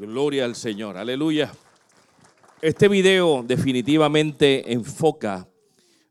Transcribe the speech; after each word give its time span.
Gloria 0.00 0.46
al 0.46 0.54
Señor, 0.54 0.96
aleluya. 0.96 1.52
Este 2.62 2.88
video 2.88 3.44
definitivamente 3.46 4.72
enfoca 4.72 5.46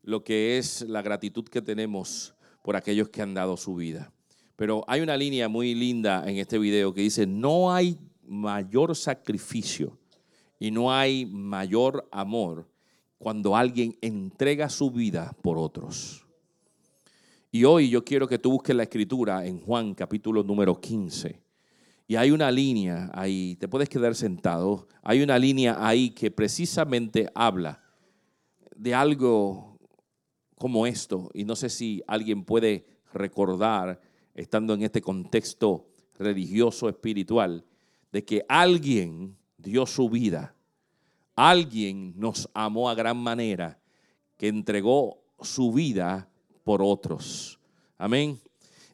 lo 0.04 0.22
que 0.22 0.58
es 0.58 0.82
la 0.82 1.02
gratitud 1.02 1.42
que 1.48 1.60
tenemos 1.60 2.32
por 2.62 2.76
aquellos 2.76 3.08
que 3.08 3.20
han 3.20 3.34
dado 3.34 3.56
su 3.56 3.74
vida. 3.74 4.12
Pero 4.54 4.84
hay 4.86 5.00
una 5.00 5.16
línea 5.16 5.48
muy 5.48 5.74
linda 5.74 6.22
en 6.30 6.36
este 6.36 6.56
video 6.56 6.94
que 6.94 7.00
dice, 7.00 7.26
no 7.26 7.72
hay 7.72 7.98
mayor 8.22 8.94
sacrificio 8.94 9.98
y 10.60 10.70
no 10.70 10.92
hay 10.92 11.26
mayor 11.26 12.08
amor 12.12 12.68
cuando 13.18 13.56
alguien 13.56 13.98
entrega 14.02 14.68
su 14.68 14.92
vida 14.92 15.34
por 15.42 15.58
otros. 15.58 16.24
Y 17.50 17.64
hoy 17.64 17.90
yo 17.90 18.04
quiero 18.04 18.28
que 18.28 18.38
tú 18.38 18.52
busques 18.52 18.76
la 18.76 18.84
escritura 18.84 19.44
en 19.44 19.58
Juan 19.58 19.94
capítulo 19.94 20.44
número 20.44 20.80
15. 20.80 21.49
Y 22.10 22.16
hay 22.16 22.32
una 22.32 22.50
línea 22.50 23.08
ahí, 23.14 23.54
te 23.54 23.68
puedes 23.68 23.88
quedar 23.88 24.16
sentado, 24.16 24.88
hay 25.00 25.22
una 25.22 25.38
línea 25.38 25.76
ahí 25.78 26.10
que 26.10 26.32
precisamente 26.32 27.30
habla 27.36 27.84
de 28.74 28.92
algo 28.92 29.78
como 30.56 30.88
esto. 30.88 31.30
Y 31.34 31.44
no 31.44 31.54
sé 31.54 31.68
si 31.68 32.02
alguien 32.08 32.44
puede 32.44 32.84
recordar, 33.12 34.00
estando 34.34 34.74
en 34.74 34.82
este 34.82 35.00
contexto 35.00 35.86
religioso, 36.18 36.88
espiritual, 36.88 37.64
de 38.10 38.24
que 38.24 38.44
alguien 38.48 39.36
dio 39.56 39.86
su 39.86 40.10
vida, 40.10 40.56
alguien 41.36 42.14
nos 42.16 42.50
amó 42.54 42.90
a 42.90 42.96
gran 42.96 43.18
manera, 43.18 43.78
que 44.36 44.48
entregó 44.48 45.22
su 45.42 45.70
vida 45.70 46.28
por 46.64 46.82
otros. 46.82 47.60
Amén. 47.96 48.40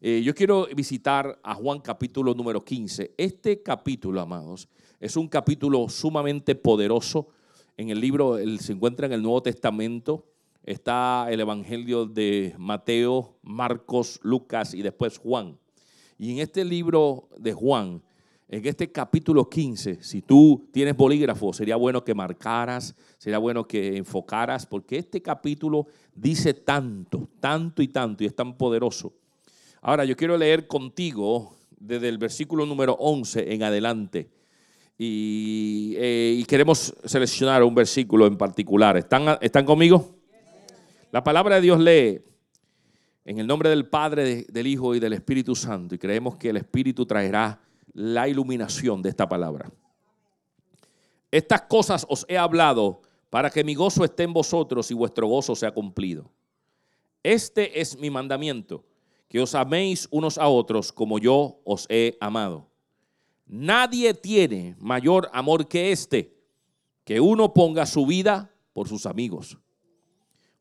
Eh, 0.09 0.23
yo 0.23 0.37
quiero 0.37 0.69
visitar 0.73 1.37
a 1.43 1.53
Juan 1.57 1.81
capítulo 1.81 2.33
número 2.33 2.65
15. 2.65 3.15
Este 3.19 3.61
capítulo, 3.61 4.21
amados, 4.21 4.69
es 5.01 5.17
un 5.17 5.27
capítulo 5.27 5.89
sumamente 5.89 6.55
poderoso. 6.55 7.27
En 7.77 7.91
el 7.91 8.01
libro 8.01 8.39
él 8.39 8.61
se 8.61 8.73
encuentra 8.73 9.07
en 9.07 9.15
el 9.15 9.23
Nuevo 9.23 9.43
Testamento. 9.43 10.25
Está 10.63 11.27
el 11.29 11.41
Evangelio 11.41 12.07
de 12.07 12.55
Mateo, 12.57 13.37
Marcos, 13.43 14.21
Lucas 14.23 14.75
y 14.75 14.83
después 14.83 15.19
Juan. 15.19 15.59
Y 16.21 16.31
en 16.35 16.39
este 16.39 16.65
libro 16.65 17.29
de 17.37 17.53
Juan, 17.53 18.01
en 18.47 18.65
este 18.65 18.93
capítulo 18.93 19.51
15, 19.51 20.05
si 20.05 20.23
tú 20.23 20.69
tienes 20.71 20.97
bolígrafo, 20.97 21.53
sería 21.53 21.75
bueno 21.75 22.05
que 22.05 22.15
marcaras, 22.15 22.95
sería 23.19 23.39
bueno 23.39 23.67
que 23.67 23.97
enfocaras, 23.97 24.67
porque 24.67 24.99
este 24.99 25.21
capítulo 25.21 25.89
dice 26.15 26.55
tanto, 26.55 27.29
tanto 27.41 27.83
y 27.83 27.89
tanto, 27.89 28.23
y 28.23 28.29
es 28.29 28.37
tan 28.37 28.57
poderoso. 28.57 29.13
Ahora, 29.87 30.05
yo 30.05 30.17
quiero 30.17 30.37
leer 30.37 30.67
contigo 30.67 31.55
desde 31.79 32.09
el 32.09 32.19
versículo 32.19 32.67
número 32.67 32.95
11 32.95 33.55
en 33.55 33.63
adelante. 33.63 34.29
Y, 34.99 35.95
eh, 35.97 36.45
queremos 36.49 36.93
seleccionar 37.05 37.63
un 37.63 37.73
versículo 37.73 38.27
en 38.27 38.37
particular. 38.37 38.97
¿Están, 38.97 39.39
¿Están 39.41 39.65
conmigo? 39.65 40.17
La 41.13 41.23
palabra 41.23 41.55
de 41.55 41.61
Dios 41.61 41.79
lee 41.79 42.21
en 43.25 43.39
el 43.39 43.47
nombre 43.47 43.71
del 43.71 43.87
Padre, 43.87 44.45
del 44.49 44.67
Hijo 44.67 44.93
y 44.97 44.99
del 44.99 45.13
Espíritu 45.13 45.55
Santo. 45.55 45.95
Y 45.95 45.99
creemos 45.99 46.35
que 46.35 46.49
el 46.49 46.57
Espíritu 46.57 47.07
traerá 47.07 47.61
la 47.93 48.27
iluminación 48.27 49.01
de 49.03 49.11
esta 49.11 49.29
palabra. 49.29 49.71
Estas 51.31 51.63
cosas 51.63 52.05
os 52.09 52.27
he 52.29 52.37
hablado 52.37 53.03
para 53.31 53.51
que 53.51 53.63
mi 53.63 53.77
gozo 53.77 54.05
esté 54.05 54.25
en 54.25 54.33
vosotros 54.33 54.91
y 54.91 54.95
vuestro 54.95 55.29
gozo 55.29 55.55
sea 55.55 55.71
cumplido. 55.71 56.29
Este 57.23 57.81
es 57.81 57.97
mi 57.97 58.11
mandamiento, 58.11 58.85
que 59.29 59.41
os 59.41 59.55
améis 59.55 60.09
unos 60.11 60.39
a 60.39 60.49
otros 60.49 60.93
como 60.93 61.19
yo 61.19 61.61
os 61.65 61.87
he 61.89 62.17
amado. 62.21 62.69
Nadie 63.47 64.15
tiene 64.15 64.77
mayor 64.79 65.31
amor 65.33 65.69
que 65.69 65.93
este, 65.93 66.37
que 67.05 67.21
uno 67.21 67.53
ponga 67.53 67.87
su 67.87 68.07
vida 68.07 68.53
por 68.73 68.89
sus 68.89 69.07
amigos. 69.07 69.59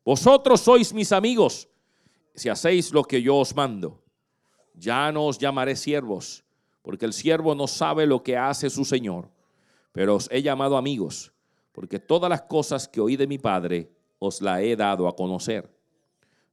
Vosotros 0.04 0.60
sois 0.60 0.92
mis 0.92 1.10
amigos 1.12 1.68
si 2.34 2.48
hacéis 2.48 2.92
lo 2.92 3.02
que 3.02 3.22
yo 3.22 3.36
os 3.36 3.54
mando. 3.54 4.02
Ya 4.74 5.10
no 5.10 5.26
os 5.26 5.38
llamaré 5.38 5.74
siervos, 5.74 6.44
porque 6.82 7.06
el 7.06 7.12
siervo 7.12 7.54
no 7.54 7.66
sabe 7.66 8.06
lo 8.06 8.22
que 8.22 8.36
hace 8.36 8.68
su 8.70 8.84
Señor, 8.84 9.30
pero 9.92 10.16
os 10.16 10.28
he 10.30 10.42
llamado 10.42 10.76
amigos 10.76 11.32
porque 11.76 11.98
todas 11.98 12.30
las 12.30 12.40
cosas 12.40 12.88
que 12.88 13.02
oí 13.02 13.16
de 13.16 13.26
mi 13.26 13.36
Padre 13.36 13.92
os 14.18 14.40
la 14.40 14.62
he 14.62 14.74
dado 14.76 15.06
a 15.08 15.14
conocer. 15.14 15.75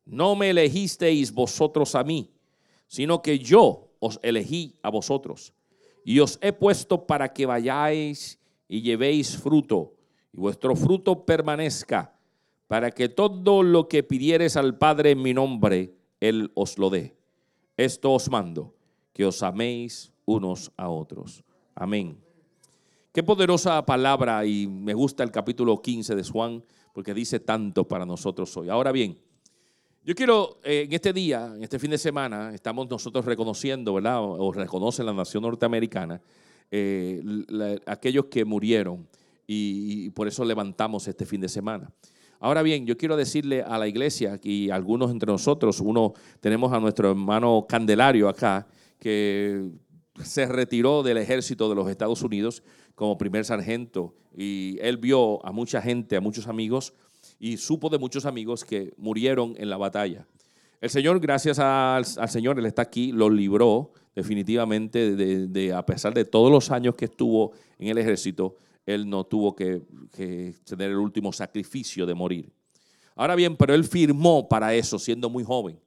No 0.06 0.36
me 0.36 0.50
elegisteis 0.50 1.34
vosotros 1.34 1.96
a 1.96 2.04
mí, 2.04 2.32
sino 2.88 3.22
que 3.22 3.40
yo 3.40 3.90
os 4.00 4.20
elegí 4.22 4.76
a 4.82 4.90
vosotros. 4.90 5.54
Y 6.04 6.20
os 6.20 6.38
he 6.42 6.52
puesto 6.52 7.08
para 7.08 7.34
que 7.34 7.46
vayáis 7.46 8.40
y 8.68 8.82
llevéis 8.82 9.38
fruto, 9.38 9.94
y 10.34 10.38
vuestro 10.38 10.76
fruto 10.76 11.26
permanezca, 11.26 12.16
para 12.68 12.92
que 12.92 13.08
todo 13.08 13.64
lo 13.64 13.88
que 13.88 14.04
pidiereis 14.04 14.58
al 14.58 14.78
Padre 14.78 15.12
en 15.12 15.22
mi 15.22 15.34
nombre, 15.34 15.96
Él 16.20 16.52
os 16.56 16.78
lo 16.78 16.90
dé. 16.90 17.16
Esto 17.78 18.12
os 18.12 18.30
mando, 18.30 18.76
que 19.14 19.26
os 19.26 19.42
améis 19.44 20.12
unos 20.26 20.72
a 20.76 20.90
otros. 20.90 21.44
Amén. 21.76 22.18
Qué 23.12 23.22
poderosa 23.22 23.86
palabra 23.86 24.46
y 24.46 24.68
me 24.68 24.94
gusta 24.94 25.24
el 25.24 25.32
capítulo 25.32 25.82
15 25.82 26.16
de 26.16 26.24
Juan 26.24 26.64
porque 26.94 27.14
dice 27.14 27.40
tanto 27.40 27.88
para 27.88 28.06
nosotros 28.06 28.56
hoy. 28.58 28.70
Ahora 28.70 28.92
bien, 28.92 29.20
yo 30.06 30.16
quiero 30.16 30.60
eh, 30.64 30.84
en 30.86 30.94
este 30.94 31.14
día, 31.14 31.54
en 31.56 31.64
este 31.64 31.80
fin 31.80 31.92
de 31.92 31.98
semana, 31.98 32.54
estamos 32.54 32.90
nosotros 32.90 33.24
reconociendo, 33.24 33.94
¿verdad? 33.94 34.20
O, 34.22 34.52
reconoce 34.52 35.04
la 35.04 35.14
nación 35.14 35.44
norteamericana 35.44 36.22
eh, 36.72 37.22
aquellos 37.86 38.26
que 38.26 38.44
murieron 38.44 39.08
y, 39.48 40.10
por 40.12 40.28
eso 40.28 40.44
levantamos 40.44 41.08
este 41.08 41.26
fin 41.26 41.40
de 41.40 41.48
semana. 41.48 41.90
Ahora 42.40 42.62
bien, 42.62 42.86
yo 42.86 42.98
quiero 42.98 43.16
decirle 43.16 43.62
a 43.62 43.78
la 43.78 43.88
iglesia 43.88 44.40
y 44.44 44.70
algunos 44.70 45.12
entre 45.12 45.32
nosotros, 45.32 45.80
uno 45.80 46.14
tenemos 46.42 46.74
a 46.74 46.80
nuestro 46.80 47.12
hermano 47.12 47.66
Candelario 47.70 48.28
acá, 48.28 48.68
que 49.00 49.72
se 50.22 50.46
retiró 50.48 51.04
del 51.04 51.18
ejército 51.18 51.70
de 51.70 51.76
los 51.76 51.90
Estados 51.90 52.22
Unidos 52.22 52.62
como 52.96 53.18
primer 53.18 53.46
sargento 53.46 54.14
y 54.36 54.78
él 54.82 54.98
vio 54.98 55.46
a 55.46 55.52
mucha 55.52 55.82
gente, 55.82 56.18
a 56.18 56.22
muchos 56.22 56.48
amigos 56.48 56.94
y 57.40 57.58
supo 57.58 57.90
de 57.90 57.98
muchos 57.98 58.26
amigos 58.26 58.64
que 58.64 58.94
murieron 58.98 59.56
en 59.58 59.70
la 59.70 59.78
batalla. 59.78 60.26
El 60.84 60.90
Señor, 60.90 61.20
gracias 61.22 61.60
al, 61.60 62.06
Señor, 62.06 62.60
Él 62.60 62.66
está 62.66 62.82
aquí, 62.82 63.14
lo 63.14 63.30
libró 63.30 63.92
definitivamente 64.14 65.16
de, 65.16 65.74
a 65.74 65.86
pesar 65.86 66.14
de 66.14 66.26
todos 66.26 66.52
los 66.52 66.72
años 66.72 66.96
que 66.96 67.06
estuvo 67.06 67.54
en 67.80 67.88
el 67.88 67.98
ejército, 67.98 68.58
Él 68.86 69.10
no 69.10 69.24
tuvo 69.24 69.56
que, 69.56 69.82
tener 70.66 70.92
el 70.92 70.98
último 70.98 71.32
sacrificio 71.32 72.06
de 72.06 72.14
morir. 72.14 72.52
Ahora 73.16 73.36
bien, 73.36 73.56
pero 73.56 73.74
Él 73.74 73.86
firmó 73.86 74.50
para 74.50 74.74
eso 74.74 75.00
siendo 75.00 75.30
muy 75.30 75.46
joven, 75.46 75.80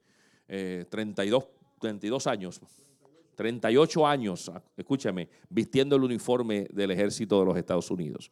32, 0.47 1.43
eh, 1.43 1.47
32 1.79 2.27
años, 2.27 2.61
38 3.35 4.07
años, 4.07 4.51
escúchame, 4.75 5.29
vistiendo 5.47 5.95
el 5.95 6.03
uniforme 6.03 6.67
del 6.73 6.89
ejército 6.89 7.39
de 7.39 7.45
los 7.45 7.55
Estados 7.55 7.91
Unidos. 7.91 8.31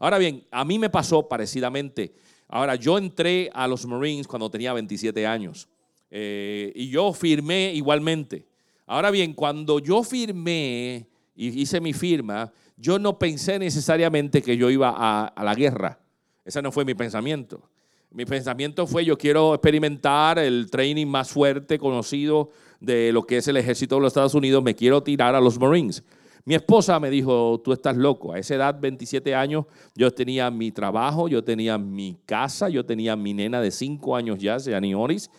Ahora 0.00 0.18
bien, 0.18 0.44
a 0.50 0.64
mí 0.64 0.78
me 0.78 0.90
pasó 0.90 1.28
parecidamente. 1.28 2.14
Ahora, 2.50 2.74
yo 2.74 2.98
entré 2.98 3.48
a 3.54 3.68
los 3.68 3.86
Marines 3.86 4.26
cuando 4.26 4.50
tenía 4.50 4.72
27 4.72 5.24
años 5.26 5.68
eh, 6.10 6.72
y 6.74 6.88
yo 6.88 7.12
firmé 7.12 7.72
igualmente. 7.74 8.44
Ahora 8.86 9.12
bien, 9.12 9.34
cuando 9.34 9.78
yo 9.78 10.02
firmé 10.02 11.06
y 11.36 11.60
hice 11.60 11.80
mi 11.80 11.92
firma, 11.92 12.52
yo 12.76 12.98
no 12.98 13.18
pensé 13.18 13.58
necesariamente 13.58 14.42
que 14.42 14.56
yo 14.56 14.68
iba 14.68 14.92
a, 14.96 15.26
a 15.26 15.44
la 15.44 15.54
guerra. 15.54 16.00
Ese 16.44 16.60
no 16.60 16.72
fue 16.72 16.84
mi 16.84 16.94
pensamiento. 16.94 17.70
Mi 18.10 18.24
pensamiento 18.24 18.88
fue 18.88 19.04
yo 19.04 19.16
quiero 19.16 19.54
experimentar 19.54 20.40
el 20.40 20.68
training 20.68 21.06
más 21.06 21.30
fuerte 21.30 21.78
conocido 21.78 22.50
de 22.80 23.12
lo 23.12 23.22
que 23.22 23.36
es 23.36 23.46
el 23.46 23.58
ejército 23.58 23.94
de 23.94 24.00
los 24.00 24.10
Estados 24.10 24.34
Unidos, 24.34 24.64
me 24.64 24.74
quiero 24.74 25.02
tirar 25.04 25.36
a 25.36 25.40
los 25.40 25.60
Marines. 25.60 26.02
Mi 26.44 26.54
esposa 26.54 26.98
me 26.98 27.10
dijo, 27.10 27.60
tú 27.62 27.72
estás 27.72 27.96
loco. 27.96 28.32
A 28.32 28.38
esa 28.38 28.54
edad, 28.54 28.78
27 28.80 29.34
años, 29.34 29.66
yo 29.94 30.10
tenía 30.10 30.50
mi 30.50 30.72
trabajo, 30.72 31.28
yo 31.28 31.44
tenía 31.44 31.76
mi 31.78 32.16
casa, 32.24 32.68
yo 32.68 32.84
tenía 32.84 33.16
mi 33.16 33.34
nena 33.34 33.60
de 33.60 33.70
5 33.70 34.16
años 34.16 34.38
ya, 34.38 34.58
Seani 34.58 34.94
Oris, 34.94 35.30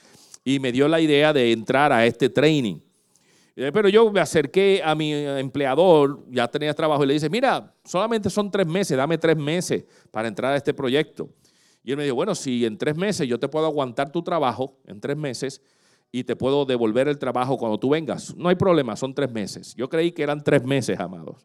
y 0.44 0.60
me 0.60 0.72
dio 0.72 0.88
la 0.88 1.02
idea 1.02 1.34
de 1.34 1.52
entrar 1.52 1.92
a 1.92 2.06
este 2.06 2.30
training. 2.30 2.78
Eh, 3.56 3.72
pero 3.74 3.90
yo 3.90 4.12
me 4.12 4.20
acerqué 4.20 4.82
a 4.84 4.96
mi 4.96 5.12
empleador, 5.14 6.24
ya 6.30 6.48
tenía 6.48 6.74
trabajo, 6.74 7.04
y 7.04 7.08
le 7.08 7.14
dije, 7.16 7.30
mira, 7.30 7.74
solamente 7.84 8.30
son 8.30 8.50
tres 8.50 8.66
meses, 8.66 8.96
dame 8.96 9.18
tres 9.18 9.38
meses 9.38 9.84
para 10.10 10.28
entrar 10.28 10.54
a 10.54 10.58
este 10.58 10.74
proyecto. 10.74 11.30
Y 11.84 11.92
él 11.92 11.98
me 11.98 12.04
dijo, 12.04 12.16
bueno, 12.16 12.36
si 12.36 12.66
en 12.66 12.78
tres 12.78 12.96
meses 12.96 13.28
yo 13.28 13.40
te 13.40 13.48
puedo 13.48 13.66
aguantar 13.66 14.12
tu 14.12 14.22
trabajo, 14.22 14.78
en 14.86 15.02
tres 15.02 15.18
meses, 15.18 15.62
y 16.12 16.24
te 16.24 16.36
puedo 16.36 16.66
devolver 16.66 17.08
el 17.08 17.18
trabajo 17.18 17.58
cuando 17.58 17.80
tú 17.80 17.90
vengas. 17.90 18.36
No 18.36 18.50
hay 18.50 18.56
problema, 18.56 18.96
son 18.96 19.14
tres 19.14 19.32
meses. 19.32 19.74
Yo 19.76 19.90
creí 19.90 20.12
que 20.12 20.24
eran 20.24 20.44
tres 20.44 20.64
meses, 20.64 21.00
amados. 21.00 21.38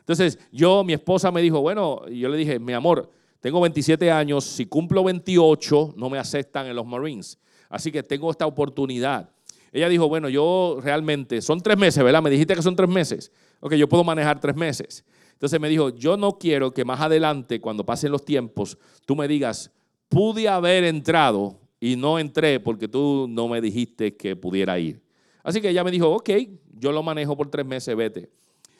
Entonces, 0.00 0.38
yo, 0.50 0.82
mi 0.84 0.94
esposa 0.94 1.30
me 1.30 1.42
dijo, 1.42 1.60
bueno, 1.60 2.08
yo 2.08 2.28
le 2.30 2.38
dije, 2.38 2.58
mi 2.58 2.72
amor, 2.72 3.10
tengo 3.40 3.60
27 3.60 4.10
años, 4.10 4.44
si 4.44 4.64
cumplo 4.64 5.04
28, 5.04 5.94
no 5.96 6.08
me 6.08 6.18
aceptan 6.18 6.66
en 6.66 6.76
los 6.76 6.86
Marines. 6.86 7.38
Así 7.68 7.92
que 7.92 8.02
tengo 8.02 8.30
esta 8.30 8.46
oportunidad. 8.46 9.28
Ella 9.70 9.88
dijo, 9.90 10.08
bueno, 10.08 10.30
yo 10.30 10.78
realmente, 10.82 11.42
son 11.42 11.60
tres 11.60 11.76
meses, 11.76 12.02
¿verdad? 12.02 12.22
Me 12.22 12.30
dijiste 12.30 12.54
que 12.54 12.62
son 12.62 12.74
tres 12.74 12.88
meses. 12.88 13.30
Ok, 13.60 13.74
yo 13.74 13.88
puedo 13.88 14.02
manejar 14.02 14.40
tres 14.40 14.56
meses. 14.56 15.04
Entonces 15.32 15.60
me 15.60 15.68
dijo, 15.68 15.90
yo 15.90 16.16
no 16.16 16.38
quiero 16.38 16.72
que 16.72 16.84
más 16.84 17.00
adelante, 17.00 17.60
cuando 17.60 17.84
pasen 17.84 18.10
los 18.10 18.24
tiempos, 18.24 18.78
tú 19.04 19.14
me 19.14 19.28
digas, 19.28 19.70
pude 20.08 20.48
haber 20.48 20.84
entrado 20.84 21.60
y 21.80 21.96
no 21.96 22.18
entré 22.18 22.60
porque 22.60 22.88
tú 22.88 23.26
no 23.28 23.48
me 23.48 23.60
dijiste 23.60 24.16
que 24.16 24.36
pudiera 24.36 24.78
ir. 24.78 25.00
Así 25.42 25.60
que 25.60 25.70
ella 25.70 25.84
me 25.84 25.90
dijo, 25.90 26.10
ok, 26.10 26.30
yo 26.78 26.92
lo 26.92 27.02
manejo 27.02 27.36
por 27.36 27.48
tres 27.48 27.64
meses, 27.64 27.96
vete. 27.96 28.28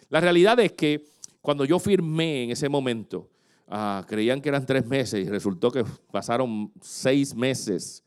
La 0.08 0.20
realidad 0.20 0.58
es 0.60 0.72
que 0.72 1.06
cuando 1.40 1.64
yo 1.64 1.78
firmé 1.78 2.44
en 2.44 2.50
ese 2.50 2.68
momento, 2.68 3.28
ah, 3.68 4.04
creían 4.06 4.40
que 4.40 4.48
eran 4.48 4.66
tres 4.66 4.86
meses 4.86 5.26
y 5.26 5.28
resultó 5.28 5.70
que 5.70 5.84
pasaron 6.10 6.72
seis 6.80 7.34
meses 7.34 8.02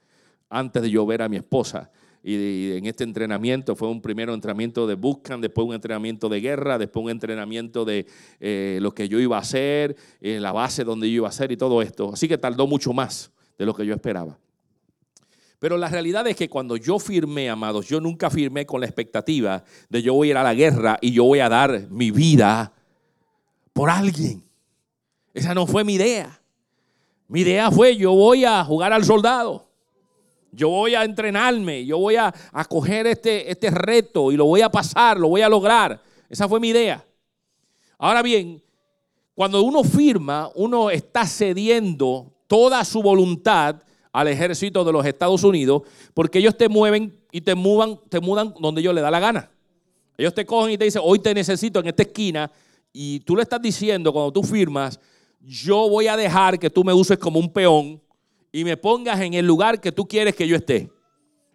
antes 0.49 0.81
de 0.81 0.89
yo 0.89 1.05
ver 1.05 1.21
a 1.21 1.29
mi 1.29 1.37
esposa. 1.37 1.89
Y, 2.23 2.73
en 2.73 2.85
este 2.85 3.03
entrenamiento 3.03 3.75
fue 3.75 3.87
un 3.87 4.01
primer 4.01 4.29
entrenamiento 4.29 4.85
de 4.85 4.93
buscan, 4.93 5.41
después 5.41 5.67
un 5.67 5.73
entrenamiento 5.73 6.29
de 6.29 6.39
guerra, 6.39 6.77
después 6.77 7.03
un 7.03 7.09
entrenamiento 7.09 7.83
de 7.83 8.05
eh, 8.39 8.77
lo 8.81 8.93
que 8.93 9.07
yo 9.09 9.19
iba 9.19 9.37
a 9.37 9.41
hacer, 9.41 9.95
eh, 10.19 10.39
la 10.39 10.51
base 10.51 10.83
donde 10.83 11.09
yo 11.09 11.15
iba 11.15 11.27
a 11.27 11.29
hacer 11.29 11.51
y 11.51 11.57
todo 11.57 11.81
esto. 11.81 12.11
Así 12.13 12.27
que 12.27 12.37
tardó 12.37 12.67
mucho 12.67 12.93
más 12.93 13.31
de 13.57 13.65
lo 13.65 13.73
que 13.73 13.85
yo 13.85 13.93
esperaba. 13.93 14.37
Pero 15.61 15.77
la 15.77 15.89
realidad 15.89 16.25
es 16.25 16.35
que 16.35 16.49
cuando 16.49 16.75
yo 16.75 16.97
firmé, 16.97 17.47
amados, 17.47 17.87
yo 17.87 18.01
nunca 18.01 18.31
firmé 18.31 18.65
con 18.65 18.79
la 18.79 18.87
expectativa 18.87 19.63
de 19.89 20.01
yo 20.01 20.15
voy 20.15 20.29
a 20.29 20.31
ir 20.31 20.37
a 20.37 20.43
la 20.43 20.55
guerra 20.55 20.97
y 20.99 21.11
yo 21.11 21.25
voy 21.25 21.39
a 21.39 21.49
dar 21.49 21.87
mi 21.91 22.09
vida 22.09 22.73
por 23.71 23.91
alguien. 23.91 24.43
Esa 25.35 25.53
no 25.53 25.67
fue 25.67 25.83
mi 25.83 25.93
idea. 25.93 26.41
Mi 27.27 27.41
idea 27.41 27.69
fue 27.69 27.95
yo 27.95 28.11
voy 28.11 28.43
a 28.43 28.63
jugar 28.63 28.91
al 28.91 29.05
soldado. 29.05 29.67
Yo 30.51 30.69
voy 30.69 30.95
a 30.95 31.03
entrenarme, 31.03 31.85
yo 31.85 31.99
voy 31.99 32.15
a, 32.15 32.33
coger 32.67 33.05
este, 33.05 33.51
este 33.51 33.69
reto 33.69 34.31
y 34.31 34.37
lo 34.37 34.45
voy 34.45 34.61
a 34.61 34.69
pasar, 34.69 35.19
lo 35.19 35.27
voy 35.27 35.41
a 35.41 35.47
lograr. 35.47 36.01
Esa 36.27 36.49
fue 36.49 36.59
mi 36.59 36.69
idea. 36.69 37.05
Ahora 37.99 38.23
bien, 38.23 38.63
cuando 39.35 39.61
uno 39.61 39.83
firma, 39.83 40.49
uno 40.55 40.89
está 40.89 41.27
cediendo 41.27 42.33
toda 42.47 42.83
su 42.83 43.03
voluntad 43.03 43.75
al 44.11 44.27
ejército 44.27 44.83
de 44.83 44.91
los 44.91 45.05
Estados 45.05 45.43
Unidos 45.43 45.83
porque 46.13 46.39
ellos 46.39 46.57
te 46.57 46.69
mueven 46.69 47.17
y 47.31 47.41
te 47.41 47.55
mudan, 47.55 47.99
te 48.09 48.19
mudan 48.19 48.53
donde 48.59 48.81
ellos 48.81 48.93
les 48.93 49.03
da 49.03 49.11
la 49.11 49.19
gana. 49.19 49.51
Ellos 50.17 50.33
te 50.33 50.45
cogen 50.45 50.73
y 50.73 50.77
te 50.77 50.85
dicen, 50.85 51.01
hoy 51.03 51.19
te 51.19 51.33
necesito 51.33 51.79
en 51.79 51.87
esta 51.87 52.03
esquina 52.03 52.51
y 52.93 53.21
tú 53.21 53.35
le 53.35 53.43
estás 53.43 53.61
diciendo 53.61 54.11
cuando 54.11 54.33
tú 54.33 54.43
firmas, 54.43 54.99
yo 55.39 55.89
voy 55.89 56.07
a 56.07 56.17
dejar 56.17 56.59
que 56.59 56.69
tú 56.69 56.83
me 56.83 56.93
uses 56.93 57.17
como 57.17 57.39
un 57.39 57.51
peón 57.51 58.01
y 58.51 58.63
me 58.63 58.77
pongas 58.77 59.19
en 59.21 59.33
el 59.33 59.45
lugar 59.45 59.79
que 59.79 59.91
tú 59.91 60.07
quieres 60.07 60.35
que 60.35 60.47
yo 60.47 60.55
esté. 60.55 60.91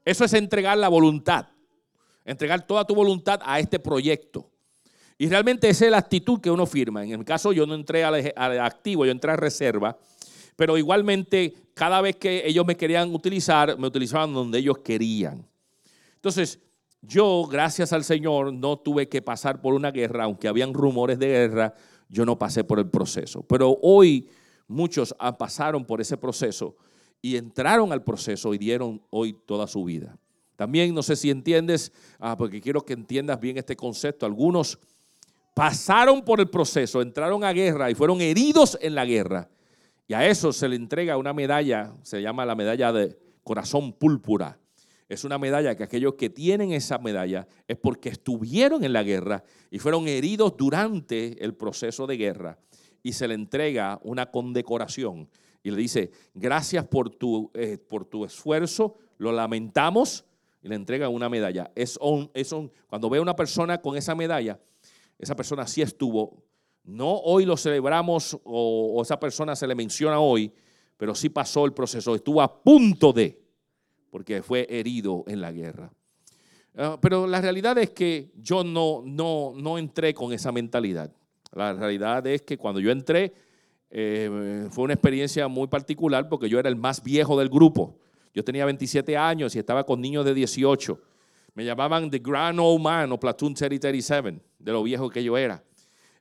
Eso 0.04 0.24
es 0.24 0.32
entregar 0.34 0.78
la 0.78 0.88
voluntad, 0.88 1.46
entregar 2.24 2.66
toda 2.66 2.86
tu 2.86 2.94
voluntad 2.94 3.40
a 3.44 3.60
este 3.60 3.78
proyecto. 3.78 4.50
Y 5.18 5.28
realmente 5.28 5.68
esa 5.68 5.86
es 5.86 5.90
la 5.90 5.98
actitud 5.98 6.40
que 6.40 6.50
uno 6.50 6.66
firma. 6.66 7.04
En 7.04 7.12
el 7.12 7.24
caso 7.24 7.52
yo 7.52 7.66
no 7.66 7.74
entré 7.74 8.04
al, 8.04 8.60
activo, 8.60 9.04
yo 9.04 9.12
entré 9.12 9.32
a 9.32 9.36
reserva, 9.36 9.96
pero 10.56 10.78
igualmente 10.78 11.54
cada 11.74 12.00
vez 12.00 12.16
que 12.16 12.46
ellos 12.46 12.66
me 12.66 12.76
querían 12.76 13.14
utilizar, 13.14 13.78
me 13.78 13.86
utilizaban 13.86 14.32
donde 14.32 14.58
ellos 14.58 14.78
querían. 14.78 15.46
Entonces, 16.14 16.58
yo, 17.02 17.46
gracias 17.46 17.92
al 17.92 18.02
Señor, 18.02 18.52
no 18.52 18.78
tuve 18.78 19.08
que 19.08 19.22
pasar 19.22 19.60
por 19.60 19.74
una 19.74 19.90
guerra, 19.90 20.24
aunque 20.24 20.48
habían 20.48 20.74
rumores 20.74 21.18
de 21.18 21.28
guerra, 21.28 21.74
yo 22.08 22.24
no 22.24 22.38
pasé 22.38 22.64
por 22.64 22.78
el 22.78 22.88
proceso. 22.88 23.42
Pero 23.42 23.78
hoy 23.82 24.28
muchos 24.66 25.14
pasaron 25.38 25.84
por 25.84 26.00
ese 26.00 26.16
proceso 26.16 26.76
y 27.20 27.36
entraron 27.36 27.92
al 27.92 28.02
proceso 28.02 28.54
y 28.54 28.58
dieron 28.58 29.02
hoy 29.10 29.36
toda 29.46 29.66
su 29.66 29.84
vida. 29.84 30.16
También 30.56 30.94
no 30.94 31.02
sé 31.02 31.16
si 31.16 31.30
entiendes, 31.30 31.92
ah, 32.18 32.36
porque 32.36 32.60
quiero 32.60 32.84
que 32.84 32.94
entiendas 32.94 33.38
bien 33.38 33.58
este 33.58 33.76
concepto. 33.76 34.24
Algunos 34.24 34.78
pasaron 35.54 36.22
por 36.22 36.40
el 36.40 36.48
proceso, 36.48 37.02
entraron 37.02 37.44
a 37.44 37.52
guerra 37.52 37.90
y 37.90 37.94
fueron 37.94 38.20
heridos 38.20 38.78
en 38.80 38.94
la 38.94 39.04
guerra. 39.04 39.50
Y 40.08 40.14
a 40.14 40.26
eso 40.26 40.52
se 40.52 40.68
le 40.68 40.76
entrega 40.76 41.16
una 41.16 41.32
medalla, 41.32 41.92
se 42.02 42.22
llama 42.22 42.46
la 42.46 42.54
medalla 42.54 42.92
de 42.92 43.18
corazón 43.42 43.92
púrpura. 43.92 44.58
Es 45.08 45.24
una 45.24 45.38
medalla 45.38 45.76
que 45.76 45.84
aquellos 45.84 46.14
que 46.14 46.30
tienen 46.30 46.72
esa 46.72 46.98
medalla 46.98 47.46
es 47.68 47.76
porque 47.76 48.08
estuvieron 48.08 48.84
en 48.84 48.92
la 48.92 49.02
guerra 49.02 49.44
y 49.70 49.78
fueron 49.78 50.08
heridos 50.08 50.56
durante 50.56 51.44
el 51.44 51.54
proceso 51.54 52.06
de 52.06 52.16
guerra 52.16 52.58
y 53.02 53.12
se 53.12 53.28
le 53.28 53.34
entrega 53.34 54.00
una 54.02 54.30
condecoración 54.32 55.28
y 55.62 55.70
le 55.70 55.76
dice, 55.76 56.10
gracias 56.34 56.84
por 56.86 57.10
tu, 57.10 57.50
eh, 57.54 57.78
por 57.78 58.04
tu 58.04 58.24
esfuerzo, 58.24 58.96
lo 59.18 59.32
lamentamos 59.32 60.24
y 60.62 60.68
le 60.68 60.74
entrega 60.74 61.08
una 61.08 61.28
medalla. 61.28 61.70
Es 61.74 61.98
es 62.34 62.54
cuando 62.88 63.10
ve 63.10 63.18
a 63.18 63.22
una 63.22 63.36
persona 63.36 63.80
con 63.80 63.96
esa 63.96 64.14
medalla, 64.14 64.60
esa 65.18 65.36
persona 65.36 65.66
sí 65.66 65.82
estuvo, 65.82 66.45
no 66.86 67.16
hoy 67.16 67.44
lo 67.44 67.56
celebramos 67.56 68.38
o, 68.44 69.02
esa 69.02 69.18
persona 69.18 69.54
se 69.56 69.66
le 69.66 69.74
menciona 69.74 70.20
hoy, 70.20 70.52
pero 70.96 71.14
sí 71.14 71.28
pasó 71.28 71.64
el 71.64 71.72
proceso, 71.72 72.14
estuvo 72.14 72.40
a 72.40 72.62
punto 72.62 73.12
de, 73.12 73.38
porque 74.10 74.42
fue 74.42 74.66
herido 74.70 75.24
en 75.26 75.40
la 75.40 75.52
guerra. 75.52 75.92
Ah, 76.76 76.98
pero 77.00 77.26
la 77.26 77.40
realidad 77.40 77.76
es 77.78 77.90
que 77.90 78.30
yo 78.36 78.62
no, 78.62 79.02
no, 79.04 79.52
no 79.56 79.78
entré 79.78 80.14
con 80.14 80.32
esa 80.32 80.52
mentalidad. 80.52 81.10
La 81.52 81.72
realidad 81.72 82.26
es 82.26 82.42
que 82.42 82.58
cuando 82.58 82.80
yo 82.80 82.90
entré 82.90 83.32
eh, 83.90 84.68
fue 84.70 84.84
una 84.84 84.94
experiencia 84.94 85.48
muy 85.48 85.68
particular 85.68 86.28
porque 86.28 86.48
yo 86.48 86.58
era 86.58 86.68
el 86.68 86.76
más 86.76 87.02
viejo 87.02 87.38
del 87.38 87.48
grupo. 87.48 87.98
Yo 88.34 88.44
tenía 88.44 88.66
27 88.66 89.16
años 89.16 89.56
y 89.56 89.58
estaba 89.58 89.84
con 89.84 90.00
niños 90.00 90.24
de 90.24 90.34
18. 90.34 91.00
Me 91.54 91.64
llamaban 91.64 92.10
The 92.10 92.18
Grand 92.18 92.60
Old 92.60 92.82
Man 92.82 93.10
o 93.12 93.18
Platoon 93.18 93.54
3037, 93.54 94.38
de 94.58 94.72
lo 94.72 94.82
viejo 94.82 95.08
que 95.08 95.24
yo 95.24 95.38
era. 95.38 95.64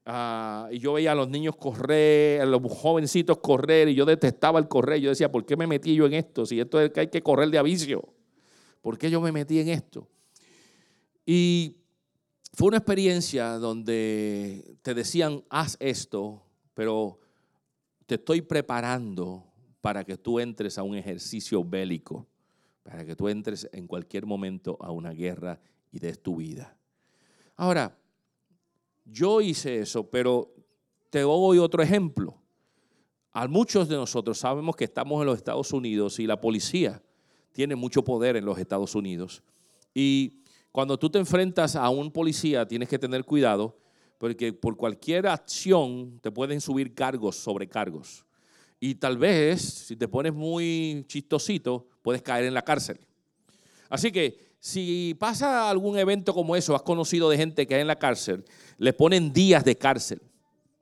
Ah, 0.06 0.69
y 0.72 0.78
yo 0.78 0.94
veía 0.94 1.13
a 1.13 1.16
los 1.16 1.30
niños 1.30 1.56
correr, 1.56 2.42
a 2.42 2.46
los 2.46 2.62
jovencitos 2.72 3.40
correr, 3.40 3.90
y 3.90 3.96
yo 3.96 4.06
detestaba 4.06 4.60
el 4.60 4.68
correr. 4.68 5.00
Yo 5.00 5.10
decía, 5.10 5.31
¿por 5.31 5.46
qué 5.46 5.57
me 5.57 5.66
metí 5.66 5.96
yo 5.96 6.06
en 6.06 6.13
esto? 6.13 6.46
Si 6.46 6.60
esto 6.60 6.80
es 6.80 6.92
que 6.92 7.00
hay 7.02 7.07
que 7.07 7.24
correr 7.24 7.50
de 7.50 7.57
avicio. 7.57 8.13
¿Por 8.81 9.00
qué 9.00 9.10
yo 9.10 9.19
me 9.19 9.31
metí 9.31 9.60
en 9.60 9.69
esto? 9.69 10.07
Y 11.25 11.78
fue 12.54 12.68
una 12.68 12.78
experiencia 12.78 13.57
donde 13.57 14.78
te 14.84 14.94
decían, 14.94 15.44
haz 15.50 15.75
esto, 15.80 16.44
pero 16.75 17.19
te 18.06 18.16
estoy 18.16 18.42
preparando 18.42 19.44
para 19.81 20.04
que 20.04 20.18
tú 20.18 20.40
entres 20.40 20.78
a 20.78 20.84
un 20.84 20.96
ejercicio 20.96 21.63
bélico, 21.63 22.28
para 22.84 23.04
que 23.04 23.16
tú 23.16 23.28
entres 23.28 23.68
en 23.74 23.88
cualquier 23.88 24.28
momento 24.28 24.78
a 24.80 24.92
una 24.92 25.12
guerra 25.12 25.60
y 25.92 25.98
des 25.98 26.22
tu 26.22 26.36
vida. 26.36 26.78
Ahora, 27.56 27.98
yo 29.05 29.41
hice 29.41 29.79
eso, 29.79 30.09
pero 30.09 30.53
te 31.09 31.21
doy 31.21 31.59
otro 31.59 31.81
ejemplo. 31.81 32.41
A 33.31 33.47
muchos 33.47 33.88
de 33.88 33.95
nosotros 33.95 34.39
sabemos 34.39 34.75
que 34.75 34.85
estamos 34.85 35.21
en 35.21 35.27
los 35.27 35.38
Estados 35.38 35.71
Unidos 35.71 36.19
y 36.19 36.27
la 36.27 36.39
policía 36.39 37.01
tiene 37.51 37.75
mucho 37.75 38.03
poder 38.03 38.35
en 38.35 38.45
los 38.45 38.57
Estados 38.57 38.95
Unidos. 38.95 39.43
Y 39.93 40.41
cuando 40.71 40.97
tú 40.97 41.09
te 41.09 41.19
enfrentas 41.19 41.75
a 41.75 41.89
un 41.89 42.12
policía, 42.12 42.67
tienes 42.67 42.89
que 42.89 43.00
tener 43.00 43.24
cuidado 43.24 43.77
porque 44.17 44.53
por 44.53 44.75
cualquier 44.75 45.27
acción 45.27 46.19
te 46.21 46.31
pueden 46.31 46.59
subir 46.62 46.93
cargos 46.93 47.35
sobre 47.35 47.67
cargos. 47.67 48.25
Y 48.79 48.95
tal 48.95 49.17
vez, 49.17 49.62
si 49.62 49.95
te 49.95 50.07
pones 50.07 50.33
muy 50.33 51.05
chistosito, 51.07 51.88
puedes 52.01 52.21
caer 52.21 52.45
en 52.45 52.53
la 52.53 52.62
cárcel. 52.62 53.00
Así 53.89 54.12
que 54.12 54.54
si 54.65 55.15
pasa 55.19 55.69
algún 55.69 55.95
evento 55.95 56.34
como 56.34 56.55
eso, 56.55 56.74
has 56.74 56.81
conocido 56.81 57.29
de 57.29 57.38
gente 57.38 57.67
que 57.67 57.75
hay 57.75 57.81
en 57.81 57.88
la 57.88 58.00
cárcel, 58.00 58.43
le 58.79 58.93
ponen 58.93 59.31
días 59.31 59.63
de 59.63 59.77
cárcel. 59.77 60.19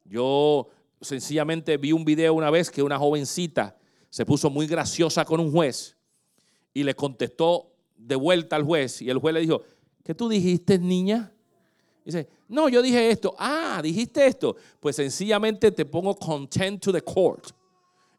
Yo 0.06 0.70
sencillamente 1.02 1.76
vi 1.76 1.92
un 1.92 2.06
video 2.06 2.34
una 2.34 2.50
vez 2.50 2.72
que 2.72 2.82
una 2.82 2.98
jovencita 2.98 3.78
se 4.10 4.26
puso 4.26 4.50
muy 4.50 4.68
graciosa 4.68 5.26
con 5.26 5.42
un 5.42 5.52
juez 5.52 5.98
y 6.74 6.84
le 6.84 6.96
contestó 6.96 7.74
de 7.98 8.16
vuelta 8.16 8.56
al 8.56 8.64
juez 8.64 9.02
y 9.02 9.10
el 9.10 9.18
juez 9.18 9.34
le 9.34 9.42
dijo, 9.42 9.64
¿Qué 10.02 10.16
tú 10.16 10.30
dijiste, 10.30 10.80
niña? 10.80 11.34
Dice, 12.06 12.30
no, 12.48 12.70
yo 12.70 12.82
dije 12.82 13.10
esto. 13.10 13.36
Ah, 13.38 13.82
dijiste 13.84 14.26
esto. 14.26 14.56
Pues 14.80 14.96
sencillamente 14.96 15.74
te 15.74 15.84
pongo 15.84 16.16
content 16.16 16.82
to 16.82 16.94
the 16.94 17.02
court 17.02 17.50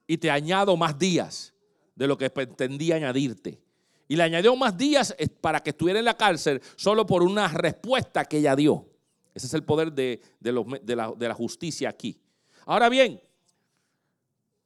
y 0.06 0.18
te 0.18 0.30
añado 0.30 0.76
más 0.76 0.98
días 0.98 1.54
de 1.94 2.06
lo 2.06 2.18
que 2.18 2.28
pretendía 2.28 2.96
añadirte. 2.96 3.63
Y 4.06 4.16
le 4.16 4.22
añadió 4.22 4.54
más 4.56 4.76
días 4.76 5.14
para 5.40 5.60
que 5.60 5.70
estuviera 5.70 5.98
en 5.98 6.04
la 6.04 6.16
cárcel 6.16 6.60
solo 6.76 7.06
por 7.06 7.22
una 7.22 7.48
respuesta 7.48 8.24
que 8.24 8.38
ella 8.38 8.54
dio. 8.54 8.86
Ese 9.34 9.46
es 9.46 9.54
el 9.54 9.64
poder 9.64 9.92
de, 9.92 10.20
la, 10.40 11.34
justicia 11.34 11.88
aquí. 11.88 12.20
Ahora 12.66 12.88
bien, 12.88 13.20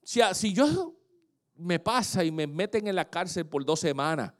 si, 0.02 0.20
si 0.34 0.52
yo 0.52 0.94
me 1.56 1.78
pasa 1.78 2.24
y 2.24 2.30
me 2.30 2.46
meten 2.46 2.86
en 2.86 2.96
la 2.96 3.08
cárcel 3.08 3.46
por 3.46 3.64
dos 3.64 3.80
semanas 3.80 4.32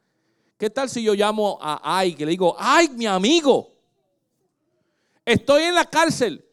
¿Qué 0.59 0.69
tal 0.69 0.89
si 0.89 1.01
yo 1.01 1.13
llamo 1.13 1.57
a 1.61 1.79
Ay, 1.81 2.13
que 2.13 2.25
le 2.25 2.31
digo, 2.31 2.53
ay, 2.59 2.89
mi 2.89 3.05
amigo, 3.05 3.71
estoy 5.23 5.63
en 5.63 5.73
la 5.73 5.85
cárcel. 5.85 6.45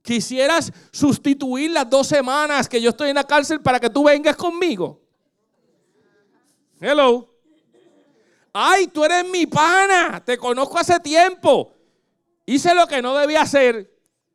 Quisieras 0.00 0.72
sustituir 0.92 1.72
las 1.72 1.90
dos 1.90 2.06
semanas 2.06 2.68
que 2.68 2.80
yo 2.80 2.90
estoy 2.90 3.08
en 3.08 3.16
la 3.16 3.24
cárcel 3.24 3.60
para 3.60 3.80
que 3.80 3.90
tú 3.90 4.04
vengas 4.04 4.36
conmigo. 4.36 5.02
Hello. 6.80 7.27
Ay, 8.60 8.88
tú 8.88 9.04
eres 9.04 9.24
mi 9.24 9.46
pana, 9.46 10.20
te 10.24 10.36
conozco 10.36 10.76
hace 10.80 10.98
tiempo. 10.98 11.72
Hice 12.44 12.74
lo 12.74 12.88
que 12.88 13.00
no 13.00 13.16
debía 13.16 13.42
hacer, 13.42 13.88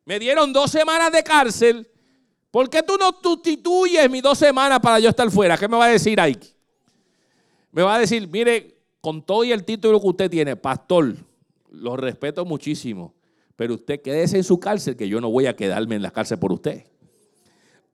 Me 0.06 0.18
dieron 0.18 0.50
dos 0.50 0.70
semanas 0.70 1.12
de 1.12 1.22
cárcel. 1.22 1.86
¿Por 2.50 2.70
qué 2.70 2.82
tú 2.82 2.96
no 2.98 3.10
sustituyes 3.22 4.10
mis 4.10 4.22
dos 4.22 4.38
semanas 4.38 4.80
para 4.80 4.98
yo 4.98 5.10
estar 5.10 5.30
fuera? 5.30 5.58
¿Qué 5.58 5.68
me 5.68 5.76
va 5.76 5.84
a 5.84 5.88
decir 5.88 6.18
Ike? 6.18 6.46
Me 7.70 7.82
va 7.82 7.96
a 7.96 7.98
decir, 7.98 8.26
mire, 8.26 8.78
con 9.02 9.20
todo 9.22 9.44
y 9.44 9.52
el 9.52 9.62
título 9.62 10.00
que 10.00 10.06
usted 10.06 10.30
tiene, 10.30 10.56
pastor, 10.56 11.16
lo 11.70 11.94
respeto 11.94 12.46
muchísimo, 12.46 13.14
pero 13.56 13.74
usted 13.74 14.00
quédese 14.00 14.38
en 14.38 14.44
su 14.44 14.58
cárcel, 14.58 14.96
que 14.96 15.06
yo 15.06 15.20
no 15.20 15.28
voy 15.30 15.46
a 15.46 15.56
quedarme 15.56 15.96
en 15.96 16.02
la 16.02 16.10
cárcel 16.10 16.38
por 16.38 16.50
usted. 16.50 16.84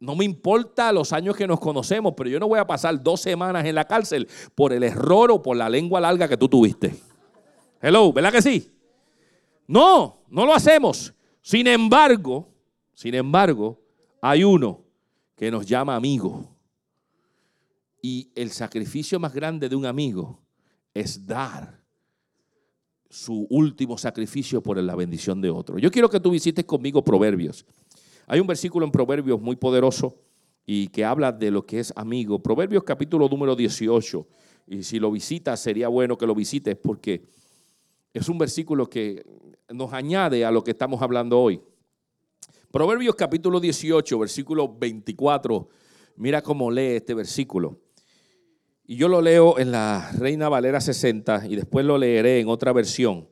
No 0.01 0.17
me 0.17 0.25
importa 0.25 0.91
los 0.93 1.13
años 1.13 1.37
que 1.37 1.47
nos 1.47 1.61
conocemos, 1.61 2.15
pero 2.17 2.31
yo 2.31 2.41
no 2.41 2.49
voy 2.49 2.59
a 2.59 2.67
pasar 2.67 3.01
dos 3.03 3.21
semanas 3.21 3.67
en 3.67 3.75
la 3.75 3.85
cárcel 3.85 4.27
por 4.55 4.73
el 4.73 4.83
error 4.83 5.31
o 5.31 5.43
por 5.43 5.57
la 5.59 5.69
lengua 5.69 6.01
larga 6.01 6.27
que 6.27 6.39
tú 6.39 6.49
tuviste. 6.49 6.97
Hello, 7.83 8.11
¿verdad 8.11 8.33
que 8.33 8.41
sí? 8.41 8.71
No, 9.67 10.23
no 10.29 10.47
lo 10.47 10.55
hacemos. 10.55 11.13
Sin 11.43 11.67
embargo, 11.67 12.49
sin 12.95 13.15
embargo, 13.15 13.79
hay 14.23 14.43
uno 14.43 14.83
que 15.37 15.51
nos 15.51 15.67
llama 15.67 15.95
amigo. 15.95 16.57
Y 18.03 18.33
el 18.35 18.51
sacrificio 18.51 19.21
más 19.21 19.35
grande 19.35 19.69
de 19.69 19.77
un 19.77 19.85
amigo 19.85 20.41
es 20.95 21.27
dar 21.27 21.79
su 23.11 23.47
último 23.51 23.99
sacrificio 23.99 24.63
por 24.63 24.79
la 24.79 24.95
bendición 24.95 25.43
de 25.43 25.51
otro. 25.51 25.79
Yo 25.79 25.91
quiero 25.91 26.09
que 26.09 26.21
tú 26.21 26.31
visites 26.31 26.65
conmigo 26.65 27.05
Proverbios. 27.05 27.67
Hay 28.33 28.39
un 28.39 28.47
versículo 28.47 28.87
en 28.87 28.93
Proverbios 28.93 29.41
muy 29.41 29.57
poderoso 29.57 30.17
y 30.65 30.87
que 30.87 31.05
habla 31.05 31.33
de 31.33 31.51
lo 31.51 31.67
que 31.67 31.81
es 31.81 31.93
amigo. 31.97 32.41
Proverbios 32.41 32.85
capítulo 32.85 33.29
número 33.29 33.57
18. 33.57 34.25
Y 34.69 34.85
si 34.85 35.01
lo 35.01 35.11
visitas, 35.11 35.59
sería 35.59 35.89
bueno 35.89 36.17
que 36.17 36.29
lo 36.29 36.35
visites 36.37 36.77
porque 36.77 37.25
es 38.15 38.29
un 38.29 38.39
versículo 38.39 38.89
que 38.89 39.27
nos 39.71 39.93
añade 39.93 40.45
a 40.45 40.53
lo 40.53 40.63
que 40.63 40.71
estamos 40.71 41.03
hablando 41.03 41.41
hoy. 41.41 41.61
Proverbios 42.71 43.17
capítulo 43.17 43.59
18, 43.59 44.17
versículo 44.21 44.77
24. 44.79 45.69
Mira 46.15 46.41
cómo 46.41 46.71
lee 46.71 46.99
este 46.99 47.15
versículo. 47.15 47.81
Y 48.85 48.95
yo 48.95 49.09
lo 49.09 49.21
leo 49.21 49.59
en 49.59 49.73
la 49.73 50.09
Reina 50.13 50.49
Valera 50.49 50.81
60 50.81 51.49
y 51.49 51.57
después 51.57 51.85
lo 51.85 51.99
leeré 51.99 52.39
en 52.39 52.47
otra 52.47 52.73
versión 52.73 53.29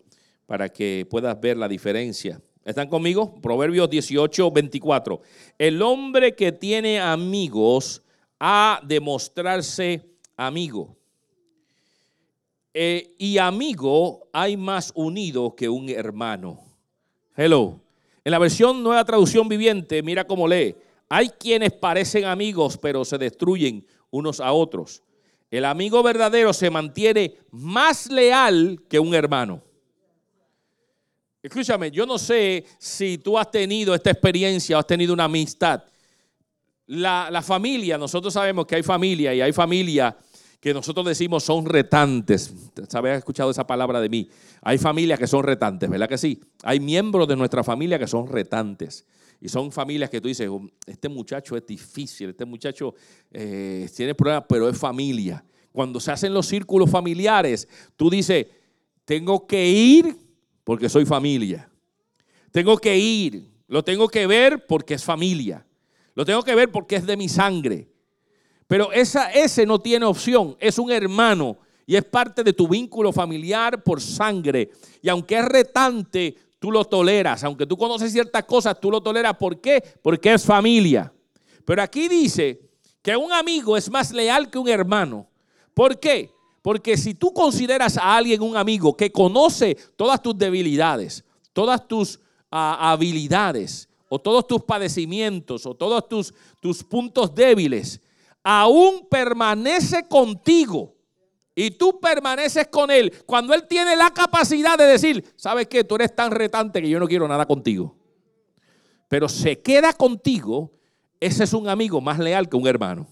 para 0.47 0.69
que 0.71 1.07
puedas 1.09 1.41
ver 1.41 1.57
la 1.57 1.69
diferencia. 1.69 2.43
¿Están 2.69 2.91
conmigo? 2.91 3.41
Proverbios 3.41 3.89
18, 3.89 4.51
24. 4.51 5.23
El 5.57 5.81
hombre 5.81 6.37
que 6.37 6.53
tiene 6.53 7.01
amigos 7.01 8.03
ha 8.39 8.79
de 8.85 9.01
mostrarse 9.01 10.05
amigo. 10.37 10.95
Eh, 12.75 13.15
y 13.17 13.39
amigo 13.39 14.29
hay 14.35 14.59
más 14.59 14.93
unido 14.95 15.57
que 15.57 15.71
un 15.71 15.89
hermano. 15.89 16.61
Hello. 17.35 17.81
En 18.23 18.33
la 18.33 18.39
versión 18.39 18.83
nueva 18.83 19.03
traducción 19.03 19.49
viviente, 19.49 20.03
mira 20.03 20.27
cómo 20.27 20.47
lee. 20.47 20.77
Hay 21.09 21.31
quienes 21.31 21.73
parecen 21.73 22.27
amigos, 22.27 22.77
pero 22.77 23.03
se 23.07 23.17
destruyen 23.17 23.87
unos 24.11 24.41
a 24.41 24.53
otros. 24.53 25.03
El 25.51 25.65
amigo 25.65 26.03
verdadero 26.03 26.53
se 26.53 26.69
mantiene 26.69 27.39
más 27.51 28.11
leal 28.11 28.83
que 28.91 29.01
un 29.01 29.15
hermano. 29.15 29.63
Escúchame, 31.43 31.91
yo 31.91 32.05
no 32.05 32.19
sé 32.19 32.65
si 32.79 33.19
tú 33.19 33.39
has 33.39 33.51
tenido 33.51 33.95
esta 33.95 34.11
experiencia 34.11 34.77
o 34.77 34.81
has 34.81 34.87
tenido 34.87 35.13
una 35.15 35.25
amistad. 35.25 35.85
La, 36.87 37.29
la 37.31 37.43
familia, 37.43 37.97
nosotros 37.97 38.35
sabemos 38.35 38.67
que 38.67 38.77
hay 38.77 38.83
familia 38.83 39.35
y 39.35 39.41
hay 39.41 39.53
familia 39.53 40.17
que 40.61 40.75
nosotros 40.75 41.07
decimos 41.07 41.45
son 41.45 41.65
retantes. 41.65 42.53
¿Sabes? 42.89 43.19
escuchado 43.19 43.51
esa 43.51 43.67
palabra 43.67 44.01
de 44.01 44.09
mí? 44.09 44.29
Hay 44.63 44.79
familias 44.79 45.19
que 45.19 45.27
son 45.27 45.45
retantes, 45.45 45.89
¿verdad 45.89 46.09
que 46.09 46.19
sí? 46.19 46.41
Hay 46.65 46.81
miembros 46.81 47.29
de 47.29 47.37
nuestra 47.37 47.63
familia 47.63 47.99
que 47.99 48.07
son 48.07 48.27
retantes. 48.27 49.07
Y 49.41 49.49
son 49.49 49.71
familias 49.71 50.11
que 50.11 50.21
tú 50.21 50.27
dices, 50.27 50.49
oh, 50.51 50.69
este 50.85 51.09
muchacho 51.09 51.57
es 51.57 51.65
difícil, 51.65 52.31
este 52.31 52.45
muchacho 52.45 52.95
eh, 53.31 53.89
tiene 53.95 54.15
problemas, 54.17 54.45
pero 54.49 54.69
es 54.69 54.77
familia. 54.77 55.45
Cuando 55.71 56.01
se 56.01 56.11
hacen 56.11 56.35
los 56.35 56.47
círculos 56.47 56.91
familiares, 56.91 57.69
tú 57.97 58.11
dices, 58.11 58.47
tengo 59.05 59.47
que 59.47 59.71
ir 59.71 60.17
porque 60.69 60.91
soy 60.91 61.07
familia. 61.07 61.67
Tengo 62.53 62.77
que 62.77 62.95
ir, 62.95 63.51
lo 63.69 63.83
tengo 63.83 64.07
que 64.07 64.27
ver 64.27 64.67
porque 64.67 64.93
es 64.93 65.03
familia. 65.03 65.67
Lo 66.15 66.27
tengo 66.27 66.43
que 66.43 66.55
ver 66.55 66.71
porque 66.71 66.97
es 66.97 67.07
de 67.07 67.17
mi 67.17 67.27
sangre. 67.27 67.89
Pero 68.67 68.93
esa, 68.93 69.33
ese 69.33 69.65
no 69.65 69.81
tiene 69.81 70.05
opción, 70.05 70.59
es 70.61 70.79
un 70.79 70.93
hermano 70.93 71.57
y 71.87 71.97
es 71.97 72.05
parte 72.05 72.45
de 72.45 72.53
tu 72.53 72.69
vínculo 72.69 73.15
familiar 73.15 73.83
por 73.83 74.03
sangre. 74.03 74.71
Y 75.01 75.09
aunque 75.09 75.39
es 75.39 75.47
retante, 75.47 76.37
tú 76.59 76.71
lo 76.71 76.85
toleras. 76.85 77.45
Aunque 77.45 77.65
tú 77.65 77.79
conoces 77.79 78.13
ciertas 78.13 78.45
cosas, 78.45 78.79
tú 78.79 78.91
lo 78.91 79.01
toleras. 79.01 79.39
¿Por 79.39 79.63
qué? 79.63 79.83
Porque 80.03 80.35
es 80.35 80.45
familia. 80.45 81.11
Pero 81.65 81.81
aquí 81.81 82.09
dice 82.09 82.61
que 83.01 83.17
un 83.17 83.33
amigo 83.33 83.75
es 83.75 83.91
más 83.91 84.13
leal 84.13 84.51
que 84.51 84.59
un 84.59 84.69
hermano. 84.69 85.31
¿Por 85.73 85.99
qué? 85.99 86.31
Porque 86.63 86.97
si 86.97 87.15
tú 87.15 87.33
consideras 87.33 87.97
a 87.97 88.17
alguien 88.17 88.43
un 88.43 88.57
amigo 88.57 88.97
que 88.97 89.13
conoce 89.13 89.77
todas 89.97 90.21
tus 90.21 90.37
debilidades, 90.37 91.25
todas 91.53 91.87
tus 91.87 92.21
ah, 92.51 92.93
habilidades, 92.93 93.89
o 94.09 94.19
todos 94.19 94.47
tus 94.47 94.63
padecimientos, 94.63 95.67
o 95.67 95.75
todos 95.75 96.09
tus, 96.09 96.35
tus 96.61 96.83
puntos 96.83 97.35
débiles, 97.35 98.01
aún 98.43 99.07
permanece 99.09 100.07
contigo 100.09 100.95
y 101.55 101.73
tú 101.73 101.99
permaneces 102.01 102.69
con 102.69 102.91
él, 102.91 103.13
cuando 103.27 103.53
él 103.53 103.67
tiene 103.69 103.97
la 103.97 104.11
capacidad 104.13 104.79
de 104.79 104.85
decir, 104.85 105.25
¿sabes 105.37 105.67
qué? 105.67 105.85
Tú 105.85 105.97
eres 105.97 106.15
tan 106.15 106.31
retante 106.31 106.81
que 106.81 106.89
yo 106.89 107.01
no 107.01 107.09
quiero 107.09 107.27
nada 107.27 107.47
contigo. 107.47 107.97
Pero 109.09 109.29
se 109.29 109.61
queda 109.61 109.93
contigo, 109.93 110.73
ese 111.19 111.45
es 111.45 111.53
un 111.53 111.69
amigo 111.69 112.01
más 112.01 112.19
leal 112.19 112.49
que 112.49 112.57
un 112.57 112.67
hermano. 112.67 113.09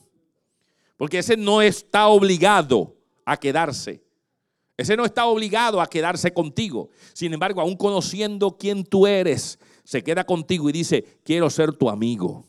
Porque 0.96 1.18
ese 1.18 1.36
no 1.36 1.60
está 1.60 2.06
obligado 2.06 2.95
a 3.26 3.36
quedarse. 3.36 4.02
Ese 4.78 4.96
no 4.96 5.04
está 5.04 5.26
obligado 5.26 5.80
a 5.80 5.86
quedarse 5.86 6.32
contigo. 6.32 6.90
Sin 7.12 7.34
embargo, 7.34 7.60
aún 7.60 7.76
conociendo 7.76 8.56
quién 8.56 8.84
tú 8.84 9.06
eres, 9.06 9.58
se 9.84 10.02
queda 10.02 10.24
contigo 10.24 10.68
y 10.68 10.72
dice, 10.72 11.20
quiero 11.24 11.50
ser 11.50 11.72
tu 11.74 11.90
amigo. 11.90 12.46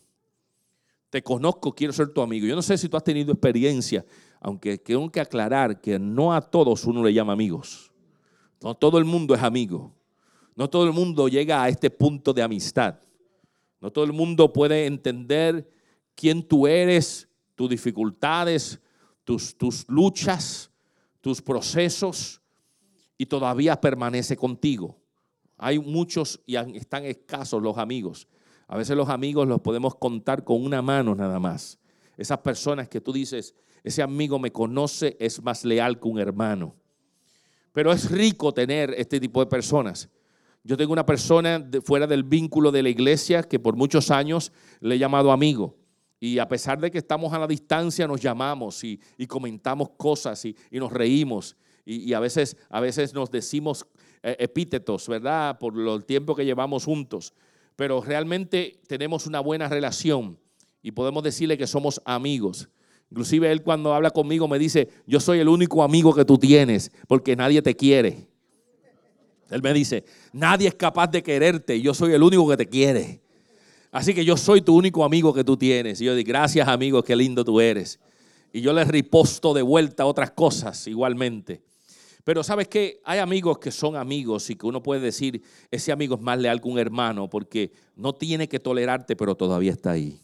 Te 1.09 1.21
conozco, 1.21 1.73
quiero 1.73 1.93
ser 1.93 2.09
tu 2.09 2.21
amigo. 2.21 2.45
Yo 2.45 2.55
no 2.55 2.61
sé 2.61 2.77
si 2.77 2.89
tú 2.89 2.97
has 2.97 3.03
tenido 3.03 3.31
experiencia, 3.31 4.05
aunque 4.39 4.77
tengo 4.77 5.09
que 5.09 5.21
aclarar 5.21 5.79
que 5.79 5.97
no 5.97 6.33
a 6.33 6.41
todos 6.41 6.83
uno 6.85 7.03
le 7.03 7.13
llama 7.13 7.33
amigos. 7.33 7.91
No 8.61 8.75
todo 8.75 8.97
el 8.97 9.05
mundo 9.05 9.33
es 9.33 9.41
amigo. 9.41 9.95
No 10.55 10.69
todo 10.69 10.85
el 10.85 10.91
mundo 10.91 11.27
llega 11.27 11.63
a 11.63 11.69
este 11.69 11.89
punto 11.89 12.33
de 12.33 12.41
amistad. 12.41 12.99
No 13.79 13.91
todo 13.91 14.03
el 14.03 14.11
mundo 14.11 14.51
puede 14.51 14.85
entender 14.85 15.69
quién 16.13 16.45
tú 16.45 16.67
eres, 16.67 17.29
tus 17.55 17.69
dificultades, 17.69 18.81
tus, 19.27 19.85
luchas, 19.89 20.71
tus 21.19 21.41
procesos 21.41 22.41
y 23.17 23.25
todavía 23.25 23.79
permanece 23.81 24.37
contigo. 24.37 24.97
Hay 25.57 25.79
muchos 25.79 26.39
y 26.45 26.55
están 26.55 27.03
escasos 27.03 27.61
los 27.61 27.77
amigos. 27.77 28.27
A 28.67 28.77
veces 28.77 28.95
los 28.95 29.09
amigos 29.09 29.47
los 29.47 29.59
podemos 29.59 29.95
contar 29.95 30.45
con 30.45 30.63
una 30.63 30.81
mano 30.81 31.13
nada 31.13 31.39
más. 31.39 31.77
Esas 32.15 32.37
personas 32.39 32.87
que 32.87 33.01
tú 33.01 33.11
dices, 33.11 33.53
ese 33.83 34.01
amigo 34.01 34.39
me 34.39 34.51
conoce, 34.51 35.17
es 35.19 35.43
más 35.43 35.65
leal 35.65 35.99
que 35.99 36.07
un 36.07 36.19
hermano. 36.19 36.75
Pero 37.73 37.91
es 37.91 38.09
rico 38.09 38.53
tener 38.53 38.93
este 38.97 39.19
tipo 39.19 39.41
de 39.41 39.47
personas. 39.47 40.09
Yo 40.63 40.77
tengo 40.77 40.93
una 40.93 41.05
persona 41.05 41.69
fuera 41.83 42.07
del 42.07 42.23
vínculo 42.23 42.71
de 42.71 42.83
la 42.83 42.89
iglesia 42.89 43.43
que 43.43 43.59
por 43.59 43.75
muchos 43.75 44.09
años 44.09 44.51
le 44.79 44.95
he 44.95 44.99
llamado 44.99 45.31
amigo. 45.31 45.76
Y 46.19 46.39
a 46.39 46.47
pesar 46.47 46.79
de 46.79 46.89
que 46.89 46.97
estamos 46.97 47.31
a 47.33 47.39
la 47.39 47.47
distancia, 47.47 48.07
nos 48.07 48.19
llamamos 48.21 48.83
y, 48.83 48.99
comentamos 49.27 49.89
cosas 49.97 50.43
y, 50.45 50.55
nos 50.71 50.91
reímos. 50.91 51.55
Y, 51.85 52.13
a, 52.13 52.19
veces, 52.19 52.57
a 52.69 52.79
veces 52.81 53.13
nos 53.13 53.31
decimos 53.31 53.85
eh, 54.23 54.35
epítetos, 54.39 55.07
¿verdad? 55.07 55.57
Por 55.59 55.77
el 55.77 56.05
tiempo 56.05 56.35
que 56.35 56.43
llevamos 56.43 56.85
juntos. 56.85 57.33
Pero 57.75 58.01
realmente 58.01 58.79
tenemos 58.87 59.27
una 59.27 59.39
buena 59.39 59.69
relación 59.69 60.37
y 60.81 60.91
podemos 60.91 61.23
decirle 61.23 61.57
que 61.57 61.67
somos 61.67 62.01
amigos. 62.03 62.69
Inclusive 63.11 63.51
él 63.51 63.61
cuando 63.61 63.93
habla 63.93 64.09
conmigo 64.09 64.47
me 64.47 64.59
dice, 64.59 64.89
yo 65.05 65.19
soy 65.19 65.39
el 65.39 65.47
único 65.47 65.83
amigo 65.83 66.13
que 66.13 66.25
tú 66.25 66.37
tienes 66.37 66.91
porque 67.07 67.35
nadie 67.35 67.61
te 67.61 67.75
quiere. 67.75 68.27
Él 69.49 69.61
me 69.61 69.73
dice, 69.73 70.03
nadie 70.33 70.67
es 70.67 70.75
capaz 70.75 71.07
de 71.07 71.23
quererte, 71.23 71.79
yo 71.79 71.93
soy 71.93 72.13
el 72.13 72.23
único 72.23 72.49
que 72.49 72.57
te 72.57 72.67
quiere. 72.67 73.21
Así 73.91 74.13
que 74.13 74.25
yo 74.25 74.37
soy 74.37 74.61
tu 74.61 74.75
único 74.75 75.03
amigo 75.03 75.33
que 75.33 75.43
tú 75.43 75.57
tienes. 75.57 76.01
Y 76.01 76.05
yo 76.05 76.15
digo, 76.15 76.27
gracias 76.27 76.67
amigo, 76.67 77.03
qué 77.03 77.15
lindo 77.15 77.43
tú 77.43 77.59
eres. 77.59 77.99
Y 78.53 78.61
yo 78.61 78.73
le 78.73 78.83
riposto 78.85 79.53
de 79.53 79.61
vuelta 79.61 80.05
otras 80.05 80.31
cosas 80.31 80.87
igualmente. 80.87 81.61
Pero 82.23 82.43
sabes 82.43 82.67
que 82.67 82.99
hay 83.05 83.19
amigos 83.19 83.57
que 83.57 83.71
son 83.71 83.95
amigos 83.95 84.49
y 84.49 84.55
que 84.55 84.65
uno 84.65 84.83
puede 84.83 84.99
decir, 84.99 85.41
ese 85.71 85.93
amigo 85.93 86.15
es 86.15 86.21
más 86.21 86.37
leal 86.37 86.59
que 86.59 86.67
un 86.67 86.77
hermano 86.77 87.29
porque 87.29 87.71
no 87.95 88.13
tiene 88.13 88.49
que 88.49 88.59
tolerarte, 88.59 89.15
pero 89.15 89.35
todavía 89.35 89.71
está 89.71 89.91
ahí. 89.91 90.19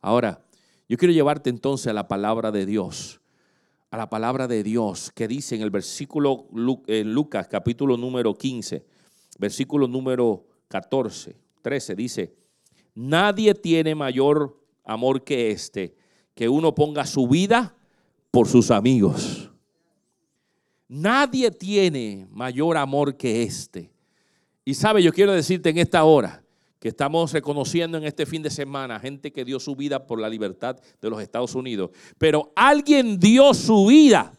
Ahora, 0.00 0.44
yo 0.88 0.96
quiero 0.96 1.14
llevarte 1.14 1.50
entonces 1.50 1.86
a 1.86 1.92
la 1.92 2.08
palabra 2.08 2.50
de 2.50 2.66
Dios, 2.66 3.20
a 3.90 3.96
la 3.96 4.10
palabra 4.10 4.48
de 4.48 4.64
Dios 4.64 5.12
que 5.12 5.28
dice 5.28 5.54
en 5.54 5.62
el 5.62 5.70
versículo 5.70 6.48
en 6.88 7.12
Lucas 7.12 7.46
capítulo 7.48 7.96
número 7.96 8.34
15, 8.34 8.84
versículo 9.38 9.86
número 9.86 10.46
14. 10.68 11.36
13 11.62 11.94
dice, 11.94 12.34
nadie 12.96 13.54
tiene 13.54 13.94
mayor 13.94 14.58
amor 14.82 15.22
que 15.22 15.52
este, 15.52 15.94
que 16.34 16.48
uno 16.48 16.74
ponga 16.74 17.06
su 17.06 17.28
vida 17.28 17.76
por 18.32 18.48
sus 18.48 18.72
amigos. 18.72 19.50
Nadie 20.88 21.50
tiene 21.50 22.26
mayor 22.30 22.76
amor 22.76 23.16
que 23.16 23.42
este. 23.42 23.92
Y 24.64 24.74
sabe, 24.74 25.02
yo 25.02 25.12
quiero 25.12 25.32
decirte 25.32 25.70
en 25.70 25.78
esta 25.78 26.02
hora 26.04 26.42
que 26.80 26.88
estamos 26.88 27.32
reconociendo 27.32 27.98
en 27.98 28.04
este 28.04 28.26
fin 28.26 28.42
de 28.42 28.50
semana 28.50 28.98
gente 28.98 29.32
que 29.32 29.44
dio 29.44 29.60
su 29.60 29.76
vida 29.76 30.06
por 30.06 30.20
la 30.20 30.28
libertad 30.28 30.76
de 31.00 31.10
los 31.10 31.20
Estados 31.20 31.54
Unidos. 31.54 31.90
Pero 32.18 32.52
alguien 32.56 33.18
dio 33.18 33.52
su 33.54 33.86
vida 33.86 34.32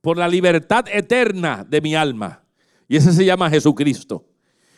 por 0.00 0.18
la 0.18 0.28
libertad 0.28 0.86
eterna 0.92 1.64
de 1.68 1.80
mi 1.80 1.94
alma. 1.94 2.42
Y 2.88 2.96
ese 2.96 3.12
se 3.12 3.24
llama 3.24 3.50
Jesucristo. 3.50 4.24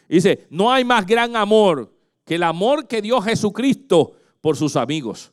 Dice, 0.08 0.46
no 0.50 0.70
hay 0.70 0.84
más 0.84 1.06
gran 1.06 1.36
amor 1.36 1.95
que 2.26 2.34
el 2.34 2.42
amor 2.42 2.86
que 2.88 3.00
dio 3.00 3.22
Jesucristo 3.22 4.12
por 4.42 4.56
sus 4.56 4.76
amigos. 4.76 5.32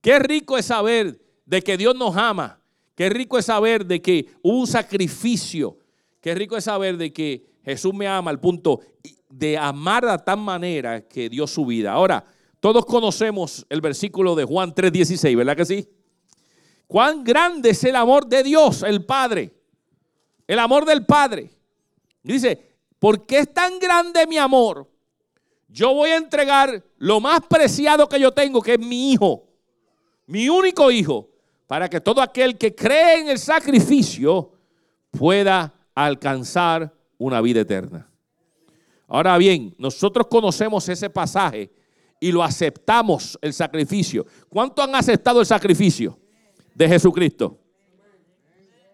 Qué 0.00 0.18
rico 0.20 0.56
es 0.56 0.66
saber 0.66 1.20
de 1.44 1.60
que 1.60 1.76
Dios 1.76 1.94
nos 1.96 2.16
ama. 2.16 2.60
Qué 2.94 3.10
rico 3.10 3.36
es 3.36 3.44
saber 3.44 3.84
de 3.84 4.00
que 4.00 4.28
hubo 4.40 4.60
un 4.60 4.66
sacrificio. 4.66 5.78
Qué 6.20 6.34
rico 6.34 6.56
es 6.56 6.64
saber 6.64 6.96
de 6.96 7.12
que 7.12 7.44
Jesús 7.64 7.92
me 7.92 8.06
ama 8.06 8.30
al 8.30 8.40
punto 8.40 8.80
de 9.28 9.58
amar 9.58 10.06
de 10.06 10.16
tal 10.18 10.38
manera 10.38 11.06
que 11.06 11.28
dio 11.28 11.46
su 11.46 11.66
vida. 11.66 11.92
Ahora, 11.92 12.24
todos 12.60 12.86
conocemos 12.86 13.66
el 13.68 13.80
versículo 13.80 14.36
de 14.36 14.44
Juan 14.44 14.72
3:16, 14.72 15.36
¿verdad 15.36 15.56
que 15.56 15.64
sí? 15.64 15.88
Cuán 16.86 17.24
grande 17.24 17.70
es 17.70 17.82
el 17.82 17.96
amor 17.96 18.28
de 18.28 18.44
Dios, 18.44 18.84
el 18.84 19.04
Padre. 19.04 19.52
El 20.46 20.60
amor 20.60 20.84
del 20.84 21.04
Padre. 21.04 21.50
Dice, 22.22 22.76
porque 23.00 23.40
es 23.40 23.52
tan 23.52 23.80
grande 23.80 24.24
mi 24.28 24.38
amor, 24.38 24.88
yo 25.68 25.92
voy 25.94 26.10
a 26.10 26.16
entregar 26.16 26.84
lo 26.98 27.20
más 27.20 27.40
preciado 27.48 28.08
que 28.08 28.20
yo 28.20 28.32
tengo, 28.32 28.62
que 28.62 28.74
es 28.74 28.78
mi 28.78 29.12
hijo 29.12 29.46
mi 30.26 30.48
único 30.48 30.90
hijo, 30.90 31.30
para 31.66 31.88
que 31.88 32.00
todo 32.00 32.20
aquel 32.20 32.58
que 32.58 32.74
cree 32.74 33.20
en 33.20 33.28
el 33.28 33.38
sacrificio 33.38 34.52
pueda 35.10 35.72
alcanzar 35.94 36.92
una 37.18 37.40
vida 37.40 37.60
eterna. 37.60 38.08
Ahora 39.08 39.38
bien, 39.38 39.74
nosotros 39.78 40.26
conocemos 40.28 40.88
ese 40.88 41.08
pasaje 41.08 41.70
y 42.20 42.32
lo 42.32 42.42
aceptamos 42.42 43.38
el 43.40 43.52
sacrificio. 43.52 44.26
¿Cuánto 44.48 44.82
han 44.82 44.94
aceptado 44.94 45.40
el 45.40 45.46
sacrificio 45.46 46.18
de 46.74 46.88
Jesucristo? 46.88 47.58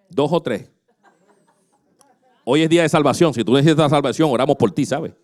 Dos 0.08 0.30
o 0.32 0.40
tres. 0.40 0.70
Hoy 2.44 2.62
es 2.62 2.68
día 2.68 2.82
de 2.82 2.88
salvación. 2.88 3.32
Si 3.32 3.42
tú 3.42 3.54
necesitas 3.54 3.90
salvación, 3.90 4.30
oramos 4.30 4.56
por 4.56 4.70
ti, 4.72 4.84
¿sabes? 4.84 5.14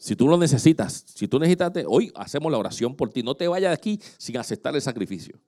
Si 0.00 0.16
tú 0.16 0.26
lo 0.26 0.38
necesitas, 0.38 1.04
si 1.14 1.28
tú 1.28 1.38
necesitas, 1.38 1.70
hoy 1.86 2.10
hacemos 2.14 2.50
la 2.50 2.56
oración 2.56 2.96
por 2.96 3.10
ti. 3.10 3.22
No 3.22 3.34
te 3.34 3.46
vayas 3.46 3.68
de 3.68 3.74
aquí 3.74 4.00
sin 4.16 4.38
aceptar 4.38 4.74
el 4.74 4.80
sacrificio. 4.80 5.38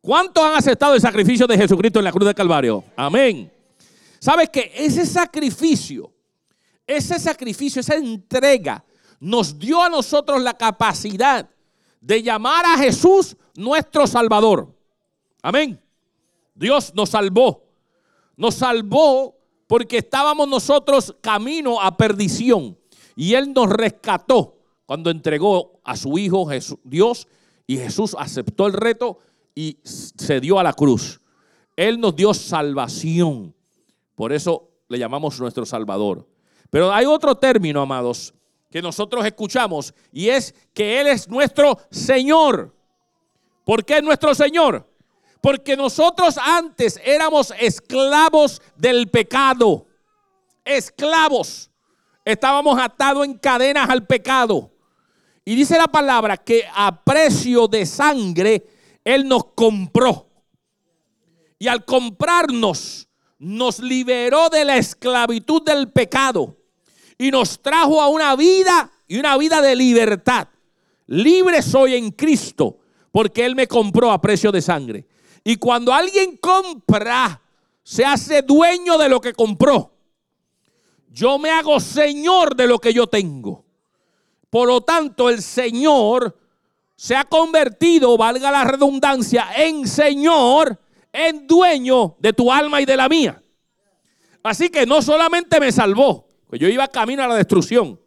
¿Cuántos 0.00 0.44
han 0.44 0.54
aceptado 0.54 0.94
el 0.94 1.00
sacrificio 1.00 1.48
de 1.48 1.58
Jesucristo 1.58 1.98
en 1.98 2.04
la 2.04 2.12
cruz 2.12 2.26
del 2.26 2.34
Calvario? 2.36 2.84
Amén. 2.94 3.52
¿Sabes 4.20 4.50
que 4.50 4.70
ese 4.72 5.04
sacrificio, 5.04 6.12
ese 6.86 7.18
sacrificio, 7.18 7.80
esa 7.80 7.96
entrega, 7.96 8.84
nos 9.18 9.58
dio 9.58 9.82
a 9.82 9.88
nosotros 9.88 10.40
la 10.40 10.56
capacidad 10.56 11.50
de 12.00 12.22
llamar 12.22 12.64
a 12.66 12.78
Jesús 12.78 13.36
nuestro 13.56 14.06
Salvador? 14.06 14.72
Amén. 15.42 15.82
Dios 16.54 16.94
nos 16.94 17.10
salvó. 17.10 17.64
Nos 18.36 18.54
salvó 18.54 19.36
porque 19.66 19.98
estábamos 19.98 20.46
nosotros 20.46 21.16
camino 21.20 21.82
a 21.82 21.96
perdición. 21.96 22.78
Y 23.16 23.34
Él 23.34 23.52
nos 23.52 23.68
rescató 23.70 24.54
cuando 24.84 25.10
entregó 25.10 25.80
a 25.82 25.96
su 25.96 26.16
Hijo 26.18 26.46
Jesús, 26.46 26.78
Dios 26.84 27.26
y 27.66 27.78
Jesús 27.78 28.14
aceptó 28.16 28.66
el 28.66 28.74
reto 28.74 29.18
y 29.54 29.78
se 29.82 30.38
dio 30.38 30.60
a 30.60 30.62
la 30.62 30.74
cruz. 30.74 31.20
Él 31.74 31.98
nos 31.98 32.14
dio 32.14 32.32
salvación. 32.34 33.54
Por 34.14 34.32
eso 34.32 34.68
le 34.88 34.98
llamamos 34.98 35.40
nuestro 35.40 35.66
Salvador. 35.66 36.28
Pero 36.70 36.92
hay 36.92 37.06
otro 37.06 37.34
término, 37.36 37.80
amados, 37.80 38.34
que 38.70 38.82
nosotros 38.82 39.24
escuchamos 39.24 39.94
y 40.12 40.28
es 40.28 40.54
que 40.74 41.00
Él 41.00 41.06
es 41.06 41.28
nuestro 41.28 41.78
Señor. 41.90 42.74
¿Por 43.64 43.84
qué 43.84 43.96
es 43.96 44.02
nuestro 44.02 44.34
Señor? 44.34 44.86
Porque 45.40 45.76
nosotros 45.76 46.38
antes 46.38 47.00
éramos 47.04 47.52
esclavos 47.58 48.60
del 48.76 49.08
pecado. 49.08 49.86
Esclavos 50.64 51.70
estábamos 52.26 52.78
atados 52.78 53.24
en 53.24 53.38
cadenas 53.38 53.88
al 53.88 54.04
pecado. 54.04 54.72
Y 55.44 55.54
dice 55.54 55.78
la 55.78 55.86
palabra 55.86 56.36
que 56.36 56.64
a 56.74 57.04
precio 57.04 57.68
de 57.68 57.86
sangre 57.86 58.66
Él 59.04 59.26
nos 59.28 59.44
compró. 59.54 60.28
Y 61.58 61.68
al 61.68 61.84
comprarnos, 61.84 63.08
nos 63.38 63.78
liberó 63.78 64.50
de 64.50 64.64
la 64.64 64.76
esclavitud 64.76 65.62
del 65.62 65.90
pecado. 65.92 66.56
Y 67.16 67.30
nos 67.30 67.62
trajo 67.62 68.02
a 68.02 68.08
una 68.08 68.34
vida 68.34 68.90
y 69.06 69.18
una 69.18 69.38
vida 69.38 69.62
de 69.62 69.76
libertad. 69.76 70.48
Libre 71.06 71.62
soy 71.62 71.94
en 71.94 72.10
Cristo, 72.10 72.78
porque 73.12 73.44
Él 73.44 73.54
me 73.54 73.68
compró 73.68 74.10
a 74.10 74.20
precio 74.20 74.50
de 74.50 74.60
sangre. 74.60 75.06
Y 75.44 75.56
cuando 75.56 75.94
alguien 75.94 76.36
compra, 76.38 77.40
se 77.84 78.04
hace 78.04 78.42
dueño 78.42 78.98
de 78.98 79.08
lo 79.08 79.20
que 79.20 79.32
compró 79.32 79.95
yo 81.16 81.38
me 81.38 81.48
hago 81.48 81.80
señor 81.80 82.54
de 82.54 82.66
lo 82.66 82.78
que 82.78 82.92
yo 82.92 83.06
tengo. 83.06 83.64
Por 84.50 84.68
lo 84.68 84.82
tanto, 84.82 85.30
el 85.30 85.40
Señor 85.40 86.38
se 86.94 87.16
ha 87.16 87.24
convertido, 87.24 88.18
valga 88.18 88.50
la 88.50 88.64
redundancia, 88.64 89.48
en 89.56 89.88
Señor, 89.88 90.78
en 91.10 91.46
dueño 91.46 92.16
de 92.18 92.34
tu 92.34 92.52
alma 92.52 92.82
y 92.82 92.84
de 92.84 92.98
la 92.98 93.08
mía. 93.08 93.42
Así 94.42 94.68
que 94.68 94.84
no 94.84 95.00
solamente 95.00 95.58
me 95.58 95.72
salvó, 95.72 96.28
pues 96.48 96.60
yo 96.60 96.68
iba 96.68 96.86
camino 96.86 97.22
a 97.22 97.28
la 97.28 97.34
destrucción, 97.34 97.98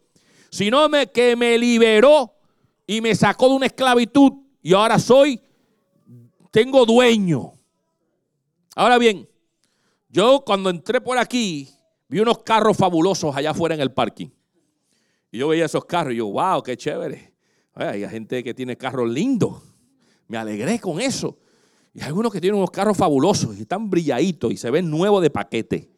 sino 0.48 0.88
que 1.12 1.34
me 1.34 1.58
liberó 1.58 2.32
y 2.86 3.00
me 3.00 3.16
sacó 3.16 3.48
de 3.48 3.54
una 3.56 3.66
esclavitud 3.66 4.34
y 4.62 4.72
ahora 4.72 5.00
soy, 5.00 5.40
tengo 6.52 6.86
dueño. 6.86 7.54
Ahora 8.76 8.98
bien, 8.98 9.28
yo 10.08 10.44
cuando 10.46 10.70
entré 10.70 11.00
por 11.00 11.18
aquí, 11.18 11.68
Vi 12.10 12.18
unos 12.18 12.38
carros 12.38 12.76
fabulosos 12.76 13.36
allá 13.36 13.52
afuera 13.52 13.76
en 13.76 13.80
el 13.80 13.92
parking. 13.92 14.30
Y 15.30 15.38
yo 15.38 15.46
veía 15.46 15.66
esos 15.66 15.84
carros 15.84 16.12
y 16.12 16.16
yo, 16.16 16.26
wow, 16.26 16.60
qué 16.60 16.76
chévere. 16.76 17.32
hay 17.72 18.06
gente 18.08 18.42
que 18.42 18.52
tiene 18.52 18.76
carros 18.76 19.08
lindos. 19.08 19.62
Me 20.26 20.36
alegré 20.36 20.80
con 20.80 21.00
eso. 21.00 21.38
Y 21.94 22.00
hay 22.00 22.08
algunos 22.08 22.32
que 22.32 22.40
tienen 22.40 22.58
unos 22.58 22.72
carros 22.72 22.96
fabulosos 22.96 23.56
y 23.56 23.62
están 23.62 23.88
brilladitos 23.88 24.52
y 24.52 24.56
se 24.56 24.72
ven 24.72 24.90
nuevos 24.90 25.22
de 25.22 25.30
paquete. 25.30 25.88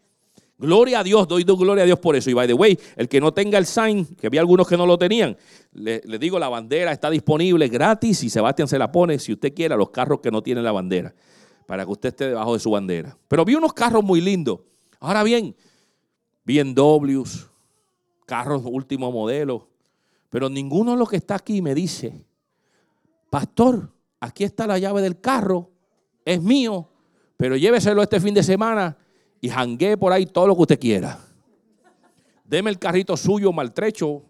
Gloria 0.59 1.01
a 1.01 1.03
Dios, 1.03 1.27
doy 1.27 1.45
gloria 1.45 1.83
a 1.83 1.87
Dios 1.87 1.99
por 1.99 2.15
eso. 2.15 2.29
Y 2.29 2.35
by 2.35 2.47
the 2.47 2.53
way, 2.53 2.79
el 2.97 3.09
que 3.09 3.19
no 3.19 3.33
tenga 3.33 3.57
el 3.57 3.65
sign, 3.65 4.05
que 4.05 4.27
había 4.27 4.43
algunos 4.43 4.69
que 4.69 4.77
no 4.77 4.85
lo 4.85 4.99
tenían, 4.99 5.35
le, 5.73 6.03
digo, 6.21 6.39
la 6.39 6.51
bandera 6.51 6.93
está 6.93 7.09
disponible 7.09 7.69
gratis 7.69 8.23
y 8.23 8.29
Sebastián 8.29 8.69
se 8.69 8.79
la 8.79 8.93
pone 8.93 9.19
si 9.19 9.33
usted 9.33 9.55
quiere 9.55 9.73
a 9.73 9.79
los 9.79 9.89
carros 9.89 10.21
que 10.21 10.31
no 10.31 10.43
tienen 10.43 10.63
la 10.63 10.73
bandera, 10.73 11.15
para 11.67 11.87
que 11.87 11.91
usted 11.91 12.11
esté 12.11 12.29
debajo 12.29 12.53
de 12.53 12.61
su 12.61 12.71
bandera. 12.71 13.17
Pero 13.29 13.47
vi 13.47 13.55
unos 13.55 13.73
carros 13.73 14.05
muy 14.05 14.21
lindos. 14.21 14.61
Ahora 15.01 15.23
bien, 15.25 15.57
BMWs, 16.45 17.49
carros 18.27 18.63
último 18.65 19.11
modelo. 19.13 19.69
Pero 20.31 20.49
ninguno 20.49 20.93
de 20.93 20.97
los 20.97 21.11
que 21.11 21.17
está 21.17 21.35
aquí 21.35 21.61
me 21.61 21.75
dice, 21.75 22.25
pastor, 23.29 23.91
aquí 24.21 24.45
está 24.45 24.67
la 24.67 24.79
llave 24.79 25.03
del 25.03 25.21
carro, 25.21 25.71
es 26.25 26.41
mío, 26.41 26.89
pero 27.37 27.57
lléveselo 27.57 28.03
este 28.03 28.21
fin 28.21 28.35
de 28.35 28.43
semana 28.43 28.97
y 29.41 29.49
jangue 29.49 29.97
por 29.97 30.13
ahí 30.13 30.27
todo 30.27 30.47
lo 30.47 30.57
que 30.57 30.63
usted 30.63 30.81
quiera. 30.81 31.19
Deme 32.45 32.71
el 32.71 32.79
carrito 32.79 33.17
suyo 33.17 33.53
maltrecho, 33.53 34.23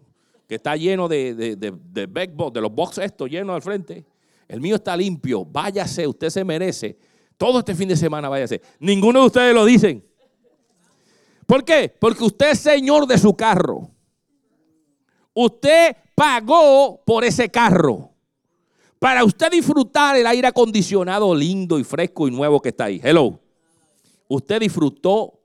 que 0.47 0.55
está 0.55 0.75
lleno 0.75 1.07
de, 1.07 1.33
de, 1.35 1.55
de, 1.55 1.71
de, 1.71 2.07
de 2.07 2.61
los 2.61 2.73
boxes 2.73 3.05
estos 3.05 3.29
llenos 3.29 3.55
al 3.55 3.61
frente. 3.61 4.05
El 4.47 4.59
mío 4.61 4.75
está 4.75 4.95
limpio, 4.97 5.45
váyase, 5.45 6.07
usted 6.07 6.29
se 6.29 6.43
merece. 6.43 6.97
Todo 7.37 7.59
este 7.59 7.75
fin 7.75 7.87
de 7.87 7.95
semana 7.95 8.29
váyase. 8.29 8.61
Ninguno 8.79 9.21
de 9.21 9.25
ustedes 9.27 9.53
lo 9.53 9.65
dicen. 9.65 10.03
¿Por 11.45 11.63
qué? 11.63 11.93
Porque 11.99 12.23
usted 12.23 12.51
es 12.51 12.59
señor 12.59 13.07
de 13.07 13.17
su 13.17 13.35
carro. 13.35 13.89
Usted 15.33 15.95
pagó 16.15 17.01
por 17.05 17.23
ese 17.23 17.49
carro. 17.49 18.11
Para 18.99 19.23
usted 19.25 19.51
disfrutar 19.51 20.15
el 20.15 20.25
aire 20.25 20.47
acondicionado 20.47 21.35
lindo 21.35 21.77
y 21.77 21.83
fresco 21.83 22.27
y 22.27 22.31
nuevo 22.31 22.61
que 22.61 22.69
está 22.69 22.85
ahí. 22.85 23.01
Hello. 23.03 23.39
Usted 24.27 24.61
disfrutó 24.61 25.41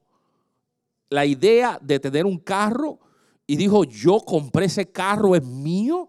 la 1.10 1.26
idea 1.26 1.78
de 1.82 1.98
tener 1.98 2.26
un 2.26 2.38
carro 2.38 2.98
y 3.46 3.56
dijo, 3.56 3.84
yo 3.84 4.20
compré 4.20 4.66
ese 4.66 4.90
carro, 4.90 5.34
es 5.34 5.42
mío. 5.42 6.08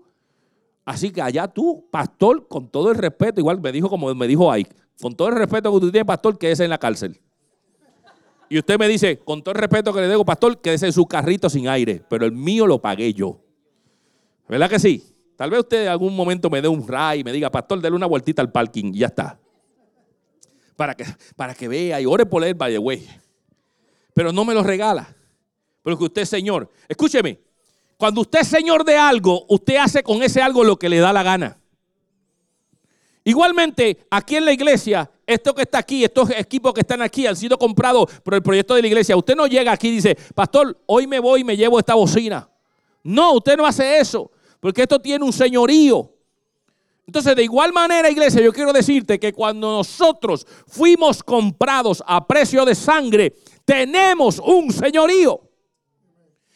Así 0.86 1.12
que 1.12 1.22
allá 1.22 1.48
tú, 1.48 1.88
pastor, 1.90 2.48
con 2.48 2.70
todo 2.70 2.92
el 2.92 2.98
respeto, 2.98 3.40
igual 3.40 3.60
me 3.62 3.72
dijo 3.72 3.90
como 3.90 4.14
me 4.14 4.28
dijo 4.28 4.52
Ike, 4.52 4.76
con 5.02 5.16
todo 5.16 5.30
el 5.30 5.36
respeto 5.36 5.72
que 5.72 5.78
usted 5.78 5.92
tiene, 5.92 6.06
pastor, 6.06 6.38
que 6.38 6.52
es 6.52 6.60
en 6.60 6.70
la 6.70 6.78
cárcel. 6.78 7.20
Y 8.50 8.58
usted 8.58 8.80
me 8.80 8.88
dice, 8.88 9.20
con 9.20 9.44
todo 9.44 9.54
el 9.54 9.62
respeto 9.62 9.94
que 9.94 10.02
le 10.02 10.08
debo, 10.08 10.26
pastor, 10.26 10.60
quédese 10.60 10.88
en 10.88 10.94
su 10.94 11.06
carrito 11.06 11.50
sin 11.50 11.68
aire, 11.68 12.04
pero 12.10 12.26
el 12.26 12.32
mío 12.32 12.66
lo 12.66 12.82
pagué 12.82 13.14
yo. 13.14 13.40
¿Verdad 14.48 14.68
que 14.68 14.80
sí? 14.80 15.04
Tal 15.36 15.52
vez 15.52 15.60
usted 15.60 15.84
en 15.84 15.90
algún 15.90 16.16
momento 16.16 16.50
me 16.50 16.62
dé 16.62 16.68
un 16.68 16.86
ray 16.86 17.20
y 17.20 17.24
me 17.24 17.32
diga, 17.32 17.52
pastor, 17.52 17.80
dale 17.80 17.96
una 17.96 18.08
vueltita 18.08 18.42
al 18.42 18.52
parking 18.52 18.92
y 18.94 19.00
ya 19.00 19.08
está. 19.08 19.40
Para 20.76 20.96
que, 20.96 21.06
para 21.36 21.54
que 21.54 21.68
vea 21.68 22.02
y 22.02 22.06
ore 22.08 22.26
por 22.26 22.44
él, 22.44 22.56
by 22.56 22.74
the 22.74 22.80
way. 22.80 23.08
Pero 24.16 24.34
no 24.34 24.44
me 24.44 24.56
lo 24.56 24.64
regala. 24.64 25.16
Porque 25.84 26.04
usted 26.04 26.24
es 26.24 26.30
Señor. 26.30 26.70
Escúcheme, 26.88 27.40
cuando 27.98 28.22
usted 28.22 28.40
es 28.40 28.48
Señor 28.48 28.84
de 28.84 28.98
algo, 28.98 29.46
usted 29.48 29.76
hace 29.78 30.02
con 30.02 30.24
ese 30.24 30.42
algo 30.42 30.64
lo 30.64 30.80
que 30.80 30.90
le 30.90 30.98
da 30.98 31.14
la 31.14 31.22
gana. 31.22 31.59
Igualmente, 33.24 34.06
aquí 34.10 34.38
en 34.38 34.46
la 34.46 34.54
iglesia, 34.54 35.10
esto 35.26 35.54
que 35.54 35.64
está 35.64 35.80
aquí, 35.80 36.04
estos 36.04 36.30
equipos 36.32 36.74
que 36.74 36.82
están 36.82 37.02
aquí 37.02 37.28
han 37.28 37.36
sido 37.36 37.58
comprados 37.58 38.10
por 38.24 38.34
el 38.34 38.42
proyecto 38.42 38.76
de 38.76 38.82
la 38.82 38.88
iglesia. 38.88 39.16
Usted 39.16 39.36
no 39.36 39.46
llega 39.46 39.72
aquí 39.72 39.90
y 39.90 39.96
dice, 39.96 40.18
pastor, 40.34 40.78
hoy 40.86 41.06
me 41.06 41.20
voy 41.20 41.42
y 41.42 41.44
me 41.44 41.58
llevo 41.58 41.78
esta 41.78 41.96
bocina. 41.96 42.50
No, 43.04 43.34
usted 43.34 43.58
no 43.58 43.66
hace 43.66 44.00
eso, 44.00 44.32
porque 44.60 44.84
esto 44.84 45.00
tiene 45.00 45.24
un 45.24 45.34
señorío. 45.34 46.12
Entonces, 47.06 47.36
de 47.36 47.44
igual 47.44 47.74
manera, 47.74 48.10
iglesia, 48.10 48.42
yo 48.42 48.54
quiero 48.54 48.72
decirte 48.72 49.20
que 49.20 49.34
cuando 49.34 49.72
nosotros 49.72 50.46
fuimos 50.68 51.24
comprados 51.24 52.04
a 52.06 52.26
precio 52.26 52.64
de 52.66 52.76
sangre, 52.76 53.36
tenemos 53.66 54.40
un 54.40 54.72
señorío. 54.72 55.42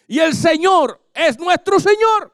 Y 0.07 0.19
el 0.19 0.35
Señor 0.35 1.01
es 1.13 1.39
nuestro 1.39 1.79
Señor. 1.79 2.31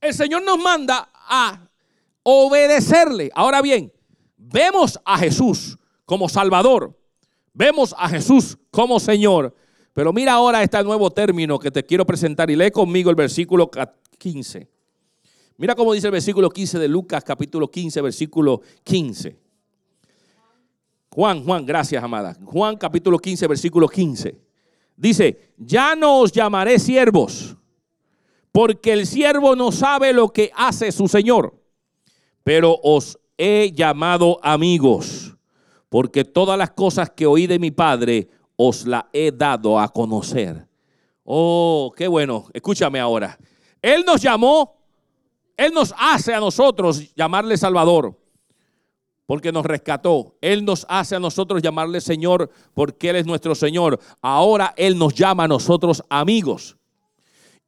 El 0.00 0.14
Señor 0.14 0.42
nos 0.42 0.58
manda 0.58 1.11
a 1.28 1.68
obedecerle. 2.22 3.30
Ahora 3.34 3.62
bien, 3.62 3.92
vemos 4.36 4.98
a 5.04 5.18
Jesús 5.18 5.78
como 6.04 6.28
Salvador. 6.28 6.98
Vemos 7.54 7.94
a 7.98 8.08
Jesús 8.08 8.58
como 8.70 8.98
Señor. 9.00 9.54
Pero 9.92 10.12
mira 10.12 10.32
ahora 10.32 10.62
este 10.62 10.82
nuevo 10.82 11.10
término 11.10 11.58
que 11.58 11.70
te 11.70 11.84
quiero 11.84 12.06
presentar 12.06 12.50
y 12.50 12.56
lee 12.56 12.70
conmigo 12.70 13.10
el 13.10 13.16
versículo 13.16 13.70
15. 14.18 14.68
Mira 15.58 15.74
cómo 15.74 15.92
dice 15.92 16.06
el 16.06 16.12
versículo 16.12 16.48
15 16.48 16.78
de 16.78 16.88
Lucas, 16.88 17.22
capítulo 17.22 17.70
15, 17.70 18.00
versículo 18.00 18.62
15. 18.84 19.36
Juan, 21.10 21.44
Juan, 21.44 21.66
gracias, 21.66 22.02
amada. 22.02 22.36
Juan, 22.44 22.76
capítulo 22.76 23.18
15, 23.18 23.46
versículo 23.46 23.86
15. 23.86 24.40
Dice, 24.96 25.52
ya 25.58 25.94
no 25.94 26.20
os 26.20 26.32
llamaré 26.32 26.78
siervos, 26.78 27.56
porque 28.52 28.92
el 28.92 29.06
siervo 29.06 29.56
no 29.56 29.72
sabe 29.72 30.12
lo 30.12 30.28
que 30.28 30.50
hace 30.54 30.92
su 30.92 31.08
Señor, 31.08 31.58
pero 32.44 32.78
os 32.82 33.18
he 33.38 33.72
llamado 33.72 34.38
amigos, 34.42 35.34
porque 35.88 36.24
todas 36.24 36.58
las 36.58 36.70
cosas 36.70 37.10
que 37.10 37.26
oí 37.26 37.46
de 37.46 37.58
mi 37.58 37.70
Padre 37.70 38.28
os 38.56 38.86
la 38.86 39.08
he 39.12 39.32
dado 39.32 39.80
a 39.80 39.88
conocer. 39.88 40.68
Oh, 41.24 41.92
qué 41.96 42.06
bueno. 42.08 42.46
Escúchame 42.52 43.00
ahora. 43.00 43.38
Él 43.80 44.04
nos 44.06 44.20
llamó, 44.20 44.76
Él 45.56 45.72
nos 45.72 45.94
hace 45.98 46.34
a 46.34 46.40
nosotros 46.40 47.14
llamarle 47.14 47.56
Salvador, 47.56 48.18
porque 49.26 49.50
nos 49.50 49.64
rescató. 49.64 50.36
Él 50.40 50.64
nos 50.64 50.84
hace 50.88 51.16
a 51.16 51.20
nosotros 51.20 51.62
llamarle 51.62 52.00
Señor, 52.00 52.50
porque 52.74 53.10
Él 53.10 53.16
es 53.16 53.26
nuestro 53.26 53.54
Señor. 53.54 53.98
Ahora 54.20 54.74
Él 54.76 54.98
nos 54.98 55.14
llama 55.14 55.44
a 55.44 55.48
nosotros 55.48 56.02
amigos. 56.08 56.76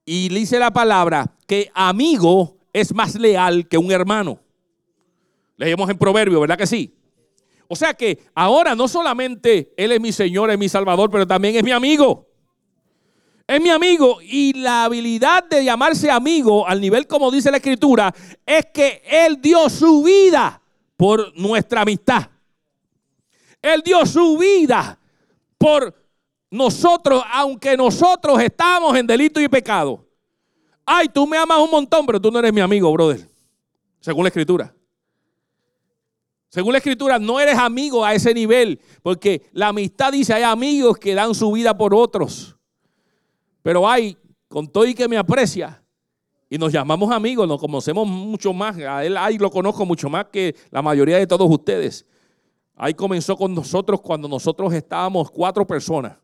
Y 0.05 0.29
dice 0.29 0.59
la 0.59 0.71
palabra 0.71 1.35
que 1.47 1.71
amigo 1.75 2.59
es 2.73 2.95
más 2.95 3.15
leal 3.15 3.69
que 3.69 3.79
un 3.79 3.91
hermano. 3.91 4.41
Leemos 5.57 5.89
en 5.89 5.97
Proverbio, 5.97 6.41
¿verdad 6.41 6.59
que 6.59 6.67
sí? 6.67 6.95
O 7.69 7.77
sea 7.77 7.95
que 7.95 8.19
ahora 8.35 8.75
no 8.75 8.89
solamente 8.89 9.73
Él 9.77 9.93
es 9.93 10.01
mi 10.01 10.13
Señor, 10.13 10.51
es 10.51 10.59
mi 10.59 10.69
Salvador, 10.69 11.11
pero 11.11 11.27
también 11.27 11.57
es 11.57 11.65
mi 11.65 11.71
amigo. 11.71 12.29
Es 13.47 13.61
mi 13.61 13.71
amigo 13.71 14.19
y 14.23 14.55
la 14.55 14.85
habilidad 14.85 15.45
de 15.45 15.65
llamarse 15.65 16.11
amigo 16.11 16.67
al 16.67 16.81
nivel 16.81 17.07
como 17.07 17.31
dice 17.31 17.51
la 17.51 17.59
escritura 17.59 18.15
es 18.47 18.67
que 18.73 19.03
Él 19.05 19.41
dio 19.41 19.69
su 19.69 20.03
vida 20.03 20.63
por 20.97 21.37
nuestra 21.39 21.83
amistad. 21.83 22.31
Él 23.61 23.83
dio 23.85 24.05
su 24.07 24.39
vida 24.39 24.99
por 25.59 25.95
nosotros, 26.55 27.21
aunque 27.33 27.77
nosotros 27.77 28.41
estamos 28.41 28.97
en 28.97 29.07
delito 29.07 29.41
y 29.41 29.49
pecado. 29.49 30.07
Ay, 30.87 31.09
tú 31.09 31.27
me 31.27 31.37
amas 31.37 31.59
un 31.59 31.71
montón, 31.71 32.07
pero 32.07 32.21
tú 32.21 32.31
no 32.31 32.39
eres 32.39 32.53
mi 32.53 32.61
amigo, 32.61 32.93
brother. 32.93 33.29
Según 33.99 34.23
la 34.23 34.29
escritura. 34.29 34.73
Según 36.49 36.71
la 36.71 36.79
escritura, 36.79 37.19
no 37.19 37.41
eres 37.41 37.59
amigo 37.59 38.05
a 38.05 38.15
ese 38.15 38.33
nivel, 38.33 38.81
porque 39.03 39.51
la 39.53 39.69
amistad 39.69 40.13
dice, 40.13 40.33
hay 40.33 40.45
amigos 40.45 40.97
que 40.97 41.13
dan 41.13 41.35
su 41.35 41.51
vida 41.51 41.77
por 41.77 41.93
otros. 41.93 42.57
Pero 43.61 43.89
hay, 43.89 44.17
con 44.47 44.69
todo 44.69 44.87
y 44.87 44.95
que 44.95 45.09
me 45.09 45.17
aprecia, 45.17 45.83
y 46.49 46.57
nos 46.57 46.73
llamamos 46.73 47.11
amigos, 47.11 47.49
nos 47.49 47.59
conocemos 47.59 48.07
mucho 48.07 48.53
más, 48.53 48.77
a 48.77 49.05
él 49.05 49.17
lo 49.41 49.51
conozco 49.51 49.85
mucho 49.85 50.09
más 50.09 50.27
que 50.27 50.55
la 50.71 50.83
mayoría 50.83 51.17
de 51.17 51.27
todos 51.27 51.51
ustedes. 51.51 52.07
Ahí 52.77 52.95
comenzó 52.95 53.37
con 53.37 53.53
nosotros 53.53 54.01
cuando 54.01 54.29
nosotros 54.29 54.73
estábamos 54.73 55.33
cuatro 55.33 55.67
personas. 55.67 56.24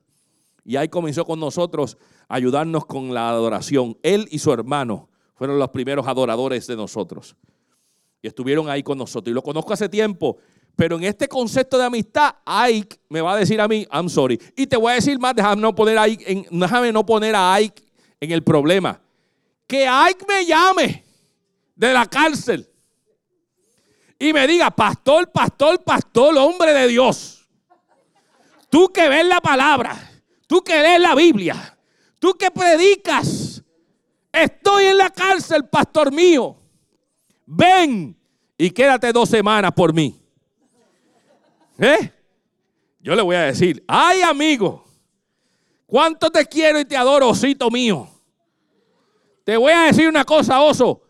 Y 0.70 0.76
ahí 0.76 0.88
comenzó 0.88 1.24
con 1.24 1.40
nosotros 1.40 1.98
a 2.28 2.36
ayudarnos 2.36 2.86
con 2.86 3.12
la 3.12 3.28
adoración. 3.28 3.98
Él 4.04 4.28
y 4.30 4.38
su 4.38 4.52
hermano 4.52 5.08
fueron 5.34 5.58
los 5.58 5.68
primeros 5.70 6.06
adoradores 6.06 6.64
de 6.68 6.76
nosotros 6.76 7.34
y 8.22 8.28
estuvieron 8.28 8.68
ahí 8.68 8.80
con 8.80 8.96
nosotros. 8.96 9.32
Y 9.32 9.34
lo 9.34 9.42
conozco 9.42 9.72
hace 9.72 9.88
tiempo, 9.88 10.36
pero 10.76 10.96
en 10.96 11.02
este 11.02 11.26
concepto 11.26 11.76
de 11.76 11.86
amistad, 11.86 12.36
Ike 12.44 13.00
me 13.08 13.20
va 13.20 13.32
a 13.32 13.38
decir 13.38 13.60
a 13.60 13.66
mí, 13.66 13.84
I'm 13.90 14.08
sorry. 14.08 14.40
Y 14.54 14.64
te 14.68 14.76
voy 14.76 14.92
a 14.92 14.94
decir 14.94 15.18
más, 15.18 15.34
déjame 15.34 15.60
no 15.60 15.74
poner 15.74 15.98
a 15.98 16.02
Ike 16.02 16.24
en, 16.32 16.46
déjame 16.60 16.92
no 16.92 17.04
poner 17.04 17.34
a 17.34 17.52
Ike 17.54 17.82
en 18.20 18.30
el 18.30 18.44
problema. 18.44 19.00
Que 19.66 19.88
Ike 19.88 20.24
me 20.28 20.46
llame 20.46 21.04
de 21.74 21.92
la 21.92 22.06
cárcel 22.06 22.70
y 24.20 24.32
me 24.32 24.46
diga, 24.46 24.70
pastor, 24.70 25.32
pastor, 25.32 25.82
pastor, 25.82 26.38
hombre 26.38 26.72
de 26.72 26.86
Dios. 26.86 27.44
Tú 28.68 28.88
que 28.92 29.08
ves 29.08 29.26
la 29.26 29.40
palabra, 29.40 30.09
tú 30.50 30.60
que 30.62 30.82
lees 30.82 31.00
la 31.00 31.14
Biblia, 31.14 31.78
tú 32.18 32.34
que 32.34 32.50
predicas, 32.50 33.62
estoy 34.32 34.86
en 34.86 34.98
la 34.98 35.10
cárcel, 35.10 35.68
pastor 35.68 36.10
mío 36.10 36.56
ven 37.50 38.16
y 38.56 38.70
quédate 38.70 39.12
dos 39.12 39.28
semanas 39.28 39.72
por 39.72 39.92
mí. 39.92 40.20
¿Eh? 41.78 42.12
Yo 43.00 43.14
le 43.14 43.22
voy 43.22 43.36
a 43.36 43.42
decir, 43.42 43.82
ay 43.88 44.22
amigo, 44.22 44.84
cuánto 45.86 46.30
te 46.30 46.46
quiero 46.46 46.78
y 46.78 46.84
te 46.84 46.96
adoro, 46.96 47.30
osito 47.30 47.70
mío. 47.70 48.06
Te 49.44 49.56
voy 49.56 49.72
a 49.72 49.84
decir 49.84 50.08
una 50.08 50.24
cosa, 50.24 50.62
oso. 50.62 51.02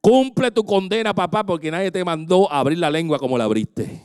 Cumple 0.00 0.50
tu 0.50 0.64
condena, 0.64 1.14
papá, 1.14 1.44
porque 1.44 1.70
nadie 1.70 1.90
te 1.90 2.04
mandó 2.04 2.50
abrir 2.52 2.78
la 2.78 2.90
lengua 2.90 3.18
como 3.18 3.38
la 3.38 3.44
abriste. 3.44 4.04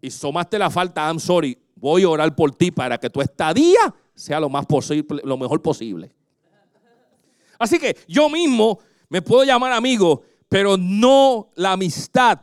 Y 0.00 0.10
somaste 0.10 0.58
la 0.58 0.70
falta, 0.70 1.06
I'm 1.06 1.20
sorry. 1.20 1.58
Voy 1.82 2.04
a 2.04 2.08
orar 2.08 2.32
por 2.36 2.54
ti 2.54 2.70
para 2.70 2.96
que 2.96 3.10
tu 3.10 3.20
estadía 3.20 3.92
sea 4.14 4.38
lo 4.38 4.48
más 4.48 4.64
posible, 4.66 5.20
lo 5.24 5.36
mejor 5.36 5.60
posible. 5.60 6.12
Así 7.58 7.76
que 7.76 7.96
yo 8.06 8.30
mismo 8.30 8.78
me 9.08 9.20
puedo 9.20 9.42
llamar 9.42 9.72
amigo, 9.72 10.22
pero 10.48 10.76
no 10.76 11.50
la 11.56 11.72
amistad 11.72 12.38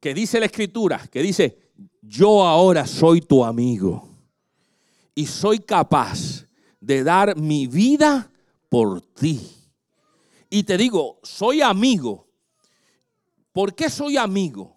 que 0.00 0.12
dice 0.12 0.40
la 0.40 0.46
escritura, 0.46 1.06
que 1.06 1.22
dice, 1.22 1.56
yo 2.02 2.44
ahora 2.44 2.84
soy 2.84 3.20
tu 3.20 3.44
amigo 3.44 4.08
y 5.14 5.26
soy 5.26 5.60
capaz 5.60 6.44
de 6.80 7.04
dar 7.04 7.36
mi 7.36 7.68
vida 7.68 8.28
por 8.68 9.00
ti. 9.00 9.40
Y 10.50 10.64
te 10.64 10.76
digo, 10.76 11.20
soy 11.22 11.62
amigo. 11.62 12.26
¿Por 13.52 13.72
qué 13.72 13.88
soy 13.88 14.16
amigo? 14.16 14.73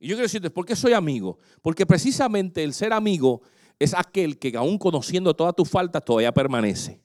Y 0.00 0.08
yo 0.08 0.16
quiero 0.16 0.22
decirte, 0.22 0.48
¿por 0.48 0.64
qué 0.64 0.74
soy 0.74 0.94
amigo? 0.94 1.38
Porque 1.60 1.84
precisamente 1.84 2.64
el 2.64 2.72
ser 2.72 2.94
amigo 2.94 3.42
es 3.78 3.94
aquel 3.94 4.38
que 4.38 4.56
aún 4.56 4.78
conociendo 4.78 5.36
todas 5.36 5.54
tus 5.54 5.68
faltas 5.68 6.02
todavía 6.02 6.32
permanece. 6.32 7.02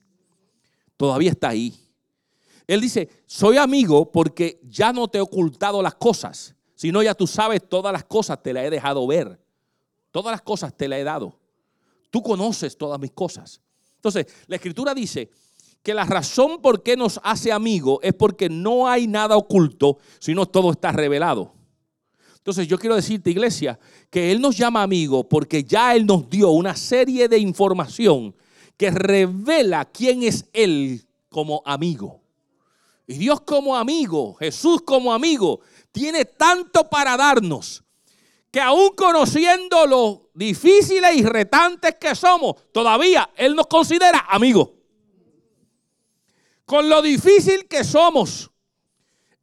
Todavía 0.96 1.30
está 1.30 1.50
ahí. 1.50 1.74
Él 2.66 2.80
dice, 2.80 3.08
soy 3.26 3.58
amigo 3.58 4.10
porque 4.10 4.60
ya 4.64 4.94
no 4.94 5.08
te 5.08 5.18
he 5.18 5.20
ocultado 5.20 5.82
las 5.82 5.94
cosas, 5.94 6.56
sino 6.74 7.02
ya 7.02 7.14
tú 7.14 7.26
sabes 7.26 7.68
todas 7.68 7.92
las 7.92 8.04
cosas, 8.04 8.42
te 8.42 8.54
las 8.54 8.64
he 8.64 8.70
dejado 8.70 9.06
ver. 9.06 9.38
Todas 10.10 10.32
las 10.32 10.40
cosas 10.40 10.74
te 10.74 10.88
las 10.88 10.98
he 10.98 11.04
dado. 11.04 11.38
Tú 12.10 12.22
conoces 12.22 12.78
todas 12.78 12.98
mis 12.98 13.12
cosas. 13.12 13.60
Entonces, 13.96 14.26
la 14.46 14.56
escritura 14.56 14.94
dice 14.94 15.30
que 15.82 15.92
la 15.92 16.04
razón 16.04 16.62
por 16.62 16.82
qué 16.82 16.96
nos 16.96 17.20
hace 17.22 17.52
amigo 17.52 18.00
es 18.02 18.14
porque 18.14 18.48
no 18.48 18.88
hay 18.88 19.06
nada 19.06 19.36
oculto, 19.36 19.98
sino 20.18 20.46
todo 20.46 20.72
está 20.72 20.92
revelado. 20.92 21.54
Entonces 22.46 22.68
yo 22.68 22.78
quiero 22.78 22.94
decirte, 22.94 23.28
iglesia, 23.28 23.76
que 24.08 24.30
Él 24.30 24.40
nos 24.40 24.56
llama 24.56 24.80
amigo 24.84 25.28
porque 25.28 25.64
ya 25.64 25.96
Él 25.96 26.06
nos 26.06 26.30
dio 26.30 26.50
una 26.50 26.76
serie 26.76 27.26
de 27.26 27.38
información 27.38 28.36
que 28.76 28.92
revela 28.92 29.84
quién 29.84 30.22
es 30.22 30.44
Él 30.52 31.04
como 31.28 31.60
amigo. 31.66 32.20
Y 33.04 33.14
Dios 33.14 33.40
como 33.40 33.74
amigo, 33.74 34.34
Jesús 34.34 34.80
como 34.82 35.12
amigo, 35.12 35.58
tiene 35.90 36.24
tanto 36.24 36.88
para 36.88 37.16
darnos 37.16 37.82
que 38.52 38.60
aún 38.60 38.90
conociendo 38.90 39.84
lo 39.84 40.30
difíciles 40.32 41.16
y 41.16 41.24
retantes 41.24 41.96
que 41.96 42.14
somos, 42.14 42.54
todavía 42.70 43.28
Él 43.34 43.56
nos 43.56 43.66
considera 43.66 44.24
amigos. 44.28 44.68
con 46.64 46.88
lo 46.88 47.02
difícil 47.02 47.66
que 47.66 47.82
somos, 47.82 48.52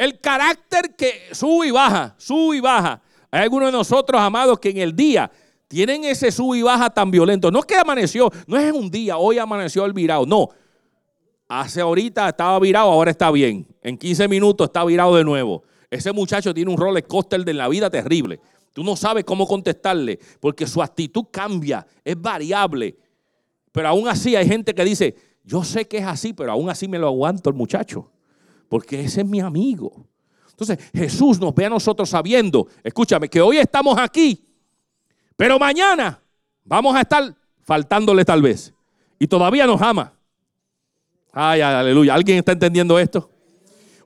el 0.03 0.19
carácter 0.19 0.95
que 0.95 1.29
sube 1.31 1.67
y 1.67 1.71
baja, 1.71 2.15
sube 2.17 2.57
y 2.57 2.59
baja. 2.59 3.01
Hay 3.31 3.41
algunos 3.43 3.67
de 3.67 3.71
nosotros, 3.71 4.21
amados, 4.21 4.59
que 4.59 4.69
en 4.69 4.77
el 4.77 4.95
día 4.95 5.31
tienen 5.67 6.03
ese 6.03 6.31
sub 6.31 6.53
y 6.53 6.61
baja 6.61 6.89
tan 6.91 7.09
violento. 7.09 7.49
No 7.49 7.57
es 7.57 7.65
que 7.65 7.75
amaneció, 7.75 8.29
no 8.45 8.57
es 8.57 8.65
en 8.65 8.75
un 8.75 8.91
día, 8.91 9.17
hoy 9.17 9.39
amaneció 9.39 9.85
el 9.85 9.93
virado, 9.93 10.23
no. 10.25 10.49
Hace 11.47 11.81
ahorita 11.81 12.29
estaba 12.29 12.59
virado, 12.59 12.91
ahora 12.91 13.09
está 13.09 13.31
bien. 13.31 13.65
En 13.81 13.97
15 13.97 14.27
minutos 14.27 14.67
está 14.67 14.83
virado 14.85 15.15
de 15.15 15.23
nuevo. 15.23 15.63
Ese 15.89 16.11
muchacho 16.11 16.53
tiene 16.53 16.69
un 16.69 16.77
roller 16.77 17.05
coaster 17.07 17.43
de 17.43 17.53
la 17.53 17.67
vida 17.69 17.89
terrible. 17.89 18.39
Tú 18.71 18.83
no 18.83 18.95
sabes 18.95 19.23
cómo 19.23 19.47
contestarle 19.47 20.19
porque 20.39 20.67
su 20.67 20.81
actitud 20.81 21.25
cambia, 21.31 21.85
es 22.03 22.21
variable. 22.21 22.95
Pero 23.71 23.87
aún 23.87 24.07
así 24.07 24.35
hay 24.35 24.47
gente 24.47 24.75
que 24.75 24.85
dice, 24.85 25.15
yo 25.43 25.63
sé 25.63 25.87
que 25.87 25.97
es 25.97 26.05
así, 26.05 26.33
pero 26.33 26.51
aún 26.51 26.69
así 26.69 26.87
me 26.87 26.99
lo 26.99 27.07
aguanto 27.07 27.49
el 27.49 27.55
muchacho, 27.55 28.11
porque 28.73 29.01
ese 29.01 29.21
es 29.21 29.27
mi 29.27 29.39
amigo. 29.39 30.03
Entonces 30.49 30.79
Jesús 30.95 31.39
nos 31.39 31.53
ve 31.53 31.65
a 31.65 31.69
nosotros 31.69 32.09
sabiendo, 32.09 32.67
escúchame, 32.83 33.29
que 33.29 33.39
hoy 33.39 33.59
estamos 33.59 33.99
aquí, 33.99 34.43
pero 35.35 35.59
mañana 35.59 36.19
vamos 36.63 36.95
a 36.95 37.01
estar 37.01 37.35
faltándole 37.61 38.25
tal 38.25 38.41
vez. 38.41 38.73
Y 39.19 39.27
todavía 39.27 39.67
nos 39.67 39.79
ama. 39.79 40.11
Ay, 41.31 41.61
aleluya. 41.61 42.15
¿Alguien 42.15 42.39
está 42.39 42.53
entendiendo 42.53 42.97
esto? 42.97 43.29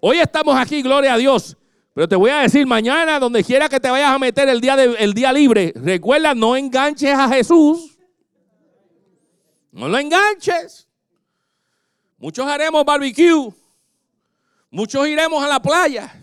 Hoy 0.02 0.20
estamos 0.20 0.54
aquí, 0.58 0.82
gloria 0.82 1.14
a 1.14 1.18
Dios. 1.18 1.56
Pero 1.94 2.10
te 2.10 2.18
voy 2.18 2.32
a 2.32 2.40
decir 2.40 2.68
mañana, 2.68 3.22
donde 3.22 3.46
quiera 3.46 3.70
que 3.70 3.80
te 3.80 3.90
vayas 3.90 4.12
a 4.12 4.20
meter 4.20 4.50
el 4.50 4.60
día, 4.60 4.76
de, 4.76 4.96
el 4.96 5.14
día 5.14 5.32
libre, 5.32 5.72
recuerda, 5.78 6.36
no 6.36 6.58
enganches 6.58 7.14
a 7.14 7.30
Jesús. 7.30 7.98
No 9.72 9.88
lo 9.88 9.98
enganches. 9.98 10.90
Muchos 12.18 12.46
haremos 12.46 12.84
barbecue. 12.84 13.54
Muchos 14.70 15.08
iremos 15.08 15.44
a 15.44 15.48
la 15.48 15.62
playa. 15.62 16.14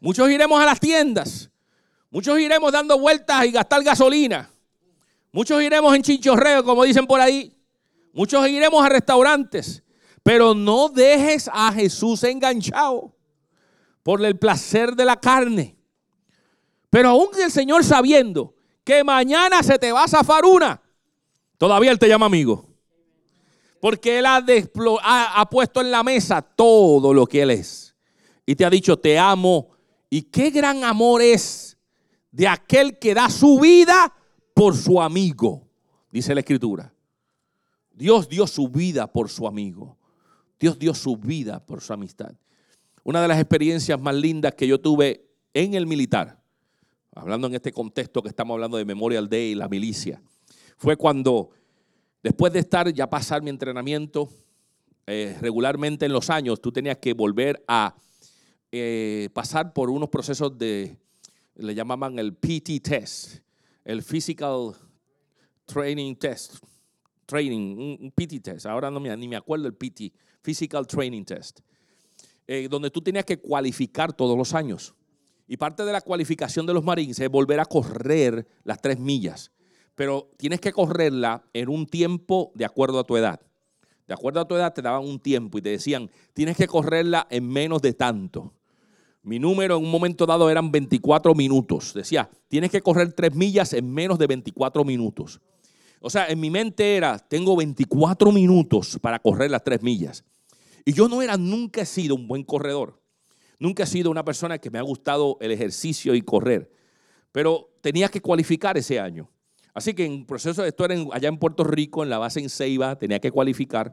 Muchos 0.00 0.30
iremos 0.30 0.60
a 0.60 0.66
las 0.66 0.80
tiendas. 0.80 1.50
Muchos 2.10 2.38
iremos 2.38 2.72
dando 2.72 2.98
vueltas 2.98 3.44
y 3.44 3.50
gastar 3.50 3.82
gasolina. 3.82 4.50
Muchos 5.32 5.62
iremos 5.62 5.94
en 5.94 6.02
chinchorreo, 6.02 6.64
como 6.64 6.84
dicen 6.84 7.06
por 7.06 7.20
ahí. 7.20 7.54
Muchos 8.12 8.48
iremos 8.48 8.84
a 8.84 8.88
restaurantes. 8.88 9.82
Pero 10.22 10.54
no 10.54 10.88
dejes 10.88 11.50
a 11.52 11.72
Jesús 11.72 12.22
enganchado 12.24 13.14
por 14.02 14.24
el 14.24 14.38
placer 14.38 14.94
de 14.94 15.04
la 15.04 15.16
carne. 15.16 15.76
Pero 16.90 17.10
aún 17.10 17.28
el 17.42 17.50
Señor 17.50 17.84
sabiendo 17.84 18.54
que 18.84 19.04
mañana 19.04 19.62
se 19.62 19.78
te 19.78 19.92
va 19.92 20.04
a 20.04 20.08
zafar 20.08 20.44
una, 20.46 20.80
todavía 21.58 21.90
Él 21.90 21.98
te 21.98 22.08
llama 22.08 22.26
amigo. 22.26 22.68
Porque 23.80 24.18
Él 24.18 24.26
ha, 24.26 24.42
ha, 25.36 25.50
puesto 25.50 25.80
en 25.80 25.90
la 25.90 26.02
mesa 26.02 26.42
todo 26.42 27.12
lo 27.12 27.26
que 27.26 27.42
Él 27.42 27.50
es. 27.50 27.87
Y 28.48 28.56
te 28.56 28.64
ha 28.64 28.70
dicho, 28.70 28.98
te 28.98 29.18
amo. 29.18 29.68
Y 30.08 30.22
qué 30.22 30.48
gran 30.48 30.82
amor 30.82 31.20
es 31.20 31.76
de 32.32 32.48
aquel 32.48 32.98
que 32.98 33.12
da 33.12 33.28
su 33.28 33.60
vida 33.60 34.10
por 34.54 34.74
su 34.74 35.02
amigo, 35.02 35.68
dice 36.10 36.32
la 36.32 36.40
Escritura. 36.40 36.90
Dios 37.92 38.26
dio 38.26 38.46
su 38.46 38.70
vida 38.70 39.06
por 39.06 39.28
su 39.28 39.46
amigo. 39.46 39.98
Dios 40.58 40.78
dio 40.78 40.94
su 40.94 41.18
vida 41.18 41.62
por 41.62 41.82
su 41.82 41.92
amistad. 41.92 42.32
Una 43.04 43.20
de 43.20 43.28
las 43.28 43.38
experiencias 43.38 44.00
más 44.00 44.14
lindas 44.14 44.54
que 44.54 44.66
yo 44.66 44.80
tuve 44.80 45.28
en 45.52 45.74
el 45.74 45.86
militar, 45.86 46.40
hablando 47.14 47.48
en 47.48 47.54
este 47.54 47.70
contexto 47.70 48.22
que 48.22 48.30
estamos 48.30 48.54
hablando 48.54 48.78
de 48.78 48.86
Memorial 48.86 49.28
Day 49.28 49.50
y 49.50 49.56
la 49.56 49.68
milicia, 49.68 50.22
fue 50.78 50.96
cuando 50.96 51.50
después 52.22 52.50
de 52.54 52.60
estar 52.60 52.90
ya 52.94 53.10
pasar 53.10 53.42
mi 53.42 53.50
entrenamiento 53.50 54.30
eh, 55.06 55.36
regularmente 55.38 56.06
en 56.06 56.14
los 56.14 56.30
años, 56.30 56.62
tú 56.62 56.72
tenías 56.72 56.96
que 56.96 57.12
volver 57.12 57.62
a 57.68 57.94
eh, 58.72 59.28
pasar 59.32 59.72
por 59.72 59.90
unos 59.90 60.08
procesos 60.08 60.56
de, 60.58 60.96
le 61.54 61.74
llamaban 61.74 62.18
el 62.18 62.34
PT 62.34 62.80
test, 62.80 63.40
el 63.84 64.02
Physical 64.02 64.74
Training 65.64 66.16
Test, 66.16 66.56
training, 67.26 67.98
un, 68.00 68.12
PT 68.12 68.40
test, 68.40 68.66
ahora 68.66 68.90
no 68.90 69.00
me, 69.00 69.14
ni 69.16 69.28
me 69.28 69.36
acuerdo 69.36 69.66
el 69.66 69.74
PT, 69.74 70.12
Physical 70.42 70.86
Training 70.86 71.24
Test. 71.24 71.60
Eh, 72.50 72.66
donde 72.70 72.90
tú 72.90 73.02
tenías 73.02 73.26
que 73.26 73.38
cualificar 73.38 74.14
todos 74.14 74.36
los 74.36 74.54
años. 74.54 74.94
Y 75.46 75.58
parte 75.58 75.84
de 75.84 75.92
la 75.92 76.00
cualificación 76.00 76.64
de 76.64 76.72
los 76.72 76.82
Marines 76.82 77.20
es 77.20 77.28
volver 77.28 77.60
a 77.60 77.66
correr 77.66 78.46
las 78.64 78.80
tres 78.80 78.98
millas. 78.98 79.52
Pero 79.94 80.30
tienes 80.38 80.58
que 80.58 80.72
correrla 80.72 81.44
en 81.52 81.68
un 81.68 81.86
tiempo 81.86 82.50
de 82.54 82.64
acuerdo 82.64 83.00
a 83.00 83.04
tu 83.04 83.18
edad. 83.18 83.40
De 84.06 84.14
acuerdo 84.14 84.40
a 84.40 84.48
tu 84.48 84.54
edad 84.54 84.72
te 84.72 84.80
daban 84.80 85.04
un 85.04 85.20
tiempo 85.20 85.58
y 85.58 85.62
te 85.62 85.68
decían, 85.68 86.10
tienes 86.32 86.56
que 86.56 86.66
correrla 86.66 87.26
en 87.30 87.46
menos 87.46 87.82
de 87.82 87.92
tanto. 87.92 88.54
Mi 89.22 89.38
número 89.38 89.76
en 89.76 89.84
un 89.84 89.90
momento 89.90 90.26
dado 90.26 90.48
eran 90.50 90.70
24 90.70 91.34
minutos. 91.34 91.92
Decía, 91.94 92.30
tienes 92.48 92.70
que 92.70 92.80
correr 92.80 93.12
tres 93.12 93.34
millas 93.34 93.72
en 93.72 93.92
menos 93.92 94.18
de 94.18 94.26
24 94.26 94.84
minutos. 94.84 95.40
O 96.00 96.10
sea, 96.10 96.26
en 96.28 96.38
mi 96.38 96.50
mente 96.50 96.96
era, 96.96 97.18
tengo 97.18 97.56
24 97.56 98.30
minutos 98.32 98.98
para 99.00 99.18
correr 99.18 99.50
las 99.50 99.64
tres 99.64 99.82
millas. 99.82 100.24
Y 100.84 100.92
yo 100.92 101.08
no 101.08 101.20
era, 101.20 101.36
nunca 101.36 101.82
he 101.82 101.86
sido 101.86 102.14
un 102.14 102.28
buen 102.28 102.44
corredor. 102.44 103.02
Nunca 103.58 103.82
he 103.82 103.86
sido 103.86 104.10
una 104.10 104.24
persona 104.24 104.58
que 104.58 104.70
me 104.70 104.78
ha 104.78 104.82
gustado 104.82 105.36
el 105.40 105.50
ejercicio 105.50 106.14
y 106.14 106.22
correr. 106.22 106.70
Pero 107.32 107.70
tenía 107.80 108.08
que 108.08 108.20
cualificar 108.20 108.78
ese 108.78 109.00
año. 109.00 109.28
Así 109.74 109.94
que 109.94 110.04
en 110.04 110.24
proceso, 110.24 110.64
esto 110.64 110.84
era 110.84 110.94
allá 111.12 111.28
en 111.28 111.38
Puerto 111.38 111.64
Rico, 111.64 112.02
en 112.02 112.10
la 112.10 112.18
base 112.18 112.40
en 112.40 112.48
Ceiba, 112.48 112.96
tenía 112.96 113.18
que 113.18 113.30
cualificar. 113.30 113.92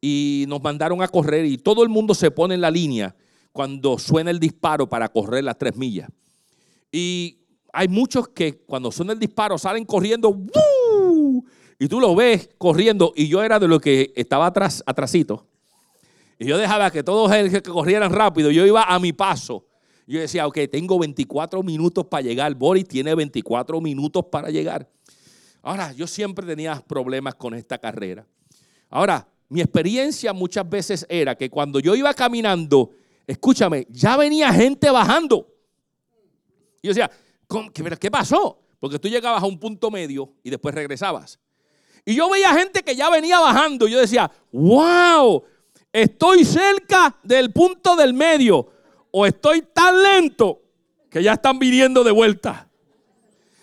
Y 0.00 0.46
nos 0.48 0.62
mandaron 0.62 1.02
a 1.02 1.08
correr 1.08 1.44
y 1.44 1.58
todo 1.58 1.82
el 1.82 1.88
mundo 1.88 2.14
se 2.14 2.30
pone 2.30 2.54
en 2.54 2.60
la 2.62 2.70
línea 2.70 3.14
cuando 3.54 4.00
suena 4.00 4.32
el 4.32 4.40
disparo 4.40 4.88
para 4.88 5.08
correr 5.08 5.44
las 5.44 5.56
tres 5.56 5.76
millas. 5.76 6.10
Y 6.90 7.38
hay 7.72 7.86
muchos 7.86 8.26
que 8.30 8.58
cuando 8.58 8.90
suena 8.90 9.12
el 9.12 9.18
disparo 9.20 9.56
salen 9.58 9.84
corriendo, 9.84 10.36
y 11.78 11.86
tú 11.86 12.00
lo 12.00 12.16
ves 12.16 12.50
corriendo, 12.58 13.12
y 13.14 13.28
yo 13.28 13.44
era 13.44 13.60
de 13.60 13.68
los 13.68 13.80
que 13.80 14.12
estaba 14.16 14.46
atrás, 14.46 14.82
atrasito. 14.84 15.46
Y 16.36 16.46
yo 16.46 16.58
dejaba 16.58 16.90
que 16.90 17.04
todos 17.04 17.30
que 17.30 17.62
corrieran 17.62 18.12
rápido. 18.12 18.50
Yo 18.50 18.66
iba 18.66 18.82
a 18.82 18.98
mi 18.98 19.12
paso. 19.12 19.64
Yo 20.04 20.18
decía, 20.18 20.48
ok, 20.48 20.58
tengo 20.68 20.98
24 20.98 21.62
minutos 21.62 22.06
para 22.06 22.22
llegar. 22.22 22.52
Boris 22.56 22.88
tiene 22.88 23.14
24 23.14 23.80
minutos 23.80 24.24
para 24.32 24.50
llegar. 24.50 24.90
Ahora, 25.62 25.92
yo 25.92 26.08
siempre 26.08 26.44
tenía 26.44 26.82
problemas 26.84 27.36
con 27.36 27.54
esta 27.54 27.78
carrera. 27.78 28.26
Ahora, 28.90 29.28
mi 29.48 29.60
experiencia 29.60 30.32
muchas 30.32 30.68
veces 30.68 31.06
era 31.08 31.36
que 31.36 31.48
cuando 31.48 31.78
yo 31.78 31.94
iba 31.94 32.12
caminando, 32.14 32.90
escúchame, 33.26 33.86
ya 33.90 34.16
venía 34.16 34.52
gente 34.52 34.90
bajando. 34.90 35.48
Y 36.82 36.88
yo 36.88 36.94
decía, 36.94 37.10
¿qué 37.98 38.10
pasó? 38.10 38.60
Porque 38.78 38.98
tú 38.98 39.08
llegabas 39.08 39.42
a 39.42 39.46
un 39.46 39.58
punto 39.58 39.90
medio 39.90 40.34
y 40.42 40.50
después 40.50 40.74
regresabas. 40.74 41.38
Y 42.04 42.14
yo 42.14 42.28
veía 42.28 42.52
gente 42.52 42.82
que 42.82 42.94
ya 42.94 43.08
venía 43.10 43.40
bajando. 43.40 43.88
Y 43.88 43.92
yo 43.92 43.98
decía, 43.98 44.30
wow, 44.52 45.42
estoy 45.92 46.44
cerca 46.44 47.18
del 47.22 47.52
punto 47.52 47.96
del 47.96 48.12
medio 48.12 48.70
o 49.10 49.24
estoy 49.24 49.62
tan 49.62 50.02
lento 50.02 50.60
que 51.08 51.22
ya 51.22 51.34
están 51.34 51.58
viniendo 51.58 52.04
de 52.04 52.10
vuelta. 52.10 52.68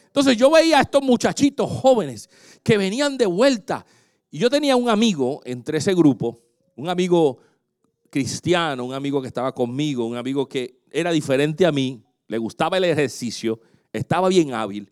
Entonces 0.07 0.35
yo 0.37 0.49
veía 0.49 0.79
a 0.79 0.81
estos 0.81 1.03
muchachitos 1.03 1.69
jóvenes 1.69 2.29
que 2.63 2.77
venían 2.77 3.17
de 3.17 3.25
vuelta. 3.25 3.85
Y 4.29 4.39
yo 4.39 4.49
tenía 4.49 4.75
un 4.75 4.89
amigo 4.89 5.41
entre 5.45 5.77
ese 5.77 5.93
grupo, 5.93 6.39
un 6.75 6.89
amigo 6.89 7.39
cristiano, 8.11 8.85
un 8.85 8.93
amigo 8.93 9.21
que 9.21 9.27
estaba 9.27 9.55
conmigo, 9.55 10.05
un 10.05 10.17
amigo 10.17 10.47
que 10.47 10.81
era 10.91 11.11
diferente 11.11 11.65
a 11.65 11.71
mí, 11.71 12.03
le 12.27 12.37
gustaba 12.37 12.77
el 12.77 12.83
ejercicio, 12.83 13.59
estaba 13.91 14.29
bien 14.29 14.53
hábil 14.53 14.91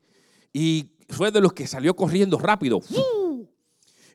y 0.51 0.89
fue 1.09 1.29
de 1.29 1.41
los 1.41 1.53
que 1.53 1.67
salió 1.67 1.95
corriendo 1.95 2.39
rápido. 2.39 2.81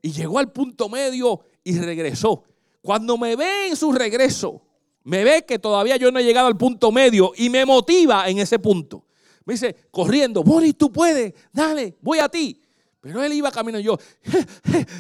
Y 0.02 0.10
llegó 0.10 0.38
al 0.38 0.50
punto 0.52 0.88
medio 0.88 1.40
y 1.62 1.78
regresó. 1.78 2.44
Cuando 2.82 3.16
me 3.16 3.36
ve 3.36 3.68
en 3.68 3.76
su 3.76 3.92
regreso, 3.92 4.62
me 5.04 5.22
ve 5.22 5.44
que 5.46 5.58
todavía 5.58 5.96
yo 5.96 6.10
no 6.10 6.18
he 6.18 6.24
llegado 6.24 6.46
al 6.46 6.56
punto 6.56 6.90
medio 6.90 7.32
y 7.36 7.50
me 7.50 7.64
motiva 7.64 8.28
en 8.28 8.38
ese 8.38 8.58
punto. 8.58 9.06
Me 9.44 9.54
dice, 9.54 9.76
corriendo, 9.90 10.42
Boris, 10.42 10.76
tú 10.76 10.90
puedes, 10.90 11.34
dale, 11.52 11.96
voy 12.00 12.18
a 12.18 12.28
ti. 12.28 12.60
Pero 13.00 13.22
él 13.22 13.34
iba 13.34 13.50
caminando 13.50 13.80
y 13.80 13.84
yo, 13.84 13.98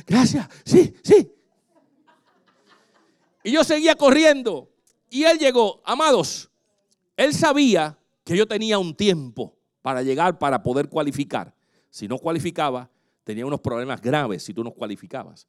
gracias, 0.06 0.46
sí, 0.64 0.92
sí. 1.02 1.33
Y 3.44 3.52
yo 3.52 3.62
seguía 3.62 3.94
corriendo. 3.94 4.70
Y 5.10 5.22
él 5.22 5.38
llegó, 5.38 5.80
amados, 5.84 6.50
él 7.16 7.32
sabía 7.32 7.96
que 8.24 8.36
yo 8.36 8.48
tenía 8.48 8.78
un 8.78 8.94
tiempo 8.96 9.56
para 9.82 10.02
llegar, 10.02 10.38
para 10.38 10.62
poder 10.62 10.88
cualificar. 10.88 11.54
Si 11.90 12.08
no 12.08 12.18
cualificaba, 12.18 12.90
tenía 13.22 13.46
unos 13.46 13.60
problemas 13.60 14.00
graves 14.00 14.42
si 14.42 14.54
tú 14.54 14.64
no 14.64 14.72
cualificabas. 14.72 15.46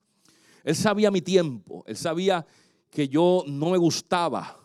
Él 0.63 0.75
sabía 0.75 1.10
mi 1.10 1.21
tiempo, 1.21 1.84
él 1.88 1.95
sabía 1.95 2.45
que 2.89 3.08
yo 3.08 3.43
no 3.47 3.71
me 3.71 3.77
gustaba, 3.77 4.60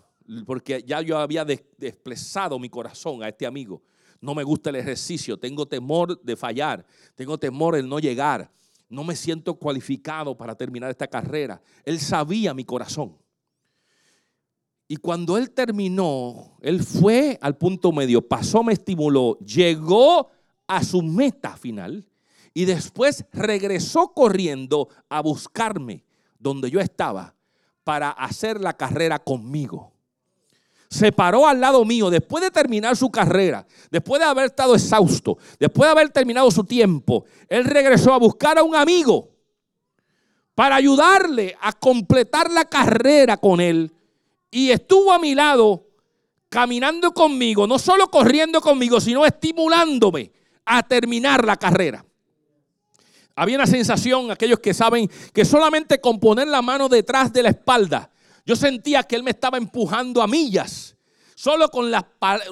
porque 0.45 0.83
ya 0.87 1.01
yo 1.03 1.19
había 1.19 1.45
desplazado 1.45 2.59
mi 2.59 2.69
corazón 2.69 3.23
a 3.23 3.29
este 3.29 3.47
amigo. 3.47 3.83
No 4.21 4.35
me 4.35 4.43
gusta 4.43 4.71
el 4.71 4.77
ejercicio, 4.77 5.39
tengo 5.39 5.67
temor 5.67 6.21
de 6.21 6.37
fallar, 6.37 6.85
tengo 7.15 7.39
temor 7.39 7.77
de 7.77 7.83
no 7.83 7.99
llegar, 8.01 8.51
no 8.89 9.05
me 9.05 9.15
siento 9.15 9.55
cualificado 9.55 10.37
para 10.37 10.55
terminar 10.55 10.91
esta 10.91 11.07
carrera. 11.07 11.63
Él 11.85 12.01
sabía 12.01 12.53
mi 12.53 12.65
corazón. 12.65 13.20
Y 14.93 14.97
cuando 14.97 15.39
él 15.39 15.53
terminó, 15.53 16.57
él 16.61 16.83
fue 16.83 17.39
al 17.41 17.57
punto 17.57 17.93
medio, 17.93 18.27
pasó, 18.27 18.65
me 18.65 18.73
estimuló, 18.73 19.39
llegó 19.39 20.31
a 20.67 20.83
su 20.83 21.01
meta 21.01 21.57
final 21.57 22.09
y 22.53 22.65
después 22.65 23.25
regresó 23.33 24.09
corriendo 24.09 24.89
a 25.09 25.23
buscarme 25.23 26.03
donde 26.41 26.73
yo 26.73 26.81
estaba 26.81 27.37
para 27.85 28.11
hacer 28.11 28.61
la 28.61 28.73
carrera 28.73 29.21
conmigo. 29.21 29.93
Se 30.89 31.13
paró 31.13 31.47
al 31.47 31.61
lado 31.61 31.85
mío 31.85 32.11
después 32.11 32.43
de 32.43 32.51
terminar 32.51 32.97
su 32.97 33.13
carrera, 33.13 33.65
después 33.93 34.21
de 34.21 34.27
haber 34.27 34.47
estado 34.47 34.75
exhausto, 34.75 35.39
después 35.61 35.87
de 35.87 35.93
haber 35.93 36.09
terminado 36.09 36.51
su 36.51 36.65
tiempo. 36.65 37.27
Él 37.49 37.65
regresó 37.65 38.13
a 38.13 38.19
buscar 38.19 38.59
a 38.59 38.65
un 38.65 38.75
amigo 38.75 39.29
para 40.57 40.75
ayudarle 40.75 41.57
a 41.61 41.73
completar 41.75 42.51
la 42.51 42.65
carrera 42.65 43.37
con 43.37 43.61
él 43.61 43.93
y 44.51 44.71
estuvo 44.71 45.13
a 45.13 45.19
mi 45.19 45.35
lado 45.35 45.87
caminando 46.49 47.13
conmigo, 47.13 47.67
no 47.67 47.79
solo 47.79 48.09
corriendo 48.09 48.61
conmigo, 48.61 49.01
sino 49.01 49.25
estimulándome 49.25 50.33
a 50.65 50.83
terminar 50.83 51.45
la 51.45 51.57
carrera. 51.57 52.05
Había 53.37 53.57
una 53.57 53.67
sensación, 53.67 54.31
aquellos 54.31 54.59
que 54.59 54.75
saben, 54.75 55.09
que 55.33 55.45
solamente 55.45 56.01
con 56.01 56.19
poner 56.19 56.49
la 56.49 56.61
mano 56.61 56.89
detrás 56.89 57.33
de 57.33 57.45
la 57.45 57.51
espalda, 57.51 58.11
yo 58.45 58.57
sentía 58.57 59.05
que 59.05 59.17
él 59.17 59.23
me 59.23 59.31
estaba 59.31 59.57
empujando 59.57 60.21
a 60.21 60.27
millas. 60.27 60.97
Solo 61.37 61.71
con, 61.71 61.91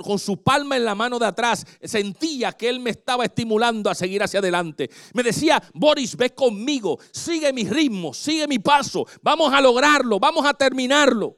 con 0.03 0.19
su 0.19 0.43
palma 0.43 0.77
en 0.77 0.85
la 0.85 0.95
mano 0.95 1.19
de 1.19 1.27
atrás 1.27 1.67
sentía 1.83 2.53
que 2.53 2.71
él 2.71 2.81
me 2.81 2.89
estaba 2.89 3.25
estimulando 3.25 3.91
a 3.91 3.95
seguir 3.95 4.23
hacia 4.23 4.39
adelante. 4.39 4.89
Me 5.13 5.23
decía, 5.23 5.63
Boris, 5.75 6.17
ve 6.17 6.31
conmigo, 6.31 6.99
sigue 7.13 7.53
mi 7.53 7.65
ritmo, 7.65 8.15
sigue 8.15 8.49
mi 8.49 8.59
paso, 8.59 9.07
vamos 9.21 9.53
a 9.53 9.61
lograrlo, 9.61 10.19
vamos 10.19 10.47
a 10.47 10.55
terminarlo 10.55 11.37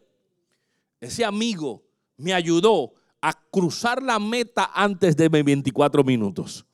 ese 1.00 1.24
amigo 1.24 1.82
me 2.16 2.34
ayudó 2.34 2.92
a 3.20 3.32
cruzar 3.50 4.02
la 4.02 4.18
meta 4.18 4.70
antes 4.74 5.16
de 5.16 5.28
24 5.28 6.04
minutos. 6.04 6.66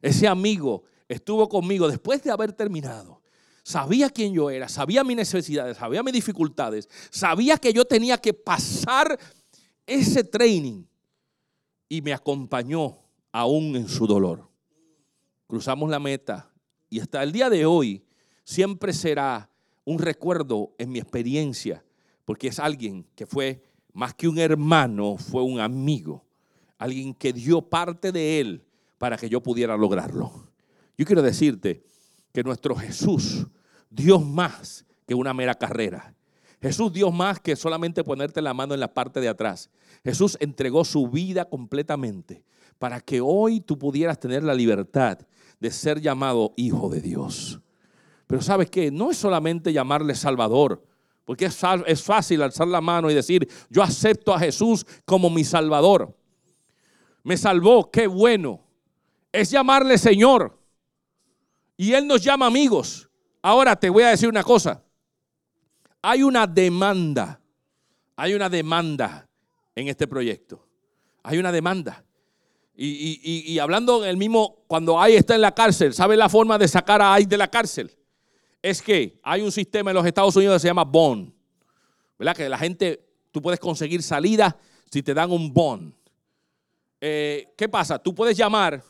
Ese 0.00 0.28
amigo 0.28 0.84
estuvo 1.08 1.48
conmigo 1.48 1.88
después 1.88 2.22
de 2.22 2.30
haber 2.30 2.52
terminado. 2.52 3.22
Sabía 3.62 4.10
quién 4.10 4.32
yo 4.32 4.48
era, 4.48 4.68
sabía 4.68 5.02
mis 5.02 5.16
necesidades, 5.16 5.76
sabía 5.76 6.02
mis 6.02 6.14
dificultades, 6.14 6.88
sabía 7.10 7.56
que 7.58 7.72
yo 7.72 7.84
tenía 7.84 8.16
que 8.18 8.32
pasar 8.32 9.18
ese 9.84 10.22
training 10.22 10.84
y 11.88 12.00
me 12.02 12.12
acompañó 12.12 12.98
aún 13.32 13.74
en 13.74 13.88
su 13.88 14.06
dolor. 14.06 14.48
Cruzamos 15.48 15.90
la 15.90 15.98
meta 15.98 16.52
y 16.88 17.00
hasta 17.00 17.22
el 17.22 17.32
día 17.32 17.50
de 17.50 17.66
hoy 17.66 18.04
siempre 18.44 18.92
será 18.92 19.50
un 19.84 19.98
recuerdo 19.98 20.74
en 20.78 20.90
mi 20.90 21.00
experiencia 21.00 21.84
porque 22.26 22.48
es 22.48 22.58
alguien 22.58 23.06
que 23.14 23.24
fue 23.24 23.62
más 23.94 24.12
que 24.12 24.28
un 24.28 24.38
hermano, 24.38 25.16
fue 25.16 25.42
un 25.42 25.58
amigo, 25.58 26.26
alguien 26.76 27.14
que 27.14 27.32
dio 27.32 27.62
parte 27.62 28.12
de 28.12 28.40
él 28.40 28.62
para 28.98 29.16
que 29.16 29.30
yo 29.30 29.42
pudiera 29.42 29.74
lograrlo. 29.78 30.50
Yo 30.98 31.06
quiero 31.06 31.22
decirte 31.22 31.82
que 32.32 32.42
nuestro 32.42 32.76
Jesús 32.76 33.46
dio 33.88 34.20
más 34.20 34.84
que 35.06 35.14
una 35.14 35.32
mera 35.32 35.54
carrera. 35.54 36.14
Jesús 36.60 36.92
dio 36.92 37.10
más 37.10 37.38
que 37.40 37.54
solamente 37.54 38.02
ponerte 38.02 38.42
la 38.42 38.52
mano 38.52 38.74
en 38.74 38.80
la 38.80 38.92
parte 38.92 39.20
de 39.20 39.28
atrás. 39.28 39.70
Jesús 40.04 40.36
entregó 40.40 40.84
su 40.84 41.08
vida 41.08 41.48
completamente 41.48 42.44
para 42.78 43.00
que 43.00 43.20
hoy 43.20 43.60
tú 43.60 43.78
pudieras 43.78 44.18
tener 44.18 44.42
la 44.42 44.54
libertad 44.54 45.18
de 45.60 45.70
ser 45.70 46.00
llamado 46.00 46.52
hijo 46.56 46.88
de 46.88 47.00
Dios. 47.00 47.60
Pero 48.26 48.42
sabes 48.42 48.68
qué, 48.68 48.90
no 48.90 49.10
es 49.10 49.16
solamente 49.16 49.72
llamarle 49.72 50.14
Salvador, 50.14 50.84
porque 51.26 51.46
es 51.46 52.02
fácil 52.02 52.40
alzar 52.40 52.68
la 52.68 52.80
mano 52.80 53.10
y 53.10 53.14
decir, 53.14 53.46
yo 53.68 53.82
acepto 53.82 54.32
a 54.32 54.38
Jesús 54.38 54.86
como 55.04 55.28
mi 55.28 55.42
Salvador. 55.42 56.16
Me 57.24 57.36
salvó, 57.36 57.90
qué 57.90 58.06
bueno. 58.06 58.64
Es 59.32 59.50
llamarle 59.50 59.98
Señor. 59.98 60.56
Y 61.76 61.92
Él 61.92 62.06
nos 62.06 62.22
llama 62.22 62.46
amigos. 62.46 63.10
Ahora 63.42 63.74
te 63.74 63.90
voy 63.90 64.04
a 64.04 64.10
decir 64.10 64.28
una 64.28 64.44
cosa. 64.44 64.84
Hay 66.00 66.22
una 66.22 66.46
demanda. 66.46 67.40
Hay 68.14 68.32
una 68.34 68.48
demanda 68.48 69.28
en 69.74 69.88
este 69.88 70.06
proyecto. 70.06 70.64
Hay 71.24 71.38
una 71.38 71.50
demanda. 71.50 72.04
Y, 72.76 73.52
y 73.52 73.58
hablando 73.58 74.04
el 74.04 74.16
mismo, 74.16 74.62
cuando 74.68 75.00
Ay 75.00 75.16
está 75.16 75.34
en 75.34 75.40
la 75.40 75.52
cárcel, 75.52 75.92
¿sabe 75.92 76.16
la 76.16 76.28
forma 76.28 76.56
de 76.56 76.68
sacar 76.68 77.02
a 77.02 77.14
Ay 77.14 77.24
de 77.24 77.36
la 77.36 77.48
cárcel? 77.48 77.90
Es 78.66 78.82
que 78.82 79.20
hay 79.22 79.42
un 79.42 79.52
sistema 79.52 79.92
en 79.92 79.94
los 79.94 80.04
Estados 80.04 80.34
Unidos 80.34 80.56
que 80.56 80.60
se 80.60 80.66
llama 80.66 80.82
bond. 80.82 81.32
¿Verdad? 82.18 82.34
Que 82.34 82.48
la 82.48 82.58
gente, 82.58 83.00
tú 83.30 83.40
puedes 83.40 83.60
conseguir 83.60 84.02
salida 84.02 84.58
si 84.90 85.04
te 85.04 85.14
dan 85.14 85.30
un 85.30 85.54
bond. 85.54 85.94
Eh, 87.00 87.52
¿Qué 87.56 87.68
pasa? 87.68 87.96
Tú 87.96 88.12
puedes 88.12 88.36
llamar 88.36 88.82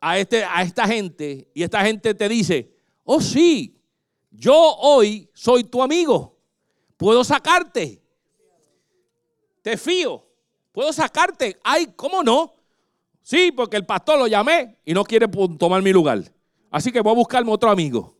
a, 0.00 0.16
este, 0.16 0.44
a 0.44 0.62
esta 0.62 0.86
gente 0.86 1.50
y 1.52 1.64
esta 1.64 1.84
gente 1.84 2.14
te 2.14 2.28
dice, 2.28 2.72
oh 3.02 3.20
sí, 3.20 3.76
yo 4.30 4.54
hoy 4.54 5.28
soy 5.34 5.64
tu 5.64 5.82
amigo, 5.82 6.38
puedo 6.96 7.24
sacarte, 7.24 8.00
te 9.62 9.76
fío, 9.76 10.24
puedo 10.70 10.92
sacarte. 10.92 11.58
Ay, 11.64 11.88
¿cómo 11.96 12.22
no? 12.22 12.52
Sí, 13.22 13.50
porque 13.50 13.76
el 13.76 13.86
pastor 13.86 14.20
lo 14.20 14.28
llamé 14.28 14.76
y 14.84 14.94
no 14.94 15.02
quiere 15.02 15.26
tomar 15.58 15.82
mi 15.82 15.92
lugar. 15.92 16.22
Así 16.70 16.92
que 16.92 17.00
voy 17.00 17.12
a 17.12 17.16
buscarme 17.16 17.50
otro 17.50 17.70
amigo. 17.70 18.13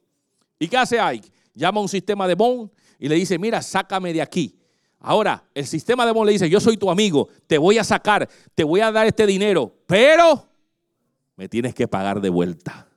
¿Y 0.64 0.68
qué 0.68 0.78
hace 0.78 0.98
Ike? 0.98 1.30
Llama 1.52 1.78
a 1.78 1.82
un 1.82 1.88
sistema 1.90 2.26
de 2.26 2.34
bond 2.34 2.70
y 2.98 3.06
le 3.06 3.16
dice, 3.16 3.38
mira, 3.38 3.60
sácame 3.60 4.14
de 4.14 4.22
aquí. 4.22 4.58
Ahora, 4.98 5.44
el 5.52 5.66
sistema 5.66 6.06
de 6.06 6.12
bond 6.12 6.24
le 6.24 6.32
dice, 6.32 6.48
yo 6.48 6.58
soy 6.58 6.78
tu 6.78 6.90
amigo, 6.90 7.28
te 7.46 7.58
voy 7.58 7.76
a 7.76 7.84
sacar, 7.84 8.26
te 8.54 8.64
voy 8.64 8.80
a 8.80 8.90
dar 8.90 9.06
este 9.06 9.26
dinero, 9.26 9.76
pero 9.86 10.48
me 11.36 11.50
tienes 11.50 11.74
que 11.74 11.86
pagar 11.86 12.22
de 12.22 12.30
vuelta. 12.30 12.88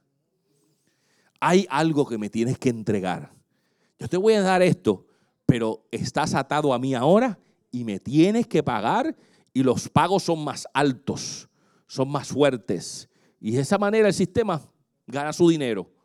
Hay 1.41 1.67
algo 1.69 2.07
que 2.07 2.17
me 2.17 2.29
tienes 2.29 2.57
que 2.57 2.69
entregar. 2.69 3.33
Yo 3.99 4.07
te 4.07 4.15
voy 4.15 4.35
a 4.35 4.41
dar 4.41 4.61
esto, 4.61 5.05
pero 5.45 5.85
estás 5.91 6.35
atado 6.35 6.73
a 6.73 6.79
mí 6.79 6.95
ahora 6.95 7.37
y 7.69 7.83
me 7.83 7.99
tienes 7.99 8.47
que 8.47 8.63
pagar 8.63 9.13
y 9.53 9.61
los 9.61 9.89
pagos 9.89 10.23
son 10.23 10.41
más 10.41 10.69
altos, 10.73 11.49
son 11.85 12.09
más 12.09 12.29
fuertes. 12.29 13.09
Y 13.41 13.51
de 13.51 13.59
esa 13.59 13.77
manera 13.77 14.07
el 14.07 14.13
sistema 14.13 14.61
gana 15.05 15.33
su 15.33 15.49
dinero. 15.49 15.96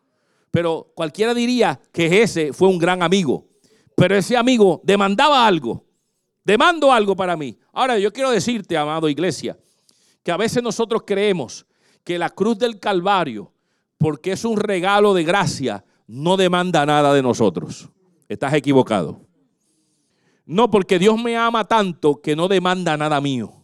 Pero 0.53 0.93
cualquiera 0.95 1.33
diría 1.33 1.81
que 1.91 2.23
ese 2.23 2.53
fue 2.53 2.69
un 2.69 2.79
gran 2.79 3.03
amigo. 3.03 3.49
Pero 3.97 4.15
ese 4.15 4.37
amigo 4.37 4.83
demandaba 4.85 5.47
algo. 5.47 5.87
Demando 6.45 6.93
algo 6.93 7.17
para 7.17 7.37
mí. 7.37 7.59
Ahora 7.73 7.99
yo 7.99 8.13
quiero 8.13 8.31
decirte, 8.31 8.77
amado 8.77 9.09
iglesia, 9.09 9.59
que 10.23 10.31
a 10.31 10.37
veces 10.37 10.63
nosotros 10.63 11.05
creemos 11.07 11.67
que 12.05 12.19
la 12.19 12.29
cruz 12.29 12.59
del 12.59 12.79
Calvario, 12.79 13.53
porque 13.97 14.33
es 14.33 14.45
un 14.45 14.59
regalo 14.59 15.15
de 15.15 15.25
gracia, 15.25 15.85
no 16.07 16.37
demanda 16.37 16.85
nada 16.85 17.15
de 17.15 17.23
nosotros. 17.23 17.89
Estás 18.29 18.53
equivocado. 18.53 19.23
No, 20.45 20.71
porque 20.71 20.99
Dios 20.99 21.19
me 21.19 21.35
ama 21.35 21.65
tanto 21.65 22.21
que 22.21 22.37
no 22.37 22.47
demanda 22.47 22.95
nada 22.99 23.23
mío. 23.23 23.55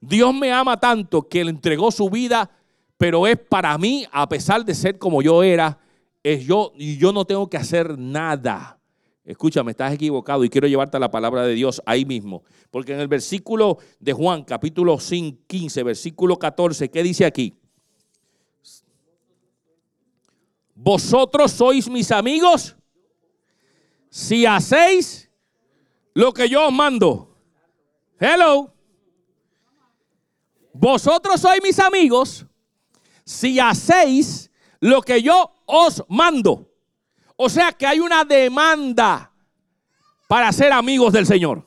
Dios 0.00 0.32
me 0.32 0.52
ama 0.52 0.78
tanto 0.78 1.28
que 1.28 1.42
le 1.42 1.50
entregó 1.50 1.90
su 1.90 2.08
vida, 2.10 2.48
pero 2.96 3.26
es 3.26 3.38
para 3.38 3.76
mí, 3.76 4.06
a 4.12 4.28
pesar 4.28 4.64
de 4.64 4.74
ser 4.74 4.98
como 4.98 5.20
yo 5.20 5.42
era, 5.42 5.81
es 6.22 6.44
yo 6.44 6.72
y 6.76 6.96
yo 6.96 7.12
no 7.12 7.24
tengo 7.24 7.48
que 7.48 7.56
hacer 7.56 7.98
nada. 7.98 8.78
Escúchame, 9.24 9.70
estás 9.70 9.92
equivocado 9.92 10.44
y 10.44 10.48
quiero 10.48 10.66
llevarte 10.66 10.96
a 10.96 11.00
la 11.00 11.10
palabra 11.10 11.44
de 11.46 11.54
Dios 11.54 11.80
ahí 11.86 12.04
mismo. 12.04 12.42
Porque 12.70 12.92
en 12.92 13.00
el 13.00 13.08
versículo 13.08 13.78
de 14.00 14.12
Juan, 14.12 14.42
capítulo 14.42 14.98
15, 14.98 15.82
versículo 15.84 16.36
14, 16.36 16.90
¿qué 16.90 17.02
dice 17.02 17.24
aquí? 17.24 17.54
Vosotros 20.74 21.52
sois 21.52 21.88
mis 21.88 22.10
amigos 22.10 22.74
si 24.10 24.44
hacéis 24.44 25.30
lo 26.14 26.32
que 26.32 26.48
yo 26.48 26.66
os 26.66 26.72
mando. 26.72 27.36
Hello. 28.18 28.74
Vosotros 30.72 31.40
sois 31.40 31.60
mis 31.62 31.78
amigos 31.78 32.44
si 33.24 33.60
hacéis 33.60 34.50
lo 34.80 35.00
que 35.00 35.22
yo 35.22 35.51
os 35.66 36.04
mando. 36.08 36.70
O 37.36 37.48
sea 37.48 37.72
que 37.72 37.86
hay 37.86 38.00
una 38.00 38.24
demanda 38.24 39.32
para 40.28 40.52
ser 40.52 40.72
amigos 40.72 41.12
del 41.12 41.26
Señor. 41.26 41.66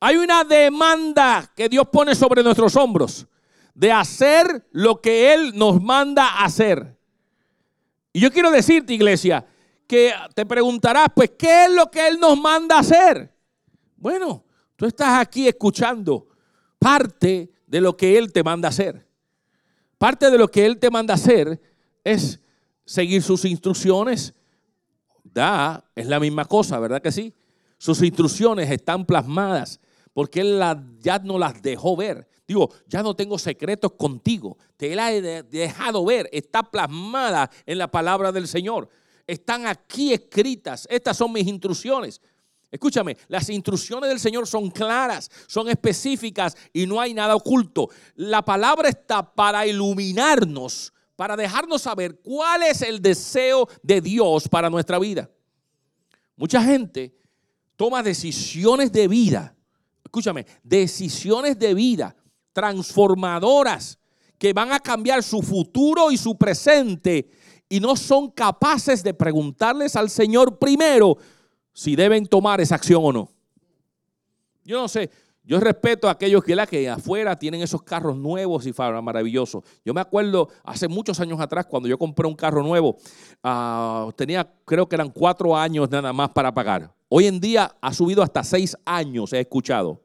Hay 0.00 0.16
una 0.16 0.44
demanda 0.44 1.50
que 1.54 1.68
Dios 1.68 1.88
pone 1.90 2.14
sobre 2.14 2.42
nuestros 2.42 2.76
hombros 2.76 3.26
de 3.74 3.90
hacer 3.90 4.66
lo 4.72 5.00
que 5.00 5.32
Él 5.32 5.52
nos 5.54 5.82
manda 5.82 6.42
hacer. 6.44 6.96
Y 8.12 8.20
yo 8.20 8.30
quiero 8.30 8.50
decirte, 8.50 8.94
iglesia, 8.94 9.44
que 9.86 10.12
te 10.34 10.46
preguntarás, 10.46 11.08
pues, 11.14 11.32
¿qué 11.38 11.64
es 11.64 11.72
lo 11.72 11.90
que 11.90 12.06
Él 12.06 12.18
nos 12.18 12.40
manda 12.40 12.78
hacer? 12.78 13.34
Bueno, 13.96 14.44
tú 14.76 14.86
estás 14.86 15.20
aquí 15.20 15.48
escuchando 15.48 16.28
parte 16.78 17.50
de 17.66 17.80
lo 17.80 17.96
que 17.96 18.16
Él 18.16 18.32
te 18.32 18.42
manda 18.42 18.68
hacer. 18.68 19.06
Parte 19.98 20.30
de 20.30 20.38
lo 20.38 20.48
que 20.48 20.64
Él 20.64 20.78
te 20.78 20.90
manda 20.90 21.14
hacer 21.14 21.60
es 22.04 22.40
seguir 22.84 23.22
sus 23.22 23.44
instrucciones. 23.44 24.34
Da, 25.22 25.84
es 25.94 26.06
la 26.06 26.20
misma 26.20 26.44
cosa, 26.44 26.78
¿verdad 26.78 27.02
que 27.02 27.12
sí? 27.12 27.34
Sus 27.78 28.02
instrucciones 28.02 28.70
están 28.70 29.04
plasmadas 29.04 29.80
porque 30.12 30.40
Él 30.40 30.62
ya 31.00 31.18
no 31.18 31.38
las 31.38 31.60
dejó 31.60 31.96
ver. 31.96 32.26
Digo, 32.46 32.70
ya 32.86 33.02
no 33.02 33.14
tengo 33.14 33.38
secretos 33.38 33.92
contigo. 33.92 34.56
Te 34.76 34.94
la 34.94 35.12
he 35.12 35.20
dejado 35.42 36.04
ver. 36.04 36.28
Está 36.32 36.62
plasmada 36.62 37.50
en 37.66 37.78
la 37.78 37.90
palabra 37.90 38.30
del 38.30 38.46
Señor. 38.46 38.88
Están 39.26 39.66
aquí 39.66 40.12
escritas. 40.12 40.86
Estas 40.90 41.16
son 41.16 41.32
mis 41.32 41.46
instrucciones. 41.46 42.20
Escúchame, 42.70 43.16
las 43.28 43.48
instrucciones 43.50 44.10
del 44.10 44.18
Señor 44.18 44.48
son 44.48 44.68
claras, 44.68 45.30
son 45.46 45.68
específicas 45.68 46.56
y 46.72 46.86
no 46.86 47.00
hay 47.00 47.14
nada 47.14 47.36
oculto. 47.36 47.88
La 48.16 48.44
palabra 48.44 48.88
está 48.88 49.32
para 49.32 49.64
iluminarnos, 49.64 50.92
para 51.16 51.36
dejarnos 51.36 51.82
saber 51.82 52.20
cuál 52.20 52.62
es 52.62 52.82
el 52.82 53.00
deseo 53.00 53.68
de 53.82 54.00
Dios 54.00 54.48
para 54.48 54.70
nuestra 54.70 54.98
vida. 54.98 55.30
Mucha 56.36 56.62
gente 56.62 57.14
toma 57.76 58.02
decisiones 58.02 58.90
de 58.90 59.08
vida, 59.08 59.54
escúchame, 60.04 60.46
decisiones 60.62 61.58
de 61.58 61.74
vida 61.74 62.16
transformadoras 62.52 63.98
que 64.38 64.52
van 64.52 64.72
a 64.72 64.80
cambiar 64.80 65.22
su 65.22 65.42
futuro 65.42 66.10
y 66.10 66.16
su 66.16 66.36
presente 66.36 67.30
y 67.68 67.80
no 67.80 67.96
son 67.96 68.30
capaces 68.30 69.02
de 69.02 69.14
preguntarles 69.14 69.96
al 69.96 70.10
Señor 70.10 70.58
primero 70.58 71.16
si 71.72 71.96
deben 71.96 72.26
tomar 72.26 72.60
esa 72.60 72.74
acción 72.76 73.00
o 73.04 73.12
no. 73.12 73.28
Yo 74.64 74.80
no 74.80 74.88
sé, 74.88 75.10
yo 75.46 75.60
respeto 75.60 76.08
a 76.08 76.12
aquellos 76.12 76.42
que, 76.42 76.56
que 76.68 76.88
afuera 76.88 77.38
tienen 77.38 77.60
esos 77.60 77.82
carros 77.82 78.16
nuevos 78.16 78.66
y 78.66 78.72
maravillosos. 79.02 79.62
Yo 79.84 79.92
me 79.92 80.00
acuerdo 80.00 80.48
hace 80.64 80.88
muchos 80.88 81.20
años 81.20 81.38
atrás 81.38 81.66
cuando 81.66 81.86
yo 81.86 81.98
compré 81.98 82.26
un 82.26 82.34
carro 82.34 82.62
nuevo, 82.62 82.96
ah, 83.42 84.08
tenía 84.16 84.50
creo 84.64 84.88
que 84.88 84.96
eran 84.96 85.10
cuatro 85.10 85.54
años 85.54 85.90
nada 85.90 86.12
más 86.14 86.30
para 86.30 86.52
pagar. 86.52 86.90
Hoy 87.10 87.26
en 87.26 87.40
día 87.40 87.76
ha 87.80 87.92
subido 87.92 88.22
hasta 88.22 88.42
seis 88.42 88.76
años, 88.86 89.32
he 89.34 89.40
escuchado. 89.40 90.02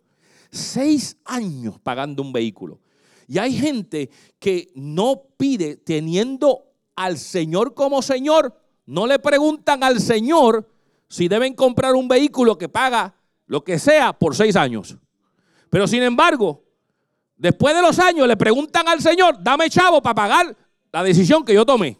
Seis 0.52 1.18
años 1.24 1.80
pagando 1.80 2.22
un 2.22 2.34
vehículo. 2.34 2.80
Y 3.26 3.38
hay 3.38 3.54
gente 3.54 4.10
que 4.40 4.72
no 4.76 5.22
pide 5.38 5.78
teniendo 5.78 6.66
al 6.96 7.18
Señor 7.18 7.74
como 7.74 8.02
Señor, 8.02 8.54
no 8.86 9.08
le 9.08 9.20
preguntan 9.20 9.84
al 9.84 10.02
Señor 10.02 10.70
si 11.08 11.30
deben 11.30 11.54
comprar 11.54 11.96
un 11.96 12.10
vehículo 12.10 12.58
que 12.58 12.68
paga 12.68 13.16
lo 13.46 13.64
que 13.64 13.80
sea 13.80 14.12
por 14.12 14.36
seis 14.36 14.56
años. 14.58 14.98
Pero 15.70 15.88
sin 15.88 16.04
embargo, 16.04 16.64
después 17.36 17.76
de 17.76 17.82
los 17.82 18.00
años 18.00 18.28
le 18.28 18.38
preguntan 18.38 18.88
al 18.88 19.02
Señor, 19.02 19.38
dame 19.42 19.70
chavo 19.70 20.02
para 20.02 20.16
pagar 20.16 20.56
la 20.92 21.04
decisión 21.04 21.46
que 21.46 21.54
yo 21.54 21.66
tomé. 21.66 21.98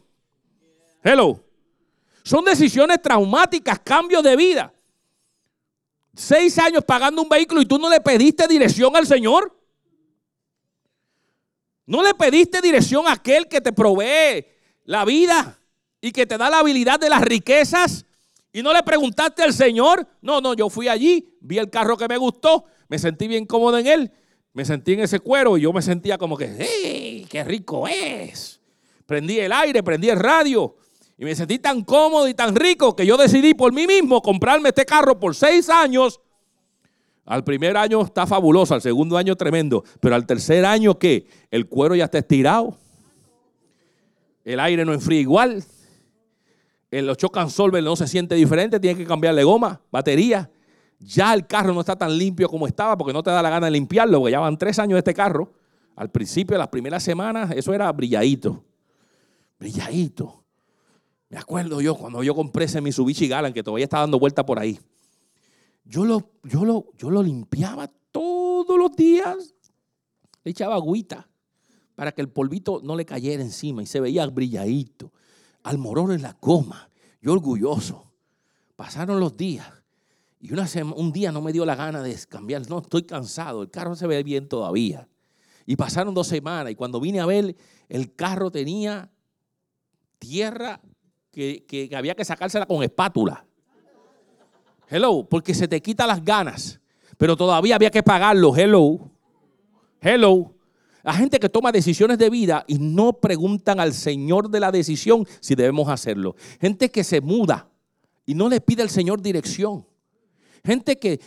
Hello. 1.04 1.44
Son 2.24 2.44
decisiones 2.44 3.02
traumáticas, 3.02 3.80
cambios 3.80 4.24
de 4.24 4.36
vida. 4.36 4.74
Seis 6.16 6.58
años 6.60 6.84
pagando 6.84 7.22
un 7.22 7.30
vehículo 7.30 7.62
y 7.62 7.66
tú 7.66 7.78
no 7.78 7.90
le 7.90 8.02
pediste 8.02 8.48
dirección 8.48 8.96
al 8.96 9.08
Señor. 9.08 9.56
No 11.86 12.04
le 12.04 12.14
pediste 12.14 12.62
dirección 12.62 13.08
a 13.08 13.14
aquel 13.14 13.48
que 13.48 13.62
te 13.62 13.72
provee 13.72 14.46
la 14.86 15.06
vida 15.06 15.60
y 16.02 16.12
que 16.12 16.26
te 16.26 16.38
da 16.38 16.50
la 16.50 16.60
habilidad 16.60 17.00
de 17.00 17.10
las 17.10 17.22
riquezas 17.22 18.06
y 18.52 18.62
no 18.62 18.74
le 18.74 18.84
preguntaste 18.84 19.44
al 19.44 19.54
Señor. 19.54 20.08
No, 20.22 20.42
no, 20.42 20.54
yo 20.54 20.70
fui 20.70 20.88
allí, 20.88 21.38
vi 21.42 21.58
el 21.58 21.70
carro 21.70 21.98
que 21.98 22.08
me 22.08 22.18
gustó, 22.18 22.66
me 22.90 23.00
sentí 23.00 23.30
bien 23.30 23.46
cómodo 23.46 23.78
en 23.78 23.88
él, 23.88 24.12
me 24.52 24.66
sentí 24.66 24.94
en 24.94 25.00
ese 25.00 25.22
cuero 25.22 25.58
y 25.58 25.62
yo 25.62 25.72
me 25.72 25.82
sentía 25.82 26.18
como 26.18 26.36
que, 26.36 26.54
¡hey, 26.60 27.26
qué 27.30 27.46
rico 27.46 27.88
es! 27.88 28.60
Prendí 29.06 29.40
el 29.40 29.54
aire, 29.54 29.82
prendí 29.82 30.10
el 30.10 30.20
radio 30.20 30.76
y 31.18 31.24
me 31.24 31.34
sentí 31.34 31.58
tan 31.60 31.84
cómodo 31.84 32.28
y 32.28 32.34
tan 32.34 32.54
rico 32.54 32.96
que 32.96 33.06
yo 33.06 33.16
decidí 33.16 33.54
por 33.54 33.72
mí 33.72 33.88
mismo 33.88 34.22
comprarme 34.22 34.70
este 34.70 34.86
carro 34.86 35.18
por 35.18 35.34
seis 35.34 35.70
años. 35.70 36.20
Al 37.26 37.46
primer 37.46 37.78
año 37.78 38.02
está 38.02 38.28
fabuloso, 38.28 38.74
al 38.74 38.82
segundo 38.82 39.16
año 39.16 39.38
tremendo, 39.38 39.86
pero 40.02 40.16
al 40.16 40.26
tercer 40.26 40.66
año, 40.66 41.00
¿qué? 41.00 41.28
El 41.50 41.68
cuero 41.68 41.96
ya 41.96 42.06
está 42.06 42.18
estirado, 42.18 42.76
el 44.44 44.60
aire 44.60 44.84
no 44.84 44.94
enfría 44.94 45.22
igual 45.22 45.64
el 46.92 47.16
chocan 47.16 47.50
solver 47.50 47.84
no 47.84 47.96
se 47.96 48.08
siente 48.08 48.36
diferente, 48.36 48.80
tiene 48.80 48.98
que 48.98 49.06
cambiarle 49.06 49.44
goma, 49.44 49.82
batería. 49.92 50.50
Ya 51.00 51.34
el 51.34 51.48
carro 51.48 51.74
no 51.74 51.80
está 51.80 51.96
tan 51.96 52.18
limpio 52.18 52.50
como 52.50 52.68
estaba 52.68 52.98
porque 52.98 53.14
no 53.14 53.24
te 53.24 53.32
da 53.32 53.42
la 53.42 53.50
gana 53.50 53.68
de 53.68 53.72
limpiarlo, 53.72 54.20
porque 54.20 54.34
ya 54.34 54.58
tres 54.58 54.80
años 54.80 54.98
este 54.98 55.14
carro. 55.14 55.54
Al 55.96 56.10
principio, 56.12 56.58
las 56.58 56.68
primeras 56.68 57.04
semanas, 57.04 57.52
eso 57.56 57.74
era 57.74 57.92
brilladito. 57.92 58.64
Brilladito. 59.58 60.44
Me 61.30 61.38
acuerdo 61.38 61.80
yo 61.80 61.96
cuando 61.96 62.24
yo 62.24 62.36
compré 62.36 62.66
ese 62.66 62.82
Mitsubishi 62.82 63.28
Galan 63.28 63.54
que 63.54 63.64
todavía 63.64 63.86
está 63.86 64.00
dando 64.00 64.20
vuelta 64.20 64.46
por 64.46 64.60
ahí. 64.60 64.80
Yo 65.86 66.06
lo, 66.06 66.32
yo 66.44 66.66
lo, 66.66 66.88
yo 66.98 67.10
lo 67.10 67.24
limpiaba 67.24 67.90
todos 68.12 68.78
los 68.78 68.96
días. 68.96 69.56
Le 70.44 70.52
echaba 70.52 70.76
agüita 70.76 71.30
para 71.96 72.12
que 72.12 72.22
el 72.22 72.30
polvito 72.30 72.82
no 72.84 72.96
le 72.96 73.06
cayera 73.06 73.42
encima 73.44 73.84
y 73.84 73.86
se 73.86 74.00
veía 74.00 74.26
brilladito 74.28 75.12
al 75.64 75.78
morón 75.78 76.12
en 76.12 76.22
la 76.22 76.38
goma. 76.42 76.90
Yo 77.22 77.34
orgulloso. 77.34 78.12
Pasaron 78.76 79.20
los 79.20 79.36
días 79.36 79.79
y 80.42 80.54
una 80.54 80.68
un 80.96 81.12
día 81.12 81.32
no 81.32 81.42
me 81.42 81.52
dio 81.52 81.66
la 81.66 81.76
gana 81.76 82.02
de 82.02 82.18
cambiar. 82.28 82.68
No, 82.70 82.80
estoy 82.80 83.04
cansado. 83.04 83.62
El 83.62 83.70
carro 83.70 83.96
se 83.96 84.08
ve 84.08 84.24
bien 84.24 84.48
todavía. 84.48 85.08
Y 85.66 85.76
pasaron 85.76 86.14
dos 86.14 86.28
semanas 86.28 86.72
y 86.72 86.76
cuando 86.76 87.00
vine 87.00 87.20
a 87.20 87.26
ver, 87.26 87.56
el 87.90 88.16
carro 88.16 88.50
tenía 88.50 89.12
tierra 90.18 90.80
que, 91.32 91.66
que 91.68 91.94
había 91.96 92.16
que 92.16 92.24
sacársela 92.24 92.66
con 92.66 92.82
espátula. 92.84 93.46
Hello, 94.88 95.28
porque 95.30 95.54
se 95.54 95.68
te 95.68 95.82
quita 95.82 96.08
las 96.08 96.24
ganas. 96.24 96.80
Pero 97.18 97.36
todavía 97.36 97.76
había 97.76 97.92
que 97.92 98.02
pagarlo. 98.02 98.56
Hello. 98.56 99.12
Hello. 100.02 100.56
La 101.04 101.14
gente 101.14 101.38
que 101.40 101.50
toma 101.50 101.72
decisiones 101.72 102.18
de 102.18 102.30
vida 102.30 102.64
y 102.66 102.80
no 102.80 103.14
preguntan 103.14 103.80
al 103.80 103.94
Señor 103.94 104.50
de 104.50 104.60
la 104.62 104.72
decisión 104.72 105.28
si 105.42 105.54
debemos 105.54 105.90
hacerlo. 105.90 106.36
Gente 106.62 106.90
que 106.90 107.04
se 107.04 107.20
muda 107.20 107.70
y 108.26 108.36
no 108.36 108.48
le 108.48 108.62
pide 108.62 108.84
al 108.84 108.90
Señor 108.90 109.22
dirección. 109.22 109.89
Gente 110.64 110.98
que 110.98 111.20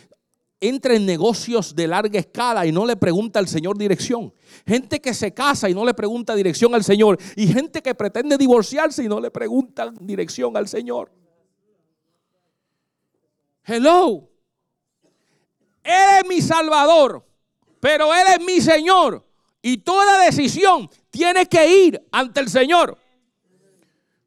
entra 0.59 0.95
en 0.95 1.05
negocios 1.05 1.75
de 1.75 1.87
larga 1.87 2.19
escala 2.19 2.65
y 2.65 2.71
no 2.71 2.85
le 2.85 2.95
pregunta 2.95 3.39
al 3.39 3.47
Señor 3.47 3.77
dirección. 3.77 4.33
Gente 4.65 5.01
que 5.01 5.13
se 5.13 5.33
casa 5.33 5.69
y 5.69 5.73
no 5.73 5.83
le 5.83 5.93
pregunta 5.93 6.35
dirección 6.35 6.73
al 6.73 6.83
Señor. 6.83 7.17
Y 7.35 7.47
gente 7.47 7.81
que 7.81 7.93
pretende 7.93 8.37
divorciarse 8.37 9.03
y 9.03 9.07
no 9.07 9.19
le 9.19 9.29
pregunta 9.29 9.91
dirección 9.99 10.55
al 10.55 10.67
Señor. 10.67 11.11
Hello. 13.65 14.29
Él 15.83 16.19
es 16.19 16.27
mi 16.27 16.41
Salvador, 16.41 17.25
pero 17.79 18.13
Él 18.13 18.25
es 18.37 18.45
mi 18.45 18.61
Señor. 18.61 19.25
Y 19.61 19.77
toda 19.77 20.23
decisión 20.23 20.89
tiene 21.09 21.45
que 21.45 21.85
ir 21.85 22.07
ante 22.11 22.39
el 22.39 22.49
Señor. 22.49 22.97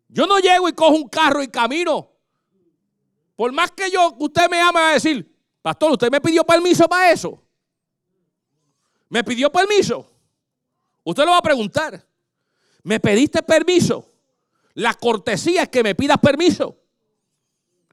Yo 0.09 0.27
no 0.27 0.39
llego 0.39 0.69
y 0.69 0.73
cojo 0.73 0.95
un 0.95 1.09
carro 1.09 1.43
y 1.43 1.49
camino. 1.49 2.16
Por 3.37 3.53
más 3.53 3.71
que 3.71 3.91
yo, 3.91 4.17
usted 4.19 4.49
me 4.51 4.61
ama 4.61 4.91
a 4.91 4.93
decir, 4.95 5.31
pastor, 5.61 5.93
usted 5.93 6.11
me 6.11 6.21
pidió 6.21 6.43
permiso 6.43 6.89
para 6.89 7.13
eso. 7.13 7.43
¿Me 9.11 9.23
pidió 9.23 9.53
permiso? 9.53 10.11
Usted 11.05 11.25
lo 11.25 11.31
va 11.33 11.39
a 11.39 11.43
preguntar. 11.43 12.05
¿Me 12.83 12.99
pediste 12.99 13.43
permiso? 13.43 14.09
La 14.75 14.95
cortesía 14.95 15.65
es 15.65 15.69
que 15.69 15.83
me 15.83 15.95
pidas 15.95 16.19
permiso. 16.19 16.81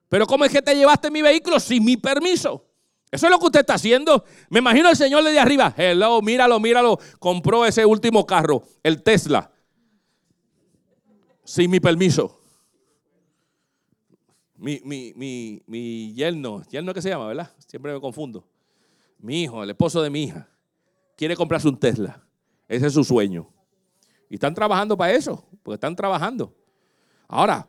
Pero 0.09 0.25
¿cómo 0.25 0.45
es 0.45 0.51
que 0.51 0.61
te 0.61 0.75
llevaste 0.75 1.11
mi 1.11 1.21
vehículo 1.21 1.59
sin 1.59 1.83
mi 1.83 1.97
permiso? 1.97 2.65
Eso 3.11 3.27
es 3.27 3.31
lo 3.31 3.37
que 3.37 3.45
usted 3.45 3.59
está 3.59 3.75
haciendo. 3.75 4.23
Me 4.49 4.59
imagino 4.59 4.89
el 4.89 4.95
señor 4.95 5.23
de 5.23 5.39
arriba. 5.39 5.73
Hello, 5.77 6.21
míralo, 6.21 6.59
míralo. 6.59 6.99
Compró 7.19 7.65
ese 7.65 7.85
último 7.85 8.25
carro, 8.25 8.63
el 8.81 9.03
Tesla. 9.03 9.51
Sin 11.43 11.69
mi 11.69 11.79
permiso. 11.79 12.42
Mi, 14.64 14.82
mi, 14.84 15.14
mi, 15.16 15.61
mi 15.68 16.14
yerno, 16.14 16.64
yerno 16.70 16.93
que 16.93 17.01
se 17.01 17.09
llama, 17.09 17.28
¿verdad? 17.28 17.51
Siempre 17.68 17.93
me 17.93 17.99
confundo. 17.99 18.47
Mi 19.20 19.43
hijo, 19.43 19.61
el 19.61 19.70
esposo 19.70 20.01
de 20.01 20.09
mi 20.09 20.24
hija, 20.24 20.49
quiere 21.18 21.36
comprarse 21.36 21.68
un 21.68 21.78
Tesla. 21.78 22.24
Ese 22.68 22.88
es 22.88 22.93
su 22.93 23.03
sueño. 23.03 23.49
Y 24.30 24.36
están 24.36 24.53
trabajando 24.53 24.97
para 24.97 25.14
eso, 25.14 25.45
porque 25.61 25.76
están 25.76 25.95
trabajando. 25.95 26.55
Ahora, 27.28 27.68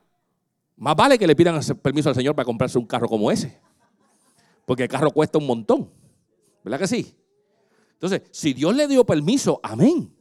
más 0.77 0.97
vale 0.97 1.19
que 1.19 1.27
le 1.27 1.37
pidan 1.37 1.61
permiso 1.83 2.09
al 2.09 2.15
Señor 2.15 2.35
para 2.35 2.47
comprarse 2.47 2.79
un 2.79 2.87
carro 2.87 3.09
como 3.09 3.31
ese 3.31 3.61
porque 4.65 4.85
el 4.85 4.89
carro 4.89 5.11
cuesta 5.11 5.39
un 5.39 5.47
montón. 5.47 5.91
¿Verdad 6.63 6.79
que 6.79 6.87
sí? 6.87 7.15
Entonces, 7.93 8.23
si 8.31 8.53
Dios 8.53 8.75
le 8.75 8.89
dio 8.89 9.05
permiso, 9.05 9.61
amén. 9.63 10.15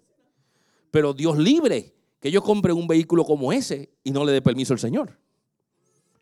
Pero 0.91 1.13
Dios 1.13 1.37
libre 1.37 1.95
que 2.19 2.31
yo 2.31 2.41
compre 2.41 2.73
un 2.73 2.87
vehículo 2.87 3.25
como 3.25 3.51
ese 3.51 3.93
y 4.03 4.11
no 4.11 4.23
le 4.23 4.31
dé 4.31 4.41
permiso 4.41 4.73
al 4.73 4.79
Señor. 4.79 5.17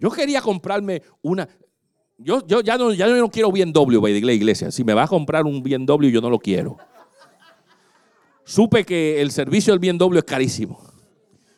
Yo 0.02 0.10
quería 0.10 0.41
comprarme 0.41 1.04
una. 1.22 1.47
Yo, 2.18 2.41
ya, 2.64 2.78
no, 2.78 2.91
ya 2.91 3.08
no 3.08 3.30
quiero 3.30 3.52
BMW 3.52 4.08
de 4.08 4.22
la 4.22 4.34
iglesia. 4.34 4.72
Si 4.72 4.84
me 4.84 4.95
va 4.95 5.04
a 5.04 5.08
comprar 5.08 5.45
un 5.45 5.62
BMW, 5.62 6.08
yo 6.08 6.22
no 6.22 6.30
lo 6.30 6.39
quiero. 6.39 6.78
Supe 8.43 8.84
que 8.84 9.22
el 9.22 9.32
servicio 9.32 9.78
del 9.78 9.80
BMW 9.80 10.18
es 10.18 10.24
carísimo. 10.24 10.82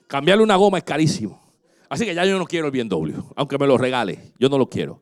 Cambiarle 0.08 0.44
una 0.44 0.58
goma 0.58 0.78
es 0.78 0.84
carísimo. 0.84 1.41
Así 1.88 2.06
que 2.06 2.14
ya 2.14 2.26
yo 2.26 2.38
no 2.38 2.46
quiero 2.46 2.68
el 2.68 2.72
BMW, 2.72 3.18
aunque 3.36 3.58
me 3.58 3.66
lo 3.66 3.78
regale. 3.78 4.34
Yo 4.38 4.50
no 4.50 4.58
lo 4.58 4.70
quiero. 4.70 5.02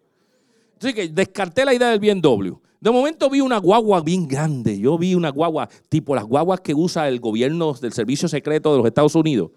Así 0.80 0.94
que 0.94 1.10
descarté 1.10 1.66
la 1.66 1.74
idea 1.74 1.90
del 1.90 2.00
BMW. 2.00 2.54
De 2.80 2.92
momento 2.92 3.30
vi 3.30 3.42
una 3.42 3.58
guagua 3.58 4.02
bien 4.02 4.28
grande. 4.28 4.80
Yo 4.80 5.00
vi 5.00 5.16
una 5.16 5.30
guagua 5.30 5.68
tipo 5.90 6.14
las 6.14 6.26
guaguas 6.26 6.62
que 6.62 6.76
usa 6.76 7.08
el 7.08 7.20
gobierno 7.20 7.74
del 7.74 7.94
Servicio 7.94 8.28
Secreto 8.28 8.72
de 8.72 8.78
los 8.78 8.88
Estados 8.88 9.16
Unidos. 9.16 9.50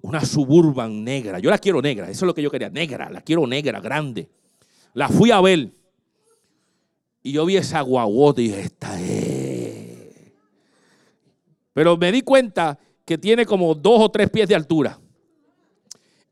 Una 0.00 0.24
suburban 0.24 1.02
negra. 1.02 1.38
Yo 1.38 1.50
la 1.50 1.58
quiero 1.58 1.82
negra. 1.82 2.08
Eso 2.08 2.24
es 2.24 2.26
lo 2.26 2.34
que 2.34 2.42
yo 2.42 2.50
quería. 2.50 2.70
Negra. 2.70 3.10
La 3.10 3.20
quiero 3.20 3.46
negra, 3.46 3.80
grande. 3.80 4.28
La 4.94 5.08
fui 5.08 5.30
a 5.30 5.40
ver. 5.40 5.70
Y 7.22 7.32
yo 7.32 7.44
vi 7.44 7.56
esa 7.56 7.80
guaguota 7.80 8.40
y 8.40 8.48
dije, 8.48 8.60
esta 8.60 9.00
es. 9.00 10.32
Pero 11.72 11.96
me 11.96 12.12
di 12.12 12.22
cuenta 12.22 12.78
que 13.04 13.18
tiene 13.18 13.44
como 13.46 13.74
dos 13.74 14.00
o 14.00 14.10
tres 14.10 14.30
pies 14.30 14.48
de 14.48 14.54
altura. 14.54 14.98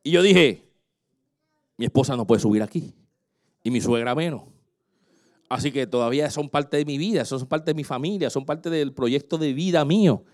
Y 0.02 0.10
yo 0.12 0.22
dije, 0.22 0.64
mi 1.76 1.86
esposa 1.86 2.16
no 2.16 2.26
puede 2.26 2.40
subir 2.40 2.62
aquí. 2.62 2.94
Y 3.62 3.70
mi 3.70 3.80
suegra 3.80 4.14
menos. 4.14 4.42
Así 5.48 5.70
que 5.70 5.86
todavía 5.86 6.30
son 6.30 6.48
parte 6.48 6.76
de 6.76 6.84
mi 6.84 6.98
vida, 6.98 7.24
son 7.24 7.46
parte 7.46 7.70
de 7.70 7.74
mi 7.74 7.84
familia, 7.84 8.30
son 8.30 8.44
parte 8.44 8.70
del 8.70 8.92
proyecto 8.92 9.38
de 9.38 9.52
vida 9.52 9.84
mío. 9.84 10.24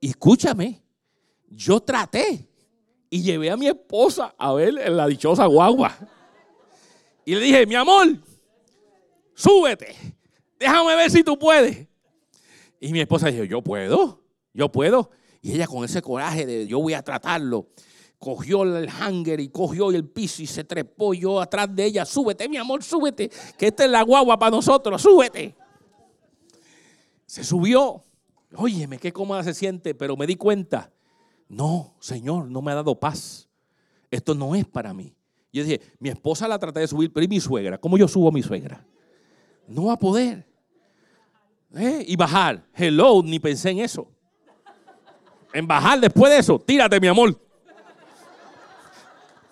Y 0.00 0.08
escúchame, 0.10 0.82
yo 1.50 1.80
traté 1.80 2.48
y 3.10 3.22
llevé 3.22 3.50
a 3.50 3.56
mi 3.56 3.66
esposa 3.66 4.34
a 4.38 4.52
ver 4.54 4.72
la 4.72 5.06
dichosa 5.08 5.44
guagua. 5.46 5.96
Y 7.24 7.34
le 7.34 7.40
dije, 7.40 7.66
mi 7.66 7.74
amor, 7.74 8.06
súbete, 9.34 9.96
déjame 10.58 10.94
ver 10.94 11.10
si 11.10 11.24
tú 11.24 11.38
puedes. 11.38 11.88
Y 12.78 12.92
mi 12.92 13.00
esposa 13.00 13.28
dijo, 13.28 13.44
yo 13.44 13.62
puedo, 13.62 14.22
yo 14.54 14.70
puedo. 14.70 15.10
Y 15.42 15.52
ella 15.52 15.66
con 15.66 15.84
ese 15.84 16.00
coraje 16.00 16.46
de 16.46 16.66
yo 16.66 16.80
voy 16.80 16.94
a 16.94 17.02
tratarlo, 17.02 17.68
cogió 18.18 18.62
el 18.62 18.88
hanger 18.88 19.40
y 19.40 19.48
cogió 19.48 19.90
el 19.90 20.08
piso 20.08 20.42
y 20.42 20.46
se 20.46 20.64
trepó 20.64 21.12
yo 21.12 21.40
atrás 21.40 21.74
de 21.74 21.84
ella. 21.84 22.04
Súbete, 22.04 22.48
mi 22.48 22.58
amor, 22.58 22.82
súbete, 22.82 23.30
que 23.58 23.66
esta 23.66 23.84
es 23.84 23.90
la 23.90 24.02
guagua 24.02 24.38
para 24.38 24.50
nosotros, 24.50 25.02
súbete. 25.02 25.56
Se 27.26 27.42
subió. 27.42 28.04
Óyeme, 28.56 28.98
qué 28.98 29.12
cómoda 29.12 29.44
se 29.44 29.54
siente, 29.54 29.94
pero 29.94 30.16
me 30.16 30.26
di 30.26 30.34
cuenta. 30.34 30.90
No, 31.50 31.96
Señor, 31.98 32.48
no 32.48 32.62
me 32.62 32.70
ha 32.70 32.76
dado 32.76 32.98
paz. 32.98 33.48
Esto 34.08 34.36
no 34.36 34.54
es 34.54 34.64
para 34.64 34.94
mí. 34.94 35.12
Yo 35.52 35.64
dije, 35.64 35.80
mi 35.98 36.08
esposa 36.08 36.46
la 36.46 36.60
traté 36.60 36.78
de 36.78 36.86
subir, 36.86 37.12
pero 37.12 37.24
¿y 37.24 37.28
mi 37.28 37.40
suegra? 37.40 37.76
¿Cómo 37.76 37.98
yo 37.98 38.06
subo 38.06 38.28
a 38.28 38.32
mi 38.32 38.40
suegra? 38.40 38.86
No 39.66 39.86
va 39.86 39.94
a 39.94 39.98
poder. 39.98 40.46
¿Eh? 41.74 42.04
Y 42.06 42.14
bajar. 42.14 42.64
Hello, 42.72 43.20
ni 43.24 43.40
pensé 43.40 43.70
en 43.70 43.80
eso. 43.80 44.08
En 45.52 45.66
bajar 45.66 45.98
después 45.98 46.30
de 46.30 46.38
eso, 46.38 46.56
tírate, 46.60 47.00
mi 47.00 47.08
amor. 47.08 47.36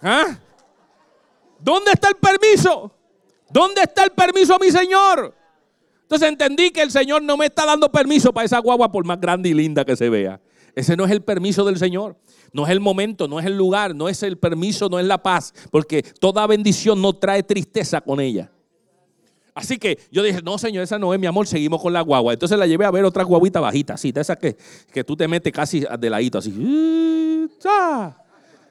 ¿Ah? 0.00 0.38
¿Dónde 1.58 1.90
está 1.90 2.10
el 2.10 2.14
permiso? 2.14 2.94
¿Dónde 3.50 3.82
está 3.82 4.04
el 4.04 4.10
permiso 4.10 4.56
mi 4.60 4.70
Señor? 4.70 5.34
Entonces 6.02 6.28
entendí 6.28 6.70
que 6.70 6.82
el 6.82 6.92
Señor 6.92 7.22
no 7.22 7.36
me 7.36 7.46
está 7.46 7.66
dando 7.66 7.90
permiso 7.90 8.32
para 8.32 8.44
esa 8.44 8.60
guagua 8.60 8.92
por 8.92 9.04
más 9.04 9.20
grande 9.20 9.48
y 9.48 9.54
linda 9.54 9.84
que 9.84 9.96
se 9.96 10.08
vea. 10.08 10.40
Ese 10.78 10.96
no 10.96 11.04
es 11.04 11.10
el 11.10 11.22
permiso 11.22 11.64
del 11.64 11.76
Señor. 11.76 12.16
No 12.52 12.64
es 12.64 12.70
el 12.70 12.78
momento, 12.78 13.26
no 13.26 13.40
es 13.40 13.46
el 13.46 13.56
lugar, 13.56 13.96
no 13.96 14.08
es 14.08 14.22
el 14.22 14.38
permiso, 14.38 14.88
no 14.88 15.00
es 15.00 15.06
la 15.06 15.20
paz. 15.20 15.52
Porque 15.72 16.04
toda 16.04 16.46
bendición 16.46 17.02
no 17.02 17.14
trae 17.14 17.42
tristeza 17.42 18.00
con 18.00 18.20
ella. 18.20 18.52
Así 19.54 19.76
que 19.76 19.98
yo 20.12 20.22
dije, 20.22 20.40
no, 20.40 20.56
señor, 20.56 20.84
esa 20.84 20.96
no 20.96 21.12
es 21.12 21.18
mi 21.18 21.26
amor, 21.26 21.48
seguimos 21.48 21.82
con 21.82 21.92
la 21.92 22.00
guagua. 22.00 22.32
Entonces 22.32 22.56
la 22.56 22.64
llevé 22.64 22.84
a 22.84 22.92
ver 22.92 23.04
otra 23.04 23.24
guaguita 23.24 23.58
bajita, 23.58 23.94
así, 23.94 24.12
de 24.12 24.20
esa 24.20 24.36
que, 24.36 24.56
que 24.92 25.02
tú 25.02 25.16
te 25.16 25.26
metes 25.26 25.52
casi 25.52 25.84
de 25.98 26.10
ladito, 26.10 26.38
así. 26.38 26.54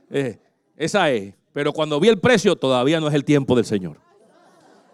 Eh, 0.09 0.39
esa 0.77 1.11
es. 1.11 1.33
Pero 1.51 1.73
cuando 1.73 1.99
vi 1.99 2.07
el 2.07 2.19
precio, 2.19 2.55
todavía 2.55 3.01
no 3.01 3.09
es 3.09 3.13
el 3.15 3.25
tiempo 3.25 3.53
del 3.53 3.65
Señor. 3.65 3.97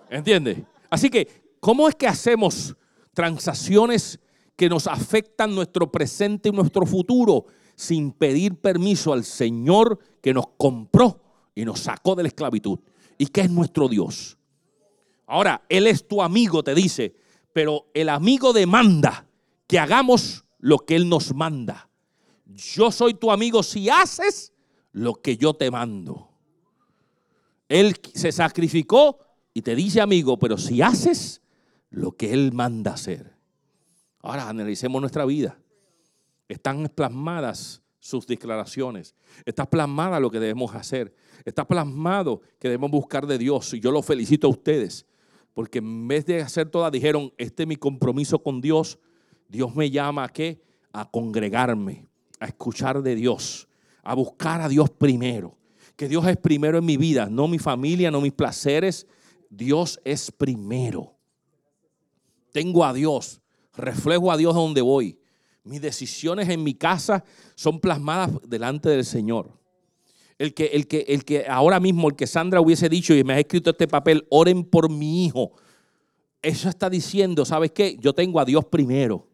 ¿Entiendes? 0.09 0.57
Así 0.89 1.11
que, 1.11 1.27
¿cómo 1.59 1.87
es 1.87 1.93
que 1.93 2.07
hacemos 2.07 2.75
transacciones 3.13 4.19
que 4.55 4.69
nos 4.69 4.87
afectan 4.87 5.55
nuestro 5.55 5.91
presente 5.91 6.49
y 6.49 6.51
nuestro 6.51 6.85
futuro 6.85 7.45
sin 7.75 8.11
pedir 8.11 8.55
permiso 8.55 9.13
al 9.13 9.23
Señor 9.23 9.99
que 10.21 10.33
nos 10.33 10.47
compró 10.57 11.21
y 11.55 11.65
nos 11.65 11.79
sacó 11.81 12.15
de 12.15 12.23
la 12.23 12.29
esclavitud? 12.29 12.79
¿Y 13.17 13.27
que 13.27 13.41
es 13.41 13.49
nuestro 13.49 13.87
Dios? 13.87 14.37
Ahora, 15.27 15.63
Él 15.69 15.87
es 15.87 16.07
tu 16.07 16.21
amigo, 16.21 16.63
te 16.63 16.75
dice, 16.75 17.15
pero 17.53 17.87
el 17.93 18.09
amigo 18.09 18.53
demanda 18.53 19.27
que 19.67 19.79
hagamos 19.79 20.45
lo 20.59 20.79
que 20.79 20.95
Él 20.95 21.09
nos 21.09 21.33
manda. 21.33 21.89
Yo 22.45 22.91
soy 22.91 23.13
tu 23.15 23.31
amigo 23.31 23.63
si 23.63 23.89
haces 23.89 24.53
lo 24.91 25.15
que 25.15 25.37
yo 25.37 25.53
te 25.53 25.71
mando. 25.71 26.29
Él 27.67 27.95
se 28.13 28.31
sacrificó 28.31 29.19
y 29.53 29.61
te 29.61 29.75
dice 29.75 30.01
amigo, 30.01 30.37
pero 30.37 30.57
si 30.57 30.81
haces 30.81 31.41
lo 31.89 32.11
que 32.11 32.33
Él 32.33 32.53
manda 32.53 32.93
hacer. 32.93 33.32
Ahora 34.23 34.47
analicemos 34.47 35.01
nuestra 35.01 35.25
vida. 35.25 35.59
Están 36.47 36.87
plasmadas 36.87 37.83
sus 37.99 38.25
declaraciones. 38.25 39.15
Está 39.45 39.69
plasmada 39.69 40.19
lo 40.19 40.31
que 40.31 40.39
debemos 40.39 40.73
hacer. 40.73 41.13
Está 41.45 41.67
plasmado 41.67 42.41
que 42.57 42.69
debemos 42.69 42.89
buscar 42.89 43.27
de 43.27 43.37
Dios. 43.37 43.73
Y 43.73 43.81
yo 43.81 43.91
lo 43.91 44.01
felicito 44.01 44.47
a 44.47 44.49
ustedes. 44.49 45.05
Porque 45.53 45.79
en 45.79 46.07
vez 46.07 46.25
de 46.25 46.41
hacer 46.41 46.69
todas, 46.69 46.91
dijeron, 46.91 47.33
este 47.37 47.63
es 47.63 47.67
mi 47.67 47.75
compromiso 47.75 48.41
con 48.41 48.61
Dios. 48.61 48.97
Dios 49.49 49.75
me 49.75 49.91
llama 49.91 50.23
a 50.23 50.29
qué? 50.29 50.63
A 50.93 51.09
congregarme, 51.09 52.07
a 52.39 52.45
escuchar 52.45 53.03
de 53.03 53.15
Dios, 53.15 53.67
a 54.03 54.15
buscar 54.15 54.61
a 54.61 54.69
Dios 54.69 54.89
primero. 54.89 55.57
Que 55.97 56.07
Dios 56.07 56.25
es 56.27 56.37
primero 56.37 56.77
en 56.77 56.85
mi 56.85 56.97
vida, 56.97 57.27
no 57.29 57.47
mi 57.47 57.59
familia, 57.59 58.09
no 58.09 58.21
mis 58.21 58.33
placeres. 58.33 59.05
Dios 59.49 59.99
es 60.05 60.31
primero. 60.31 61.15
Tengo 62.51 62.85
a 62.85 62.93
Dios, 62.93 63.42
reflejo 63.75 64.31
a 64.31 64.37
Dios 64.37 64.53
donde 64.53 64.81
voy. 64.81 65.19
Mis 65.63 65.81
decisiones 65.81 66.49
en 66.49 66.63
mi 66.63 66.73
casa 66.73 67.23
son 67.55 67.79
plasmadas 67.79 68.31
delante 68.47 68.89
del 68.89 69.05
Señor. 69.05 69.57
El 70.37 70.53
que, 70.53 70.65
el, 70.65 70.87
que, 70.87 71.05
el 71.07 71.23
que 71.23 71.45
ahora 71.47 71.79
mismo, 71.79 72.09
el 72.09 72.15
que 72.15 72.27
Sandra 72.27 72.59
hubiese 72.59 72.89
dicho 72.89 73.13
y 73.13 73.23
me 73.23 73.33
ha 73.33 73.39
escrito 73.39 73.69
este 73.69 73.87
papel, 73.87 74.25
oren 74.29 74.63
por 74.63 74.89
mi 74.89 75.25
hijo. 75.25 75.53
Eso 76.41 76.67
está 76.67 76.89
diciendo, 76.89 77.45
¿sabes 77.45 77.71
qué? 77.71 77.97
Yo 77.99 78.13
tengo 78.13 78.39
a 78.39 78.45
Dios 78.45 78.65
primero. 78.65 79.27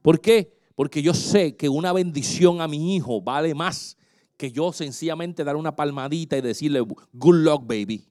¿Por 0.00 0.20
qué? 0.20 0.52
Porque 0.74 1.02
yo 1.02 1.14
sé 1.14 1.54
que 1.54 1.68
una 1.68 1.92
bendición 1.92 2.60
a 2.60 2.66
mi 2.66 2.96
hijo 2.96 3.20
vale 3.20 3.54
más 3.54 3.96
que 4.36 4.50
yo 4.50 4.72
sencillamente 4.72 5.44
dar 5.44 5.54
una 5.54 5.76
palmadita 5.76 6.36
y 6.36 6.40
decirle, 6.40 6.80
good 6.80 7.36
luck, 7.36 7.62
baby. 7.64 8.04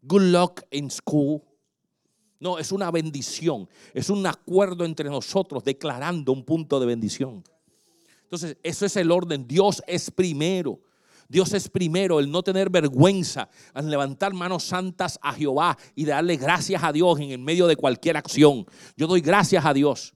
Good 0.00 0.22
luck 0.22 0.62
in 0.70 0.90
school. 0.90 1.42
No, 2.40 2.58
es 2.58 2.72
una 2.72 2.90
bendición. 2.90 3.68
Es 3.94 4.10
un 4.10 4.26
acuerdo 4.26 4.84
entre 4.84 5.08
nosotros 5.08 5.64
declarando 5.64 6.32
un 6.32 6.44
punto 6.44 6.78
de 6.78 6.86
bendición. 6.86 7.42
Entonces, 8.22 8.56
eso 8.62 8.86
es 8.86 8.96
el 8.96 9.10
orden. 9.10 9.46
Dios 9.46 9.82
es 9.86 10.10
primero. 10.10 10.80
Dios 11.28 11.52
es 11.52 11.68
primero, 11.68 12.20
el 12.20 12.30
no 12.30 12.42
tener 12.42 12.70
vergüenza, 12.70 13.50
al 13.74 13.90
levantar 13.90 14.32
manos 14.32 14.64
santas 14.64 15.18
a 15.20 15.34
Jehová 15.34 15.76
y 15.94 16.06
darle 16.06 16.36
gracias 16.36 16.82
a 16.82 16.90
Dios 16.90 17.20
en 17.20 17.30
el 17.32 17.38
medio 17.38 17.66
de 17.66 17.76
cualquier 17.76 18.16
acción. 18.16 18.64
Yo 18.96 19.06
doy 19.06 19.20
gracias 19.20 19.64
a 19.66 19.74
Dios. 19.74 20.14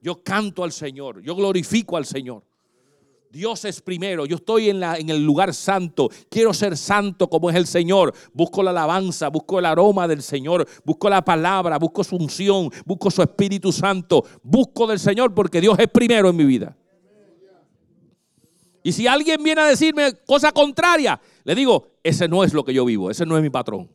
Yo 0.00 0.22
canto 0.22 0.62
al 0.62 0.70
Señor. 0.70 1.22
Yo 1.22 1.34
glorifico 1.34 1.96
al 1.96 2.06
Señor. 2.06 2.44
Dios 3.34 3.64
es 3.64 3.80
primero. 3.80 4.26
Yo 4.26 4.36
estoy 4.36 4.70
en, 4.70 4.78
la, 4.78 4.96
en 4.96 5.10
el 5.10 5.24
lugar 5.24 5.52
santo. 5.52 6.08
Quiero 6.28 6.54
ser 6.54 6.76
santo 6.76 7.28
como 7.28 7.50
es 7.50 7.56
el 7.56 7.66
Señor. 7.66 8.14
Busco 8.32 8.62
la 8.62 8.70
alabanza, 8.70 9.28
busco 9.28 9.58
el 9.58 9.66
aroma 9.66 10.06
del 10.06 10.22
Señor, 10.22 10.64
busco 10.84 11.10
la 11.10 11.24
palabra, 11.24 11.76
busco 11.76 12.04
su 12.04 12.14
unción, 12.14 12.70
busco 12.86 13.10
su 13.10 13.22
Espíritu 13.22 13.72
Santo. 13.72 14.24
Busco 14.40 14.86
del 14.86 15.00
Señor 15.00 15.34
porque 15.34 15.60
Dios 15.60 15.76
es 15.80 15.88
primero 15.88 16.28
en 16.28 16.36
mi 16.36 16.44
vida. 16.44 16.76
Y 18.84 18.92
si 18.92 19.08
alguien 19.08 19.42
viene 19.42 19.62
a 19.62 19.66
decirme 19.66 20.14
cosa 20.24 20.52
contraria, 20.52 21.20
le 21.42 21.56
digo, 21.56 21.88
ese 22.04 22.28
no 22.28 22.44
es 22.44 22.54
lo 22.54 22.64
que 22.64 22.72
yo 22.72 22.84
vivo, 22.84 23.10
ese 23.10 23.26
no 23.26 23.36
es 23.36 23.42
mi 23.42 23.50
patrón. 23.50 23.90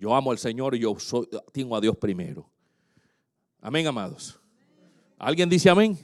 Yo 0.00 0.12
amo 0.12 0.32
al 0.32 0.38
Señor 0.38 0.74
y 0.74 0.80
yo 0.80 0.96
tengo 1.52 1.76
a 1.76 1.80
Dios 1.80 1.96
primero. 1.96 2.50
Amén, 3.60 3.86
amados. 3.86 4.40
¿Alguien 5.16 5.48
dice 5.48 5.70
amén? 5.70 5.96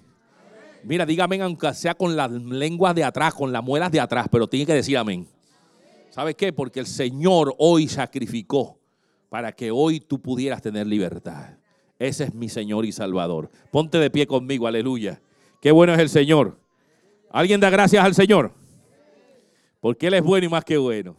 Mira, 0.84 1.06
dígame 1.06 1.40
aunque 1.40 1.72
sea 1.72 1.94
con 1.94 2.14
las 2.14 2.30
lenguas 2.30 2.94
de 2.94 3.04
atrás, 3.04 3.32
con 3.34 3.52
las 3.52 3.64
muelas 3.64 3.90
de 3.90 4.00
atrás, 4.00 4.26
pero 4.30 4.46
tiene 4.46 4.66
que 4.66 4.74
decir 4.74 4.98
amén. 4.98 5.26
¿Sabes 6.10 6.34
qué? 6.34 6.52
Porque 6.52 6.80
el 6.80 6.86
Señor 6.86 7.54
hoy 7.58 7.88
sacrificó 7.88 8.78
para 9.30 9.52
que 9.52 9.70
hoy 9.70 9.98
tú 9.98 10.20
pudieras 10.20 10.62
tener 10.62 10.86
libertad. 10.86 11.56
Ese 11.98 12.24
es 12.24 12.34
mi 12.34 12.48
Señor 12.48 12.84
y 12.84 12.92
Salvador. 12.92 13.50
Ponte 13.70 13.98
de 13.98 14.10
pie 14.10 14.26
conmigo, 14.26 14.66
aleluya. 14.66 15.20
Qué 15.60 15.72
bueno 15.72 15.94
es 15.94 15.98
el 15.98 16.08
Señor. 16.08 16.58
¿Alguien 17.30 17.60
da 17.60 17.70
gracias 17.70 18.04
al 18.04 18.14
Señor? 18.14 18.52
Porque 19.80 20.06
Él 20.08 20.14
es 20.14 20.22
bueno 20.22 20.46
y 20.46 20.50
más 20.50 20.64
que 20.64 20.76
bueno. 20.76 21.16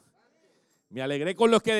Me 0.89 1.01
alegré 1.01 1.35
con 1.35 1.51
los 1.51 1.61
que 1.61 1.73